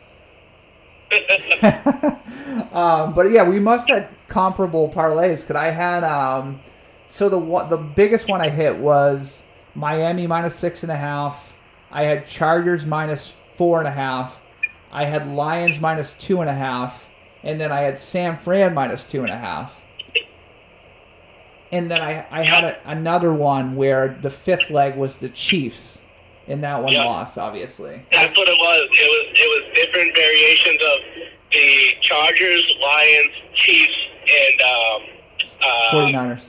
um, 2.72 3.14
but 3.14 3.32
yeah, 3.32 3.42
we 3.42 3.58
must 3.58 3.88
have 3.88 4.08
comparable 4.28 4.88
parlays 4.88 5.40
because 5.40 5.56
I 5.56 5.70
had 5.70 6.04
um, 6.04 6.60
so 7.08 7.28
the 7.28 7.38
one 7.38 7.68
the 7.68 7.76
biggest 7.76 8.28
one 8.28 8.40
I 8.40 8.48
hit 8.48 8.76
was 8.76 9.42
Miami 9.74 10.26
minus 10.28 10.54
six 10.54 10.82
and 10.84 10.92
a 10.92 10.96
half. 10.96 11.52
I 11.90 12.04
had 12.04 12.26
Chargers 12.26 12.86
minus 12.86 13.34
four 13.56 13.78
and 13.80 13.88
a 13.88 13.92
half. 13.92 14.40
I 14.92 15.04
had 15.04 15.26
Lions 15.26 15.80
minus 15.80 16.14
two 16.14 16.40
and 16.40 16.50
a 16.50 16.54
half, 16.54 17.04
and 17.42 17.60
then 17.60 17.72
I 17.72 17.80
had 17.80 17.98
San 17.98 18.38
Fran 18.38 18.74
minus 18.74 19.04
two 19.04 19.22
and 19.22 19.30
a 19.30 19.36
half. 19.36 19.80
And 21.72 21.90
then 21.90 22.00
I, 22.00 22.26
I 22.30 22.44
had 22.44 22.64
a, 22.64 22.78
another 22.88 23.32
one 23.32 23.74
where 23.76 24.16
the 24.22 24.30
fifth 24.30 24.70
leg 24.70 24.96
was 24.96 25.16
the 25.18 25.28
Chiefs, 25.30 26.00
and 26.46 26.62
that 26.62 26.82
one 26.82 26.92
Yeah. 26.92 27.04
lost, 27.04 27.36
obviously. 27.38 28.02
That's 28.12 28.38
what 28.38 28.48
it 28.48 28.58
was. 28.58 28.88
It 28.92 29.08
was 29.08 29.26
it 29.34 29.48
was 29.66 29.74
different 29.76 30.16
variations 30.16 30.78
of 30.82 31.30
the 31.52 31.94
Chargers, 32.00 32.76
Lions, 32.80 33.30
Chiefs, 33.54 33.96
and 34.28 34.62
um, 34.62 35.02
uh, 35.62 35.90
49ers. 35.92 36.44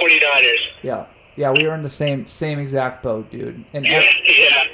49ers. 0.00 0.66
Yeah, 0.82 1.06
yeah, 1.36 1.50
we 1.52 1.66
were 1.66 1.74
in 1.74 1.82
the 1.82 1.90
same 1.90 2.26
same 2.26 2.58
exact 2.58 3.02
boat, 3.02 3.30
dude. 3.30 3.64
And 3.72 3.86
Yeah, 3.86 4.02
yeah. 4.24 4.64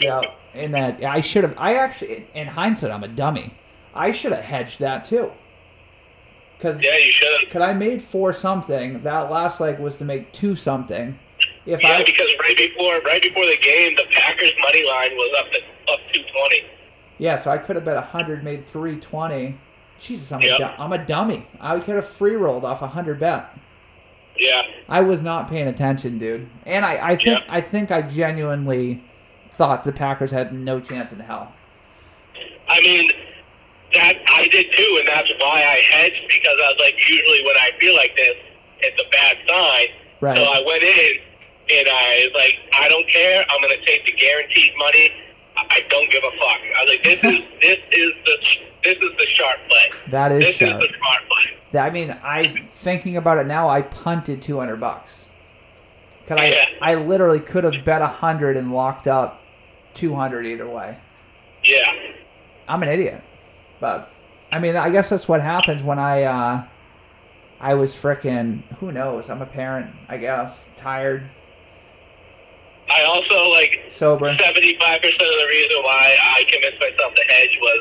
yeah, 0.00 0.20
in 0.54 0.72
that 0.72 1.04
I 1.04 1.20
should 1.20 1.44
have. 1.44 1.54
I 1.58 1.74
actually, 1.74 2.26
in 2.34 2.46
hindsight, 2.48 2.90
I'm 2.90 3.04
a 3.04 3.08
dummy. 3.08 3.54
I 3.94 4.10
should 4.12 4.32
have 4.32 4.44
hedged 4.44 4.78
that 4.80 5.04
too. 5.04 5.30
Cause, 6.60 6.80
Yeah, 6.82 6.96
you 6.96 7.10
should 7.12 7.40
have. 7.40 7.50
cause 7.50 7.62
I 7.62 7.72
made 7.72 8.02
four 8.02 8.32
something. 8.32 9.02
That 9.02 9.30
last 9.30 9.60
leg 9.60 9.78
was 9.78 9.96
to 9.98 10.04
make 10.04 10.32
two 10.32 10.56
something. 10.56 11.18
If 11.66 11.82
Yeah, 11.82 11.88
I 11.92 12.04
because 12.04 12.32
right 12.42 12.56
before 12.56 13.00
right 13.00 13.22
before 13.22 13.46
the 13.46 13.56
game, 13.62 13.94
the 13.96 14.04
Packers 14.12 14.52
money 14.60 14.86
line 14.86 15.10
was 15.12 15.36
up 15.38 15.52
to 15.52 15.92
up 15.92 16.00
two 16.12 16.22
twenty. 16.22 16.62
yeah, 17.18 17.36
so 17.36 17.50
I 17.50 17.58
could 17.58 17.76
have 17.76 17.84
bet 17.84 18.02
hundred, 18.04 18.44
made 18.44 18.66
three 18.66 18.96
twenty. 19.00 19.56
Jesus, 19.98 20.32
I'm, 20.32 20.40
Yep. 20.40 20.60
a 20.60 20.80
I'm 20.80 20.92
a 20.92 20.98
dummy. 21.04 21.46
I 21.60 21.78
could 21.80 21.96
have 21.96 22.08
free 22.08 22.34
rolled 22.36 22.64
off 22.64 22.80
a 22.82 22.86
hundred 22.88 23.20
bet. 23.20 23.46
Yeah, 24.38 24.62
I 24.88 25.02
was 25.02 25.20
not 25.22 25.48
paying 25.50 25.68
attention, 25.68 26.16
dude. 26.18 26.48
And 26.64 26.84
I, 26.86 27.08
I 27.10 27.16
think 27.16 27.26
Yeah. 27.26 27.44
I 27.48 27.60
think 27.60 27.90
I 27.90 28.02
genuinely 28.02 29.02
thought 29.52 29.84
the 29.84 29.92
Packers 29.92 30.30
had 30.30 30.54
no 30.54 30.80
chance 30.80 31.12
in 31.12 31.20
hell. 31.20 31.52
I 32.68 32.80
mean 32.80 33.10
that 33.94 34.14
I 34.28 34.46
did 34.48 34.66
too, 34.72 34.96
and 35.00 35.08
that's 35.08 35.30
why 35.40 35.62
I 35.62 35.80
hedged 35.96 36.22
because 36.28 36.56
I 36.64 36.68
was 36.72 36.80
like, 36.80 36.94
usually 36.98 37.44
when 37.44 37.56
I 37.56 37.70
feel 37.80 37.94
like 37.96 38.14
this, 38.16 38.36
it's 38.80 39.00
a 39.02 39.08
bad 39.10 39.36
sign. 39.48 39.86
Right. 40.20 40.36
So 40.36 40.44
I 40.44 40.62
went 40.66 40.82
in 40.84 41.12
and 41.78 41.88
I 41.88 42.28
was 42.28 42.34
like, 42.34 42.58
I 42.80 42.88
don't 42.88 43.08
care. 43.08 43.44
I'm 43.48 43.60
gonna 43.60 43.84
take 43.86 44.04
the 44.06 44.12
guaranteed 44.12 44.72
money. 44.78 45.10
I 45.56 45.80
don't 45.90 46.10
give 46.10 46.22
a 46.24 46.30
fuck. 46.30 46.60
I 46.78 46.84
was 46.84 46.90
like, 46.90 47.04
this 47.04 47.32
is 47.32 47.40
this 47.62 47.78
is 47.92 48.12
the 48.26 48.36
this 48.84 48.94
is 48.94 49.10
the 49.18 49.26
sharp 49.34 49.58
play. 49.68 49.90
That 50.10 50.32
is 50.32 50.44
This 50.44 50.56
sharp. 50.56 50.82
is 50.82 50.88
the 50.88 50.94
smart 50.98 51.20
play. 51.28 51.80
I 51.80 51.90
mean, 51.90 52.10
I 52.22 52.66
thinking 52.74 53.16
about 53.16 53.38
it 53.38 53.46
now, 53.46 53.68
I 53.68 53.82
punted 53.82 54.40
two 54.42 54.58
hundred 54.58 54.76
bucks. 54.80 55.28
Cause 56.26 56.38
I 56.40 56.46
Yeah. 56.46 56.64
I 56.80 56.94
literally 56.94 57.40
could 57.40 57.64
have 57.64 57.84
bet 57.84 58.02
a 58.02 58.06
hundred 58.06 58.56
and 58.56 58.72
locked 58.72 59.06
up 59.06 59.40
two 59.94 60.14
hundred 60.14 60.46
either 60.46 60.68
way. 60.68 60.98
Yeah. 61.64 61.92
I'm 62.68 62.82
an 62.82 62.88
idiot, 62.88 63.22
but 63.80 64.10
I 64.52 64.58
mean, 64.58 64.76
I 64.76 64.90
guess 64.90 65.08
that's 65.10 65.28
what 65.28 65.40
happens 65.40 65.82
when 65.82 65.98
I 65.98 66.22
uh, 66.24 66.64
I 67.60 67.74
was 67.74 67.94
frickin' 67.94 68.62
who 68.78 68.92
knows? 68.92 69.30
I'm 69.30 69.42
a 69.42 69.46
parent, 69.46 69.94
I 70.08 70.16
guess, 70.16 70.68
tired, 70.76 71.28
I 72.90 73.04
also 73.04 73.48
like 73.50 73.84
sober. 73.90 74.36
seventy-five 74.38 75.00
percent 75.00 75.22
of 75.22 75.40
the 75.40 75.46
reason 75.48 75.82
why 75.82 76.16
I 76.22 76.44
convinced 76.50 76.80
myself 76.80 77.14
to 77.14 77.24
hedge 77.28 77.58
was 77.60 77.80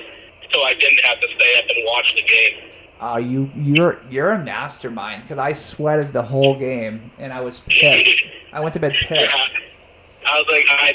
so 0.54 0.62
I 0.62 0.74
didn't 0.74 1.04
have 1.06 1.20
to 1.20 1.28
stay 1.36 1.60
up 1.60 1.66
and 1.70 1.86
watch 1.86 2.14
the 2.16 2.24
game. 2.24 2.72
Oh, 3.02 3.18
you 3.18 3.50
you're 3.56 4.02
you're 4.10 4.32
a 4.32 4.44
mastermind 4.44 5.24
because 5.24 5.38
I 5.38 5.54
sweated 5.54 6.14
the 6.14 6.22
whole 6.22 6.58
game 6.60 7.12
and 7.18 7.34
I 7.34 7.42
was 7.42 7.62
pissed. 7.68 8.24
I 8.54 8.60
went 8.60 8.74
to 8.74 8.80
bed 8.80 8.94
pissed. 8.94 9.36
I 10.26 10.38
was 10.38 10.48
like, 10.52 10.66
I. 10.70 10.94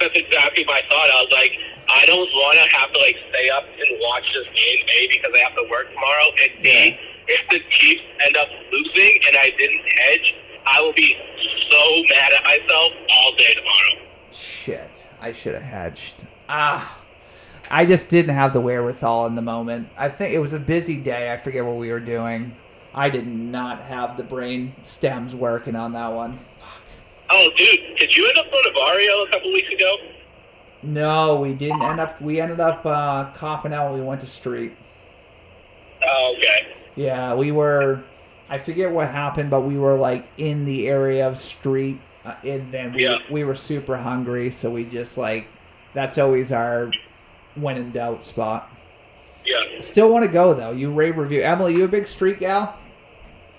That's 0.00 0.16
exactly 0.16 0.64
my 0.64 0.80
thought. 0.90 1.08
I 1.10 1.22
was 1.22 1.32
like, 1.32 1.52
I 1.88 2.06
don't 2.06 2.28
want 2.30 2.56
to 2.62 2.76
have 2.78 2.92
to 2.92 2.98
like 3.00 3.16
stay 3.30 3.50
up 3.50 3.64
and 3.64 3.98
watch 4.00 4.32
this 4.32 4.46
game, 4.54 4.84
a 4.88 5.08
because 5.08 5.32
I 5.34 5.38
have 5.40 5.56
to 5.56 5.66
work 5.70 5.88
tomorrow, 5.88 6.26
and 6.42 6.62
b 6.62 6.68
Yeah. 6.70 6.96
if 7.28 7.48
the 7.50 7.60
Chiefs 7.70 8.02
end 8.24 8.36
up 8.36 8.48
losing 8.72 9.18
and 9.26 9.36
I 9.36 9.50
didn't 9.58 9.82
hedge, 9.98 10.34
I 10.66 10.80
will 10.80 10.92
be 10.92 11.16
so 11.70 12.02
mad 12.14 12.32
at 12.32 12.44
myself 12.44 12.92
all 13.10 13.34
day 13.36 13.54
tomorrow. 13.54 14.06
Shit, 14.32 15.06
I 15.20 15.32
should 15.32 15.54
have 15.54 15.62
hedged. 15.64 16.14
Ah, 16.48 16.98
I 17.70 17.84
just 17.86 18.08
didn't 18.08 18.34
have 18.34 18.52
the 18.52 18.60
wherewithal 18.60 19.26
in 19.26 19.34
the 19.34 19.42
moment. 19.42 19.88
I 19.96 20.08
think 20.08 20.32
it 20.32 20.38
was 20.38 20.52
a 20.52 20.58
busy 20.58 20.96
day. 20.96 21.32
I 21.32 21.38
forget 21.38 21.64
what 21.64 21.76
we 21.76 21.90
were 21.90 22.00
doing. 22.00 22.54
I 22.94 23.08
did 23.10 23.26
not 23.26 23.82
have 23.82 24.16
the 24.16 24.24
brain 24.24 24.74
stems 24.84 25.34
working 25.34 25.76
on 25.76 25.92
that 25.92 26.12
one. 26.12 26.40
Oh, 27.32 27.48
dude, 27.56 27.89
did 28.50 28.58
you 28.60 28.64
end 28.64 28.64
up 28.64 28.64
going 28.64 28.64
to 28.64 28.72
Barrio 28.74 29.22
a 29.24 29.30
couple 29.30 29.52
weeks 29.52 29.72
ago? 29.72 29.96
No, 30.82 31.36
we 31.36 31.52
didn't 31.52 31.82
end 31.82 32.00
up. 32.00 32.20
We 32.22 32.40
ended 32.40 32.60
up 32.60 32.84
uh, 32.86 33.30
copping 33.32 33.72
out 33.72 33.90
when 33.90 34.00
we 34.00 34.06
went 34.06 34.20
to 34.22 34.26
street. 34.26 34.76
Oh, 36.06 36.34
okay. 36.38 36.68
Yeah, 36.96 37.34
we 37.34 37.52
were. 37.52 38.02
I 38.48 38.58
forget 38.58 38.90
what 38.90 39.08
happened, 39.08 39.50
but 39.50 39.60
we 39.60 39.76
were 39.76 39.96
like 39.96 40.26
in 40.38 40.64
the 40.64 40.88
area 40.88 41.28
of 41.28 41.38
street, 41.38 42.00
uh, 42.24 42.34
and 42.44 42.72
then 42.72 42.92
we 42.94 43.04
Yeah. 43.04 43.18
we 43.30 43.44
were 43.44 43.54
super 43.54 43.96
hungry, 43.96 44.50
so 44.50 44.70
we 44.70 44.84
just 44.84 45.18
like 45.18 45.46
that's 45.94 46.16
always 46.18 46.50
our 46.50 46.90
when 47.56 47.76
in 47.76 47.90
doubt 47.92 48.24
spot. 48.24 48.70
Yeah. 49.44 49.82
Still 49.82 50.10
want 50.10 50.24
to 50.24 50.30
go 50.32 50.54
though. 50.54 50.72
You 50.72 50.90
rave 50.92 51.16
review, 51.18 51.42
Emily. 51.42 51.74
You 51.76 51.84
a 51.84 51.88
big 51.88 52.06
street 52.06 52.40
gal? 52.40 52.76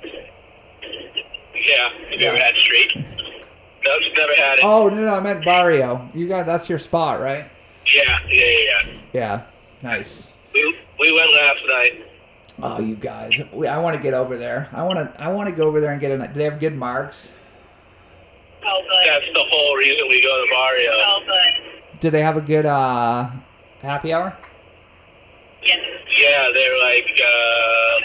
Yeah. 0.03 1.89
You 2.11 2.17
Yeah. 2.17 2.35
had 2.35 2.55
street? 2.55 2.97
No, 3.83 3.99
just 3.99 4.15
never 4.15 4.33
had 4.37 4.59
it. 4.59 4.63
Oh 4.65 4.89
no, 4.89 5.01
no, 5.01 5.15
I 5.15 5.19
meant 5.19 5.43
Barrio. 5.43 6.09
You 6.13 6.27
got 6.27 6.45
that's 6.45 6.69
your 6.69 6.79
spot, 6.79 7.19
right? 7.19 7.49
Yeah, 7.93 8.17
yeah, 8.27 8.45
yeah, 8.45 8.59
yeah. 8.85 8.99
Yeah, 9.13 9.43
nice. 9.81 10.31
We, 10.53 10.75
we 10.99 11.11
went 11.13 11.31
last 11.33 11.59
night. 11.67 12.07
Oh, 12.61 12.79
you 12.79 12.95
guys, 12.95 13.33
we, 13.53 13.67
I 13.67 13.79
want 13.79 13.95
to 13.97 14.03
get 14.03 14.13
over 14.13 14.37
there. 14.37 14.69
I 14.71 14.83
want 14.83 14.99
to. 14.99 15.21
I 15.21 15.29
want 15.29 15.49
to 15.49 15.55
go 15.55 15.67
over 15.67 15.81
there 15.81 15.91
and 15.91 15.99
get 15.99 16.11
a. 16.11 16.27
Do 16.27 16.33
they 16.33 16.43
have 16.43 16.59
good 16.59 16.75
marks? 16.75 17.31
Oh, 18.63 18.81
good. 18.81 19.07
That's 19.07 19.25
the 19.33 19.45
whole 19.49 19.75
reason 19.77 20.07
we 20.09 20.21
go 20.21 20.45
to 20.45 20.51
Barrio. 20.51 20.91
Oh, 20.93 21.21
good. 21.25 21.99
Do 21.99 22.09
they 22.11 22.21
have 22.21 22.37
a 22.37 22.41
good 22.41 22.65
uh 22.65 23.29
happy 23.81 24.13
hour? 24.13 24.37
Yes. 25.63 25.79
Yeah, 26.11 26.49
they're 26.53 26.79
like 26.79 27.19
uh, 27.25 27.99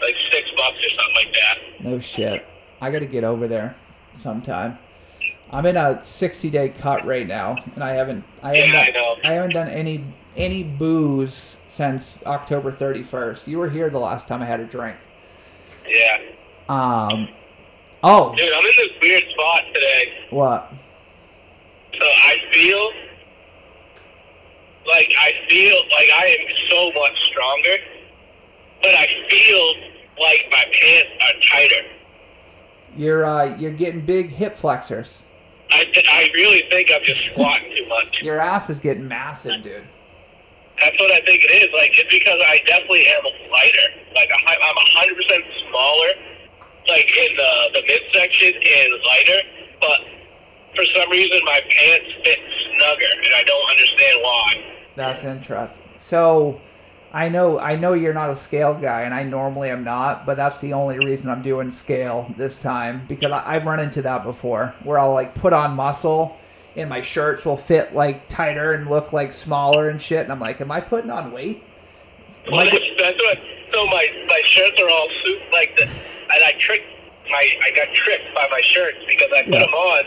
like 0.00 0.14
six 0.32 0.50
bucks 0.56 0.76
or 0.78 0.90
something 0.90 1.14
like 1.14 1.34
that. 1.34 1.84
No 1.84 1.98
shit. 2.00 2.46
I 2.80 2.90
got 2.90 3.00
to 3.00 3.06
get 3.06 3.24
over 3.24 3.48
there 3.48 3.74
sometime. 4.14 4.78
I'm 5.50 5.64
in 5.66 5.76
a 5.76 6.02
60 6.02 6.50
day 6.50 6.68
cut 6.70 7.06
right 7.06 7.26
now, 7.26 7.56
and 7.74 7.82
I 7.82 7.90
haven't. 7.90 8.24
I 8.42 8.56
haven't. 8.56 8.74
Yeah, 8.74 8.80
I 8.80 8.90
done, 8.90 8.94
know. 8.94 9.16
I 9.24 9.32
haven't 9.32 9.54
done 9.54 9.68
any 9.68 10.04
any 10.36 10.62
booze 10.62 11.56
since 11.68 12.20
October 12.26 12.70
31st. 12.70 13.46
You 13.46 13.58
were 13.58 13.70
here 13.70 13.88
the 13.90 13.98
last 13.98 14.28
time 14.28 14.42
I 14.42 14.46
had 14.46 14.60
a 14.60 14.64
drink. 14.64 14.96
Yeah. 15.86 16.18
Um. 16.68 17.28
Oh. 18.02 18.34
Dude, 18.36 18.52
I'm 18.52 18.64
in 18.64 18.72
this 18.76 18.90
weird 19.02 19.24
spot 19.30 19.62
today. 19.72 20.26
What? 20.30 20.72
So 21.94 22.04
I 22.04 22.36
feel 22.52 22.90
like 24.86 25.12
I 25.18 25.32
feel 25.48 25.76
like 25.90 26.08
I 26.14 26.36
am 26.40 26.56
so 26.70 26.92
much 26.92 27.20
stronger, 27.24 27.76
but 28.82 28.94
I 28.94 29.06
feel 29.28 29.74
like 30.20 30.46
my 30.50 30.64
pants 30.72 31.10
are 31.22 31.40
tighter. 31.52 31.88
You're 32.96 33.24
uh, 33.24 33.56
you're 33.56 33.72
getting 33.72 34.02
big 34.04 34.30
hip 34.30 34.56
flexors. 34.56 35.22
I, 35.70 35.84
I 36.10 36.30
really 36.34 36.64
think 36.70 36.90
I'm 36.94 37.04
just 37.04 37.20
squatting 37.32 37.74
too 37.76 37.86
much. 37.88 38.22
Your 38.22 38.40
ass 38.40 38.70
is 38.70 38.80
getting 38.80 39.06
massive, 39.06 39.62
dude. 39.62 39.84
That's 40.80 40.98
what 41.00 41.10
I 41.12 41.20
think 41.26 41.42
it 41.44 41.50
is. 41.50 41.68
Like 41.74 41.90
it's 41.98 42.08
because 42.12 42.40
I 42.46 42.58
definitely 42.66 43.04
am 43.06 43.24
lighter. 43.50 43.88
Like 44.14 44.30
I- 44.30 44.54
I'm 44.62 44.76
100 44.76 45.16
percent 45.16 45.44
smaller, 45.68 46.10
like 46.88 47.08
in 47.16 47.36
the 47.36 47.52
the 47.74 47.82
midsection 47.86 48.52
and 48.54 48.90
lighter. 49.04 49.40
But 49.80 50.00
for 50.76 50.84
some 50.94 51.10
reason, 51.10 51.38
my 51.44 51.60
pants 51.70 52.10
fit 52.24 52.38
snugger, 52.38 53.12
and 53.24 53.34
I 53.34 53.42
don't 53.44 53.70
understand 53.70 54.16
why. 54.22 54.64
That's 54.96 55.24
interesting. 55.24 55.84
So, 55.96 56.60
I 57.12 57.28
know 57.30 57.58
I 57.58 57.76
know 57.76 57.94
you're 57.94 58.12
not 58.14 58.30
a 58.30 58.36
scale 58.36 58.74
guy, 58.74 59.02
and 59.02 59.14
I 59.14 59.22
normally 59.22 59.70
am 59.70 59.82
not, 59.84 60.26
but 60.26 60.36
that's 60.36 60.58
the 60.58 60.74
only 60.74 60.98
reason 60.98 61.30
I'm 61.30 61.42
doing 61.42 61.70
scale 61.70 62.32
this 62.36 62.60
time 62.60 63.06
because 63.08 63.32
I, 63.32 63.42
I've 63.54 63.64
run 63.66 63.80
into 63.80 64.02
that 64.02 64.24
before, 64.24 64.74
where 64.84 64.98
I'll 64.98 65.14
like 65.14 65.34
put 65.34 65.52
on 65.54 65.74
muscle, 65.74 66.36
and 66.76 66.88
my 66.88 67.00
shirts 67.00 67.44
will 67.46 67.56
fit 67.56 67.94
like 67.94 68.28
tighter 68.28 68.74
and 68.74 68.88
look 68.90 69.12
like 69.14 69.32
smaller 69.32 69.88
and 69.88 70.00
shit, 70.00 70.20
and 70.20 70.30
I'm 70.32 70.40
like, 70.40 70.60
am 70.60 70.70
I 70.70 70.80
putting 70.82 71.10
on 71.10 71.32
weight? 71.32 71.62
Well, 72.50 72.64
that's, 72.64 72.78
that's 73.00 73.22
what. 73.22 73.38
So 73.72 73.86
my 73.86 74.06
my 74.28 74.42
shirts 74.44 74.82
are 74.82 74.90
all 74.90 75.08
suit 75.24 75.40
like 75.52 75.76
the, 75.76 75.84
and 75.84 76.44
I 76.44 76.52
tricked 76.60 76.86
my 77.30 77.48
I 77.64 77.70
got 77.74 77.92
tricked 77.94 78.34
by 78.34 78.46
my 78.50 78.60
shirts 78.62 78.98
because 79.08 79.28
I 79.34 79.42
put 79.44 79.54
Yeah. 79.54 79.60
them 79.60 79.74
on, 79.74 79.98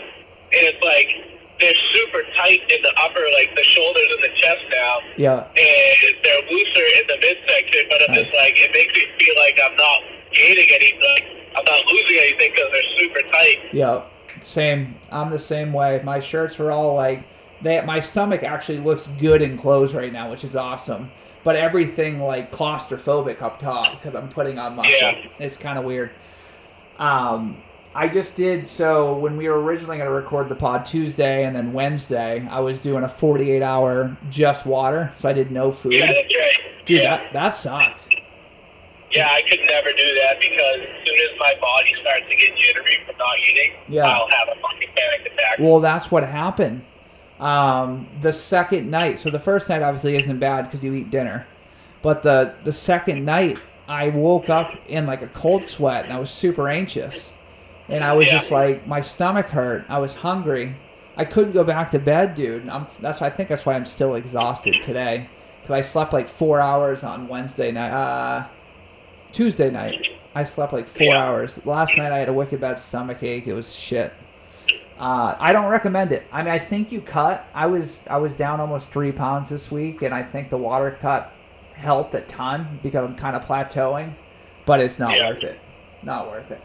it's 0.52 0.82
like 0.84 1.31
they're 1.62 1.82
super 1.94 2.22
tight 2.36 2.60
in 2.68 2.82
the 2.82 2.92
upper, 3.00 3.22
like 3.38 3.54
the 3.54 3.62
shoulders 3.64 4.08
and 4.10 4.22
the 4.24 4.34
chest 4.34 4.64
now, 4.70 4.94
yeah, 5.16 5.46
and 5.46 6.14
they're 6.24 6.42
looser 6.50 6.86
in 6.98 7.06
the 7.06 7.18
midsection. 7.22 7.82
But 7.88 8.08
I'm 8.08 8.14
just 8.14 8.34
like 8.34 8.54
it 8.58 8.70
makes 8.74 8.92
me 8.94 9.06
feel 9.18 9.34
like 9.38 9.58
I'm 9.64 9.76
not 9.76 9.98
gaining 10.34 10.68
anything. 10.74 11.46
I'm 11.56 11.64
not 11.64 11.86
losing 11.86 12.16
anything 12.18 12.50
because 12.52 12.70
they're 12.72 12.98
super 12.98 13.22
tight. 13.30 13.58
yeah, 13.72 14.02
same. 14.42 14.96
I'm 15.10 15.30
the 15.30 15.38
same 15.38 15.72
way. 15.72 16.00
My 16.04 16.20
shirts 16.20 16.58
are 16.60 16.70
all 16.72 16.94
like 16.94 17.24
they. 17.62 17.80
My 17.82 18.00
stomach 18.00 18.42
actually 18.42 18.78
looks 18.78 19.06
good 19.18 19.40
in 19.42 19.56
clothes 19.56 19.94
right 19.94 20.12
now, 20.12 20.30
which 20.30 20.44
is 20.44 20.56
awesome. 20.56 21.10
But 21.44 21.56
everything 21.56 22.20
like 22.20 22.52
claustrophobic 22.52 23.42
up 23.42 23.58
top 23.58 23.92
because 23.92 24.14
I'm 24.14 24.28
putting 24.28 24.58
on 24.58 24.76
muscle. 24.76 24.92
Yeah. 24.92 25.26
It's 25.38 25.56
kind 25.56 25.78
of 25.78 25.84
weird. 25.84 26.12
Um, 26.98 27.62
I 27.94 28.08
just 28.08 28.34
did 28.36 28.66
so 28.66 29.16
when 29.18 29.36
we 29.36 29.48
were 29.48 29.60
originally 29.60 29.98
going 29.98 30.08
to 30.08 30.14
record 30.14 30.48
the 30.48 30.54
pod 30.54 30.86
Tuesday 30.86 31.44
and 31.44 31.54
then 31.54 31.72
Wednesday. 31.72 32.46
I 32.50 32.60
was 32.60 32.80
doing 32.80 33.04
a 33.04 33.08
48 33.08 33.62
hour 33.62 34.16
just 34.30 34.64
water, 34.64 35.12
so 35.18 35.28
I 35.28 35.32
did 35.34 35.50
no 35.50 35.72
food. 35.72 35.94
Yeah, 35.94 36.06
that's 36.06 36.34
right. 36.34 36.86
Dude, 36.86 36.98
yeah. 36.98 37.16
that 37.18 37.32
that 37.32 37.48
sucked. 37.50 38.08
Yeah, 39.10 39.28
I 39.30 39.42
could 39.42 39.60
never 39.68 39.90
do 39.92 40.14
that 40.14 40.40
because 40.40 40.80
as 40.80 41.06
soon 41.06 41.16
as 41.16 41.38
my 41.38 41.54
body 41.60 41.94
starts 42.00 42.24
to 42.30 42.36
get 42.36 42.56
jittery 42.56 42.98
from 43.06 43.16
not 43.18 43.36
eating, 43.50 43.72
Yeah. 43.88 44.04
I'll 44.04 44.28
have 44.30 44.48
a 44.56 44.60
fucking 44.60 44.88
panic 44.96 45.30
attack. 45.32 45.58
Well, 45.58 45.80
that's 45.80 46.10
what 46.10 46.24
happened. 46.24 46.82
Um, 47.38 48.08
the 48.22 48.32
second 48.32 48.90
night, 48.90 49.18
so 49.18 49.28
the 49.28 49.38
first 49.38 49.68
night 49.68 49.82
obviously 49.82 50.16
isn't 50.16 50.38
bad 50.38 50.62
because 50.62 50.82
you 50.82 50.94
eat 50.94 51.10
dinner, 51.10 51.46
but 52.00 52.22
the 52.22 52.54
the 52.64 52.72
second 52.72 53.24
night 53.24 53.58
I 53.86 54.08
woke 54.08 54.48
up 54.48 54.72
in 54.88 55.06
like 55.06 55.20
a 55.22 55.26
cold 55.28 55.66
sweat 55.66 56.04
and 56.04 56.12
I 56.14 56.18
was 56.18 56.30
super 56.30 56.68
anxious, 56.68 57.34
and 57.92 58.02
I 58.02 58.12
was 58.14 58.26
Yeah. 58.26 58.32
just 58.32 58.50
like 58.50 58.86
my 58.86 59.00
stomach 59.00 59.46
hurt. 59.46 59.84
I 59.88 59.98
was 59.98 60.16
hungry. 60.16 60.74
I 61.16 61.24
couldn't 61.24 61.52
go 61.52 61.62
back 61.62 61.90
to 61.92 61.98
bed, 61.98 62.34
dude. 62.34 62.68
I'm 62.68 62.86
that's 63.00 63.20
I 63.22 63.30
think 63.30 63.48
that's 63.50 63.64
why 63.66 63.74
I'm 63.74 63.84
still 63.86 64.14
exhausted 64.14 64.82
today 64.82 65.28
because 65.60 65.74
I 65.74 65.82
slept 65.82 66.12
like 66.12 66.28
four 66.28 66.60
hours 66.60 67.04
on 67.04 67.28
Wednesday 67.28 67.70
night. 67.70 67.90
Uh, 67.92 68.44
Tuesday 69.32 69.70
night, 69.70 70.08
I 70.34 70.44
slept 70.44 70.72
like 70.72 70.88
four 70.88 71.06
Yeah. 71.06 71.24
hours. 71.24 71.60
Last 71.64 71.96
night 71.96 72.12
I 72.12 72.18
had 72.18 72.28
a 72.28 72.32
wicked 72.32 72.60
bad 72.60 72.80
stomach 72.80 73.22
ache. 73.22 73.46
It 73.46 73.54
was 73.54 73.72
shit. 73.74 74.12
Uh, 74.98 75.34
I 75.38 75.52
don't 75.52 75.70
recommend 75.70 76.12
it. 76.12 76.22
I 76.32 76.42
mean, 76.42 76.52
I 76.52 76.58
think 76.58 76.92
you 76.92 77.00
cut. 77.00 77.44
I 77.54 77.66
was 77.66 78.04
I 78.08 78.18
was 78.18 78.34
down 78.36 78.60
almost 78.60 78.90
three 78.92 79.12
pounds 79.12 79.48
this 79.50 79.70
week, 79.70 80.02
and 80.02 80.14
I 80.14 80.22
think 80.22 80.48
the 80.50 80.58
water 80.58 80.96
cut 81.00 81.32
helped 81.74 82.14
a 82.14 82.20
ton 82.22 82.78
because 82.82 83.04
I'm 83.04 83.16
kind 83.16 83.34
of 83.36 83.44
plateauing. 83.44 84.12
But 84.64 84.80
it's 84.80 84.98
not 84.98 85.16
Yeah. 85.18 85.28
worth 85.30 85.42
it. 85.44 85.58
Not 86.02 86.30
worth 86.30 86.50
it. 86.50 86.60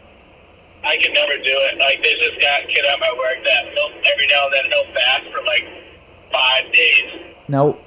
I 0.88 0.96
can 0.96 1.12
never 1.12 1.34
do 1.36 1.52
it. 1.52 1.78
Like 1.78 2.02
there's 2.02 2.18
this 2.18 2.42
guy 2.42 2.64
kid 2.68 2.84
at 2.84 2.98
my 2.98 3.10
work 3.12 3.44
that 3.44 3.64
he'll, 3.74 3.90
every 4.12 4.26
now 4.26 4.46
and 4.46 4.54
then 4.54 4.64
he'll 4.72 4.94
fast 4.94 5.22
for 5.32 5.44
like 5.44 5.64
five 6.32 6.72
days. 6.72 7.34
Nope. 7.48 7.82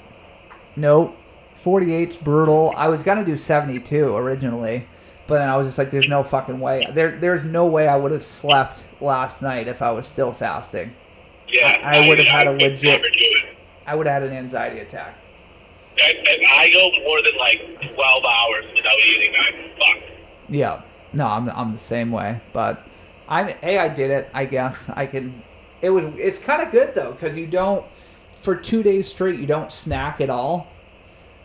Nope. 0.75 1.17
48's 1.63 2.17
brutal. 2.17 2.73
I 2.77 2.87
was 2.89 3.03
gonna 3.03 3.25
do 3.25 3.37
72 3.37 4.15
originally, 4.15 4.87
but 5.27 5.39
then 5.39 5.49
I 5.49 5.57
was 5.57 5.67
just 5.67 5.77
like, 5.77 5.91
"There's 5.91 6.07
no 6.07 6.23
fucking 6.23 6.59
way. 6.59 6.87
There, 6.91 7.11
there's 7.19 7.45
no 7.45 7.65
way 7.67 7.87
I 7.87 7.95
would 7.95 8.11
have 8.11 8.23
slept 8.23 8.83
last 8.99 9.41
night 9.41 9.67
if 9.67 9.81
I 9.81 9.91
was 9.91 10.07
still 10.07 10.31
fasting. 10.33 10.95
Yeah, 11.47 11.77
I- 11.83 12.05
I 12.05 12.07
would've 12.07 12.25
had 12.25 12.47
a 12.47 12.51
legit- 12.53 12.83
Never 12.83 13.03
do 13.03 13.09
it. 13.19 13.43
I 13.85 13.93
would 13.95 14.07
have 14.07 14.21
had 14.23 14.31
an 14.31 14.37
anxiety 14.37 14.79
attack." 14.79 15.15
I, 15.99 16.13
if 16.15 16.51
I 16.51 16.69
go 16.71 16.89
more 17.03 17.21
than 17.21 17.37
like 17.37 17.93
12 17.95 18.23
hours 18.25 18.65
without 18.75 18.99
eating, 19.05 19.35
I'm 19.37 19.53
fucked. 19.79 20.11
Yeah. 20.49 20.81
No, 21.13 21.27
I'm 21.27 21.49
I'm 21.49 21.73
the 21.73 21.77
same 21.77 22.09
way, 22.11 22.39
but 22.53 22.81
I'm 23.31 23.47
hey, 23.47 23.77
I 23.77 23.87
did 23.87 24.11
it. 24.11 24.29
I 24.33 24.43
guess 24.43 24.89
I 24.89 25.07
can. 25.07 25.41
It 25.81 25.89
was 25.89 26.03
it's 26.17 26.37
kind 26.37 26.61
of 26.61 26.71
good 26.71 26.93
though 26.93 27.13
because 27.13 27.37
you 27.37 27.47
don't 27.47 27.85
for 28.41 28.55
two 28.55 28.83
days 28.83 29.07
straight 29.07 29.39
you 29.39 29.45
don't 29.47 29.71
snack 29.71 30.19
at 30.19 30.29
all. 30.29 30.67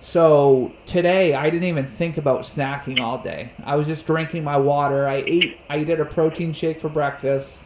So 0.00 0.72
today 0.84 1.34
I 1.34 1.48
didn't 1.48 1.68
even 1.68 1.86
think 1.86 2.18
about 2.18 2.40
snacking 2.40 3.00
all 3.00 3.18
day. 3.18 3.52
I 3.64 3.76
was 3.76 3.86
just 3.86 4.04
drinking 4.04 4.42
my 4.42 4.56
water. 4.56 5.06
I 5.06 5.22
ate. 5.26 5.58
I 5.70 5.84
did 5.84 6.00
a 6.00 6.04
protein 6.04 6.52
shake 6.52 6.80
for 6.80 6.88
breakfast. 6.88 7.62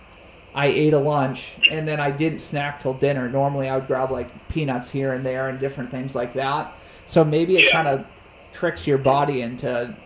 I 0.55 0.67
ate 0.67 0.93
a 0.93 0.99
lunch 0.99 1.55
and 1.71 1.89
then 1.89 1.99
I 1.99 2.11
didn't 2.11 2.41
snack 2.41 2.79
till 2.79 2.93
dinner. 2.93 3.27
Normally 3.27 3.71
I 3.71 3.77
would 3.77 3.87
grab 3.87 4.11
like 4.11 4.49
peanuts 4.49 4.91
here 4.91 5.15
and 5.15 5.25
there 5.25 5.49
and 5.49 5.59
different 5.59 5.91
things 5.91 6.15
like 6.15 6.35
that. 6.35 6.75
So 7.07 7.25
maybe 7.25 7.57
it 7.57 7.73
kind 7.73 7.89
of 7.89 8.05
tricks 8.53 8.87
your 8.87 8.99
body 8.99 9.41
into 9.41 9.97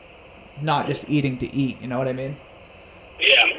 not 0.62 0.86
just 0.86 1.08
eating 1.10 1.36
to 1.38 1.52
eat. 1.52 1.80
You 1.80 1.88
know 1.88 1.98
what 1.98 2.06
I 2.06 2.12
mean? 2.12 2.36
Yeah. 3.18 3.53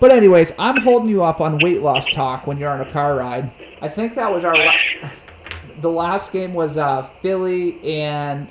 But 0.00 0.10
anyways, 0.12 0.52
I'm 0.58 0.78
holding 0.78 1.10
you 1.10 1.22
up 1.22 1.42
on 1.42 1.58
weight 1.58 1.82
loss 1.82 2.10
talk 2.12 2.46
when 2.46 2.56
you're 2.56 2.70
on 2.70 2.80
a 2.80 2.90
car 2.90 3.16
ride. 3.16 3.52
I 3.82 3.88
think 3.88 4.14
that 4.14 4.32
was 4.32 4.44
our 4.44 4.56
la- 4.56 5.10
the 5.80 5.90
last 5.90 6.32
game 6.32 6.54
was 6.54 6.78
uh, 6.78 7.02
Philly 7.20 7.78
and 7.84 8.50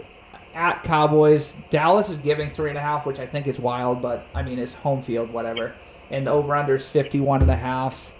at 0.53 0.83
Cowboys. 0.83 1.55
Dallas 1.71 2.09
is 2.09 2.17
giving 2.17 2.51
three 2.51 2.69
and 2.69 2.77
a 2.77 2.81
half, 2.81 3.05
which 3.05 3.17
I 3.17 3.25
think 3.25 3.47
is 3.47 3.59
wild, 3.59 4.01
but 4.01 4.27
I 4.35 4.43
mean 4.43 4.59
it's 4.59 4.73
home 4.73 5.01
field, 5.01 5.31
whatever. 5.31 5.73
And 6.11 6.27
the 6.27 6.31
over 6.31 6.55
under 6.55 6.75
is 6.75 6.87
51 6.87 7.41
and 7.41 7.51
a 7.51 7.55
half. 7.55 8.11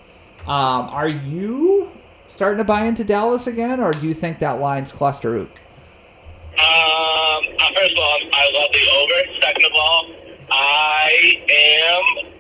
Um, 0.42 0.90
are 0.90 1.08
you 1.08 1.92
starting 2.28 2.58
to 2.60 2.64
buy 2.64 2.86
into 2.86 3.04
Dallas 3.04 3.46
again, 3.46 3.80
or 3.80 3.92
do 3.92 4.08
you 4.08 4.14
think 4.14 4.40
that 4.40 4.60
line's 4.60 4.92
cluster 4.92 5.36
ook? 5.36 5.50
Um, 5.50 6.58
uh, 6.58 7.70
first 7.76 7.92
of 7.92 8.00
all, 8.00 8.20
I 8.34 8.52
love 8.54 8.70
the 8.72 8.86
over. 8.98 9.42
Second 9.42 9.66
of 9.66 9.72
all, 9.76 10.06
I 10.52 11.44
am 12.26 12.39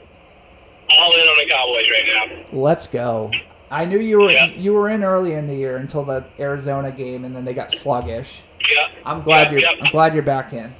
all 0.99 1.13
in 1.13 1.19
on 1.21 1.37
the 1.45 1.51
Cowboys 1.51 1.89
right 1.89 2.43
now. 2.53 2.59
Let's 2.59 2.87
go. 2.87 3.31
I 3.71 3.85
knew 3.85 3.99
you 3.99 4.19
were 4.19 4.31
Yeah. 4.31 4.47
you 4.47 4.73
were 4.73 4.89
in 4.89 5.03
early 5.03 5.33
in 5.33 5.45
the 5.47 5.53
year 5.55 5.77
until 5.77 6.03
the 6.03 6.25
Arizona 6.39 6.91
game, 6.91 7.23
and 7.25 7.35
then 7.35 7.45
they 7.45 7.53
got 7.53 7.71
sluggish. 7.71 8.41
Yeah. 8.73 8.87
I'm 9.05 9.21
glad 9.21 9.51
Yep, 9.51 9.51
you're 9.51 9.61
yep. 9.61 9.75
I'm 9.83 9.91
glad 9.91 10.13
you're 10.13 10.23
back 10.23 10.53
in. 10.53 10.73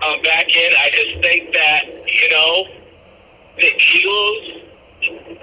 I'm 0.00 0.22
back 0.22 0.48
in. 0.56 0.72
I 0.78 0.90
just 0.90 1.22
think 1.22 1.52
that, 1.54 1.84
you 1.86 2.28
know, 2.30 2.64
the 3.56 3.72
Eagles, 3.94 4.62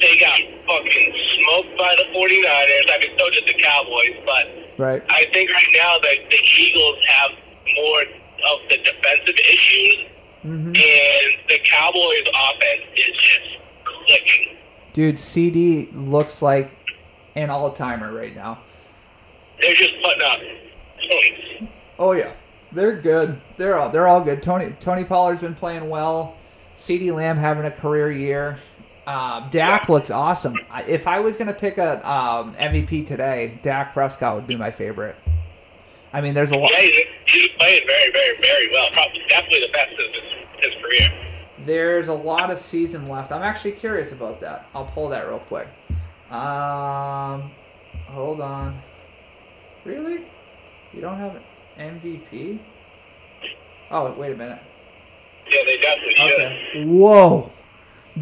they 0.01 0.17
got 0.19 0.39
fucking 0.67 1.13
smoked 1.39 1.77
by 1.77 1.95
the 1.97 2.05
49ers. 2.13 2.91
I 2.91 2.97
mean, 2.99 3.17
so 3.17 3.29
did 3.29 3.45
the 3.47 3.53
Cowboys. 3.61 4.15
But 4.25 4.47
Right. 4.77 5.01
I 5.09 5.25
think 5.33 5.51
right 5.51 5.65
now 5.75 5.97
that 5.99 6.17
the 6.29 6.39
Eagles 6.57 6.97
have 7.07 7.31
more 7.75 8.01
of 8.01 8.59
the 8.69 8.77
defensive 8.77 9.35
issues, 9.37 9.97
hmm 10.43 10.67
and 10.67 11.35
the 11.49 11.59
Cowboys' 11.65 12.23
offense 12.33 12.83
is 12.95 13.15
just 13.17 13.57
Dude, 14.93 15.15
CeeDee 15.15 15.89
looks 15.93 16.41
like 16.41 16.71
an 17.35 17.49
all 17.49 17.71
timer 17.71 18.11
right 18.11 18.35
now. 18.35 18.59
They're 19.61 19.73
just 19.73 19.93
putting 20.03 20.21
up 20.23 20.39
points. 21.09 21.73
Oh 21.97 22.13
yeah, 22.13 22.33
they're 22.71 22.99
good. 22.99 23.41
They're 23.57 23.77
all 23.77 23.89
they're 23.89 24.07
all 24.07 24.21
good. 24.21 24.41
Tony 24.41 24.75
Tony 24.79 25.03
Pollard's 25.03 25.41
been 25.41 25.55
playing 25.55 25.89
well. 25.89 26.35
CeeDee 26.77 27.13
Lamb 27.13 27.37
having 27.37 27.65
a 27.65 27.71
career 27.71 28.11
year. 28.11 28.59
Um, 29.05 29.49
Dak 29.51 29.89
looks 29.89 30.11
awesome. 30.11 30.55
If 30.87 31.07
I 31.07 31.19
was 31.19 31.35
gonna 31.35 31.53
pick 31.53 31.77
a 31.77 32.09
um, 32.09 32.55
MVP 32.55 33.07
today, 33.07 33.59
Dak 33.63 33.93
Prescott 33.93 34.35
would 34.35 34.47
be 34.47 34.55
my 34.55 34.71
favorite. 34.71 35.15
I 36.13 36.21
mean, 36.21 36.33
there's 36.33 36.51
a 36.51 36.57
lot. 36.57 36.71
Yeah, 36.71 36.79
he's, 36.79 36.95
he's 37.27 37.47
playing 37.59 37.81
very, 37.85 38.11
very, 38.11 38.41
very 38.41 38.71
well. 38.71 38.89
Probably 38.91 39.21
definitely 39.29 39.61
the 39.61 39.71
best 39.73 39.91
of 39.93 39.99
his, 40.13 40.73
his 40.73 40.81
career. 40.81 41.28
There's 41.65 42.07
a 42.07 42.13
lot 42.13 42.51
of 42.51 42.59
season 42.59 43.07
left. 43.09 43.31
I'm 43.31 43.43
actually 43.43 43.73
curious 43.73 44.11
about 44.11 44.39
that. 44.41 44.67
I'll 44.73 44.85
pull 44.85 45.09
that 45.09 45.27
real 45.27 45.39
quick. 45.39 45.67
Um, 46.31 47.51
hold 48.07 48.39
on. 48.41 48.81
Really? 49.85 50.27
You 50.93 51.01
don't 51.01 51.17
have 51.17 51.35
an 51.35 52.01
MVP? 52.01 52.59
Oh, 53.91 54.11
wait 54.13 54.33
a 54.33 54.35
minute. 54.35 54.61
Yeah, 55.49 55.61
they 55.65 55.77
definitely 55.77 56.15
should. 56.15 56.31
Okay. 56.33 56.85
Whoa. 56.85 57.51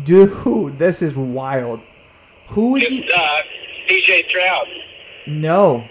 Dude, 0.03 0.77
this 0.79 1.01
is 1.01 1.15
wild. 1.15 1.81
Who 2.49 2.71
would 2.71 2.83
you? 2.83 3.03
It's 3.03 3.13
uh, 3.13 3.41
CJ 3.89 4.29
Stroud. 4.29 4.67
No. 5.27 5.88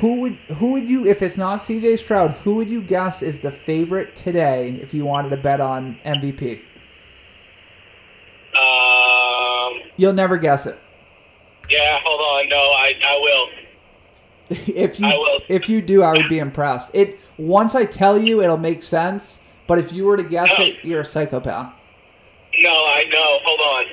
Who 0.00 0.20
would 0.20 0.34
who 0.56 0.72
would 0.72 0.88
you 0.88 1.06
if 1.06 1.22
it's 1.22 1.36
not 1.36 1.60
CJ 1.60 1.98
Stroud, 1.98 2.32
who 2.42 2.56
would 2.56 2.68
you 2.68 2.82
guess 2.82 3.22
is 3.22 3.38
the 3.40 3.52
favorite 3.52 4.16
today 4.16 4.78
if 4.82 4.92
you 4.92 5.04
wanted 5.04 5.30
to 5.30 5.36
bet 5.36 5.60
on 5.60 5.98
MVP? 6.04 6.62
Um, 8.56 9.83
You'll 9.96 10.12
never 10.12 10.36
guess 10.36 10.66
it. 10.66 10.78
yeah, 11.70 12.00
hold 12.04 12.20
on. 12.20 12.48
No, 12.48 12.56
I, 12.56 12.94
I 13.06 13.18
will. 13.20 13.48
if 14.74 14.98
you 15.00 15.06
I 15.06 15.16
will. 15.16 15.40
if 15.48 15.68
you 15.68 15.80
do, 15.80 16.02
I 16.02 16.12
would 16.12 16.28
be 16.28 16.38
impressed. 16.38 16.90
It 16.94 17.18
once 17.38 17.74
I 17.74 17.84
tell 17.84 18.18
you, 18.18 18.42
it'll 18.42 18.56
make 18.56 18.82
sense. 18.82 19.40
But 19.66 19.78
if 19.78 19.92
you 19.92 20.04
were 20.04 20.16
to 20.18 20.22
guess 20.24 20.50
No. 20.58 20.64
it, 20.66 20.84
you're 20.84 21.00
a 21.00 21.04
psychopath. 21.04 21.72
No, 22.60 22.70
I 22.70 23.04
know. 23.10 23.38
Hold 23.44 23.60
on. 23.60 23.84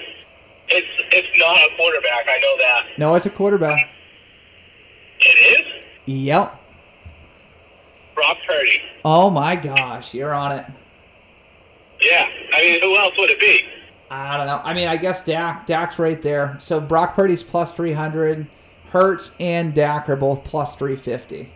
It's 0.69 0.87
it's 1.11 1.39
not 1.39 1.57
a 1.57 1.75
quarterback. 1.77 2.25
I 2.27 2.39
know 2.39 2.57
that. 2.59 2.85
No, 2.97 3.15
it's 3.15 3.25
a 3.25 3.29
quarterback. 3.29 3.79
It 5.21 5.59
is 5.61 5.83
Yep. 6.05 6.59
Brock 8.15 8.37
Purdy. 8.47 8.81
Oh 9.05 9.29
my 9.29 9.55
gosh, 9.55 10.13
you're 10.13 10.33
on 10.33 10.51
it. 10.53 10.65
Yeah. 12.01 12.27
I 12.53 12.61
mean, 12.61 12.81
who 12.81 12.97
else 12.97 13.13
would 13.17 13.29
it 13.29 13.39
be? 13.39 13.63
I 14.12 14.36
don't 14.38 14.45
know. 14.47 14.59
I 14.64 14.74
mean, 14.74 14.88
I 14.89 14.97
guess 14.97 15.24
Dak. 15.24 15.66
Dak's 15.66 15.97
right 15.97 16.22
there. 16.22 16.57
So 16.59 16.82
Brock 16.82 17.16
Purdy's 17.16 17.43
plus 17.43 17.74
three 17.74 17.93
hundred. 17.93 18.45
Hurts 18.89 19.32
and 19.39 19.74
Dak 19.74 20.09
are 20.09 20.18
both 20.18 20.43
plus 20.43 20.76
three 20.76 20.97
fifty. 20.97 21.53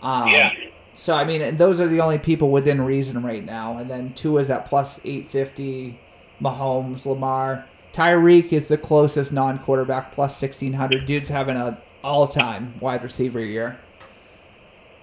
Um, 0.00 0.28
Yeah. 0.28 0.52
So 0.94 1.14
I 1.14 1.24
mean, 1.24 1.56
those 1.56 1.80
are 1.80 1.88
the 1.88 2.00
only 2.00 2.18
people 2.18 2.50
within 2.50 2.80
reason 2.80 3.20
right 3.22 3.44
now. 3.44 3.78
And 3.78 3.90
then 3.90 4.14
Tua 4.14 4.42
is 4.42 4.50
at 4.50 4.64
plus 4.64 5.00
eight 5.04 5.28
fifty. 5.30 5.98
Mahomes, 6.40 7.04
Lamar, 7.06 7.64
Tyreek 7.94 8.52
is 8.52 8.68
the 8.68 8.76
closest 8.76 9.32
non-quarterback 9.32 10.12
plus 10.14 10.36
sixteen 10.36 10.74
hundred. 10.74 11.06
Dude's 11.06 11.28
having 11.30 11.56
a 11.56 11.80
all-time 12.04 12.74
wide 12.78 13.02
receiver 13.02 13.40
year. 13.40 13.78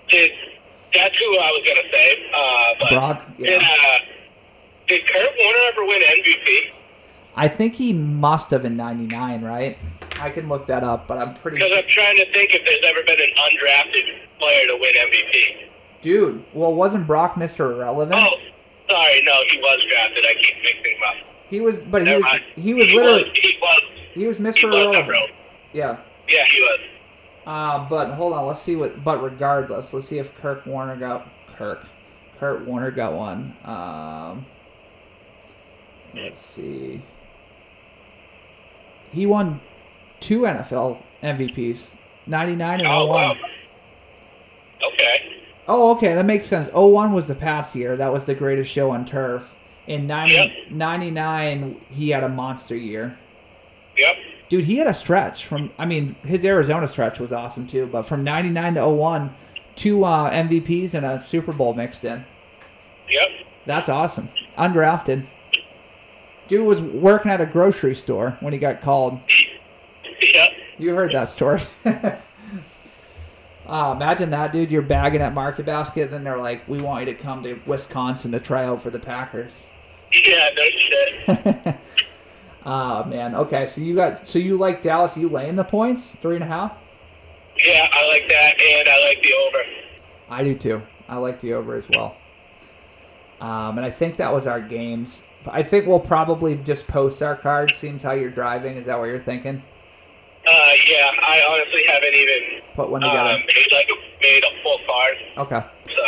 Did 0.09 0.32
that's 0.93 1.18
who 1.18 1.38
I 1.39 1.49
was 1.49 1.61
gonna 1.68 1.89
say. 1.91 2.32
Uh, 2.34 2.74
but 2.80 2.89
Brock, 2.91 3.24
yeah. 3.38 3.57
uh, 3.57 3.97
did 4.97 5.07
Kurt 5.07 5.31
Warner 5.43 5.59
ever 5.71 5.85
win 5.85 6.01
MVP? 6.01 6.71
I 7.35 7.47
think 7.47 7.73
he 7.75 7.93
must 7.93 8.51
have 8.51 8.63
in 8.65 8.77
'99, 8.77 9.41
right? 9.43 9.77
I 10.19 10.29
can 10.29 10.47
look 10.47 10.67
that 10.67 10.83
up, 10.83 11.07
but 11.07 11.17
I'm 11.17 11.33
pretty 11.35 11.57
Because 11.57 11.69
sure. 11.69 11.79
I'm 11.79 11.89
trying 11.89 12.15
to 12.17 12.31
think 12.31 12.53
if 12.53 12.65
there's 12.65 12.85
ever 12.85 13.01
been 13.05 13.19
an 13.19 13.33
undrafted 13.35 14.39
player 14.39 14.67
to 14.67 14.77
win 14.79 14.93
MVP. 14.93 15.69
Dude, 16.01 16.45
well, 16.53 16.73
wasn't 16.73 17.07
Brock 17.07 17.35
Mr. 17.35 17.71
Irrelevant? 17.73 18.21
Oh, 18.21 18.35
sorry, 18.89 19.21
no, 19.23 19.33
he 19.49 19.57
was 19.57 19.85
drafted. 19.89 20.25
I 20.27 20.33
keep 20.35 20.55
mixing 20.61 20.83
them 20.83 21.01
up. 21.07 21.15
He 21.49 21.61
was, 21.61 21.81
but 21.81 22.05
he 22.07 22.13
was, 22.13 22.23
mind. 22.23 22.43
he 22.55 22.73
was 22.73 22.85
literally, 22.87 23.23
Was, 23.23 23.39
he 23.41 23.57
was. 23.61 23.81
he 24.13 24.27
was 24.27 24.37
Mr. 24.37 24.63
Irrelevant. 24.65 25.07
Irrelevant. 25.07 25.31
Yeah. 25.71 25.97
Yeah, 26.29 26.45
he 26.45 26.59
was. 26.59 26.79
Uh, 27.45 27.89
but 27.89 28.11
hold 28.13 28.33
on, 28.33 28.45
let's 28.45 28.61
see 28.61 28.75
what. 28.75 29.03
But 29.03 29.21
regardless, 29.23 29.93
let's 29.93 30.07
see 30.07 30.19
if 30.19 30.35
Kirk 30.37 30.65
Warner 30.65 30.95
got 30.95 31.27
Kirk. 31.57 31.85
Kurt 32.39 32.65
Warner 32.65 32.91
got 32.91 33.13
one. 33.13 33.55
Um, 33.63 34.45
let's 36.16 36.41
see. 36.41 37.01
He 39.11 39.26
won 39.26 39.61
two 40.20 40.41
NFL 40.41 41.01
MVPs, 41.22 41.95
ninety 42.26 42.55
nine 42.55 42.80
and 42.80 42.88
Oh 42.88 43.05
01. 43.07 43.09
wow. 43.09 43.34
Okay. 44.88 45.30
Oh, 45.68 45.91
okay, 45.95 46.14
that 46.14 46.26
makes 46.26 46.45
sense. 46.47 46.70
01 46.74 47.14
was 47.14 47.28
the 47.28 47.36
past 47.36 47.74
year. 47.74 47.95
That 47.95 48.11
was 48.11 48.26
the 48.26 48.36
greatest 48.36 48.70
show 48.70 48.91
on 48.91 49.05
turf. 49.05 49.47
In 49.88 50.07
90, 50.07 50.34
Yep. 50.34 50.47
99, 50.72 51.82
he 51.89 52.09
had 52.09 52.24
a 52.26 52.30
monster 52.30 52.76
year. 52.76 53.18
Yep. 53.97 54.16
Dude, 54.49 54.66
he 54.66 54.78
had 54.78 54.88
a 54.88 54.93
stretch 54.93 55.45
from. 55.45 55.72
I 55.78 55.86
mean, 55.86 56.16
his 56.26 56.43
Arizona 56.43 56.88
stretch 56.89 57.20
was 57.20 57.32
awesome 57.32 57.66
too. 57.68 57.86
But 57.88 58.03
from 58.03 58.24
'99 58.26 58.76
to 58.76 58.88
01, 58.89 59.34
two 59.76 60.03
uh, 60.03 60.30
MVPs 60.32 60.93
and 60.95 61.05
a 61.05 61.20
Super 61.22 61.53
Bowl 61.53 61.74
mixed 61.74 62.03
in. 62.03 62.26
Yep. 63.09 63.28
That's 63.66 63.88
awesome. 63.89 64.30
Undrafted. 64.57 65.26
Dude 66.53 66.67
was 66.67 66.81
working 66.81 67.31
at 67.31 67.41
a 67.41 67.47
grocery 67.47 67.95
store 67.95 68.37
when 68.39 68.53
he 68.53 68.59
got 68.59 68.79
called. 68.79 69.19
Yep. 70.21 70.49
You 70.77 70.93
heard 70.93 71.11
that 71.13 71.29
story. 71.29 71.63
uh, 71.83 72.19
imagine 73.95 74.29
that, 74.29 74.51
dude. 74.51 74.69
You're 74.69 74.83
bagging 74.83 75.21
at 75.21 75.33
Market 75.33 75.65
Basket, 75.65 76.03
and 76.03 76.13
then 76.13 76.23
they're 76.23 76.37
like, 76.37 76.69
"We 76.69 76.79
want 76.79 77.07
you 77.07 77.11
to 77.11 77.19
come 77.19 77.41
to 77.41 77.59
Wisconsin 77.65 78.33
to 78.33 78.39
try 78.39 78.65
out 78.65 78.83
for 78.83 78.91
the 78.91 78.99
Packers." 78.99 79.63
Yeah, 80.11 80.49
no 80.55 80.63
shit. 80.77 81.75
Ah, 82.63 83.03
man. 83.07 83.33
Okay, 83.33 83.65
so 83.65 83.81
you 83.81 83.95
got 83.95 84.27
so 84.27 84.37
you 84.37 84.55
like 84.55 84.83
Dallas? 84.83 85.17
You 85.17 85.29
laying 85.29 85.55
the 85.55 85.63
points 85.63 86.15
three 86.21 86.35
and 86.35 86.43
a 86.43 86.47
half? 86.47 86.77
Yeah, 87.65 87.89
I 87.91 88.07
like 88.09 88.29
that, 88.29 88.61
and 88.61 88.87
I 88.87 89.07
like 89.07 89.23
the 89.23 89.33
over. 89.33 89.63
I 90.29 90.43
do 90.43 90.55
too. 90.55 90.83
I 91.09 91.15
like 91.17 91.41
the 91.41 91.53
over 91.53 91.73
as 91.73 91.85
well. 91.95 92.15
Um, 93.41 93.79
and 93.79 93.85
I 93.87 93.89
think 93.89 94.17
that 94.17 94.31
was 94.31 94.45
our 94.45 94.61
games. 94.61 95.23
I 95.47 95.63
think 95.63 95.85
we'll 95.87 95.99
probably 95.99 96.55
just 96.55 96.87
post 96.87 97.21
our 97.21 97.35
cards. 97.35 97.75
Seems 97.77 98.03
how 98.03 98.11
you're 98.13 98.29
driving. 98.29 98.77
Is 98.77 98.85
that 98.85 98.97
what 98.99 99.05
you're 99.05 99.19
thinking? 99.19 99.61
Uh, 100.45 100.69
yeah, 100.87 101.09
I 101.21 101.41
honestly 101.49 101.83
haven't 101.87 102.13
even 102.15 102.61
Put 102.75 102.89
one 102.89 103.03
uh, 103.03 103.07
together. 103.07 103.43
made 103.47 103.71
like 103.71 103.87
a, 103.89 104.21
made 104.21 104.43
a 104.43 104.63
full 104.63 104.77
card. 104.87 105.15
Okay. 105.37 105.65
So 105.95 106.03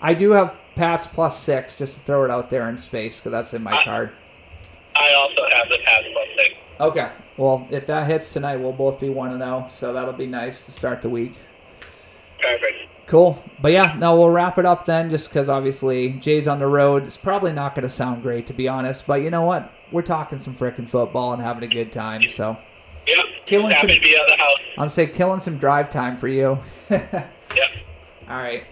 I 0.00 0.14
do 0.14 0.30
have 0.30 0.54
Pats 0.76 1.06
plus 1.08 1.40
six, 1.42 1.76
just 1.76 1.94
to 1.94 2.00
throw 2.00 2.24
it 2.24 2.30
out 2.30 2.50
there 2.50 2.68
in 2.68 2.78
space, 2.78 3.16
because 3.16 3.32
that's 3.32 3.52
in 3.52 3.62
my 3.62 3.72
Uh, 3.78 3.82
card. 3.84 4.12
I 4.96 5.12
also 5.14 5.42
have 5.56 5.68
the 5.68 5.78
Pats 5.84 6.04
plus 6.12 6.28
six. 6.36 6.54
Okay. 6.80 7.10
Well, 7.36 7.66
if 7.70 7.86
that 7.86 8.06
hits 8.06 8.32
tonight, 8.32 8.56
we'll 8.58 8.72
both 8.72 9.00
be 9.00 9.08
one 9.08 9.30
and 9.30 9.40
zero. 9.40 9.66
So 9.70 9.92
that'll 9.92 10.12
be 10.14 10.26
nice 10.26 10.64
to 10.66 10.72
start 10.72 11.02
the 11.02 11.08
week. 11.08 11.34
Perfect. 12.40 12.79
Cool. 13.10 13.42
But 13.60 13.72
yeah, 13.72 13.96
no, 13.98 14.16
we'll 14.16 14.30
wrap 14.30 14.56
it 14.56 14.64
up 14.64 14.86
then, 14.86 15.10
just 15.10 15.28
because 15.30 15.48
obviously 15.48 16.12
Jay's 16.12 16.46
on 16.46 16.60
the 16.60 16.68
road. 16.68 17.02
It's 17.08 17.16
probably 17.16 17.50
not 17.50 17.74
going 17.74 17.82
to 17.82 17.88
sound 17.88 18.22
great, 18.22 18.46
to 18.46 18.52
be 18.52 18.68
honest. 18.68 19.04
But 19.04 19.22
you 19.22 19.30
know 19.30 19.42
what? 19.42 19.72
We're 19.90 20.02
talking 20.02 20.38
some 20.38 20.54
frickin' 20.54 20.88
football 20.88 21.32
and 21.32 21.42
having 21.42 21.64
a 21.64 21.66
good 21.66 21.90
time. 21.90 22.22
So 22.30 22.56
Yep. 23.08 23.24
Killing 23.46 23.72
Happy 23.72 23.88
some- 23.88 23.96
to 23.96 24.00
be 24.00 24.14
at 24.16 24.28
the 24.28 24.36
house. 24.36 24.58
I'll 24.78 24.88
say 24.88 25.08
killing 25.08 25.40
some 25.40 25.58
drive 25.58 25.90
time 25.90 26.16
for 26.16 26.28
you. 26.28 26.60
Yep. 26.90 27.70
All 28.28 28.36
right. 28.36 28.62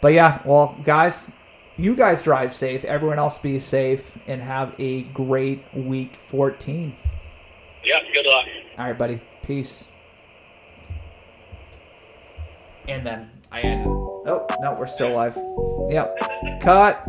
But 0.00 0.12
yeah, 0.12 0.40
well, 0.44 0.76
guys, 0.84 1.26
you 1.76 1.96
guys 1.96 2.22
drive 2.22 2.54
safe. 2.54 2.84
Everyone 2.84 3.18
else 3.18 3.38
be 3.38 3.58
safe 3.58 4.16
and 4.28 4.40
have 4.40 4.72
a 4.78 5.02
great 5.02 5.64
week 5.74 6.14
14. 6.20 6.94
Yep. 7.82 8.02
Good 8.14 8.26
luck. 8.26 8.46
All 8.78 8.86
right, 8.86 8.96
buddy. 8.96 9.20
Peace. 9.42 9.86
And 12.86 13.04
then 13.04 13.30
I 13.52 13.60
ended. 13.60 13.86
Oh, 13.86 14.46
no, 14.60 14.76
we're 14.78 14.86
still 14.86 15.12
live. 15.12 15.36
Yep. 15.90 16.60
Cut. 16.60 17.02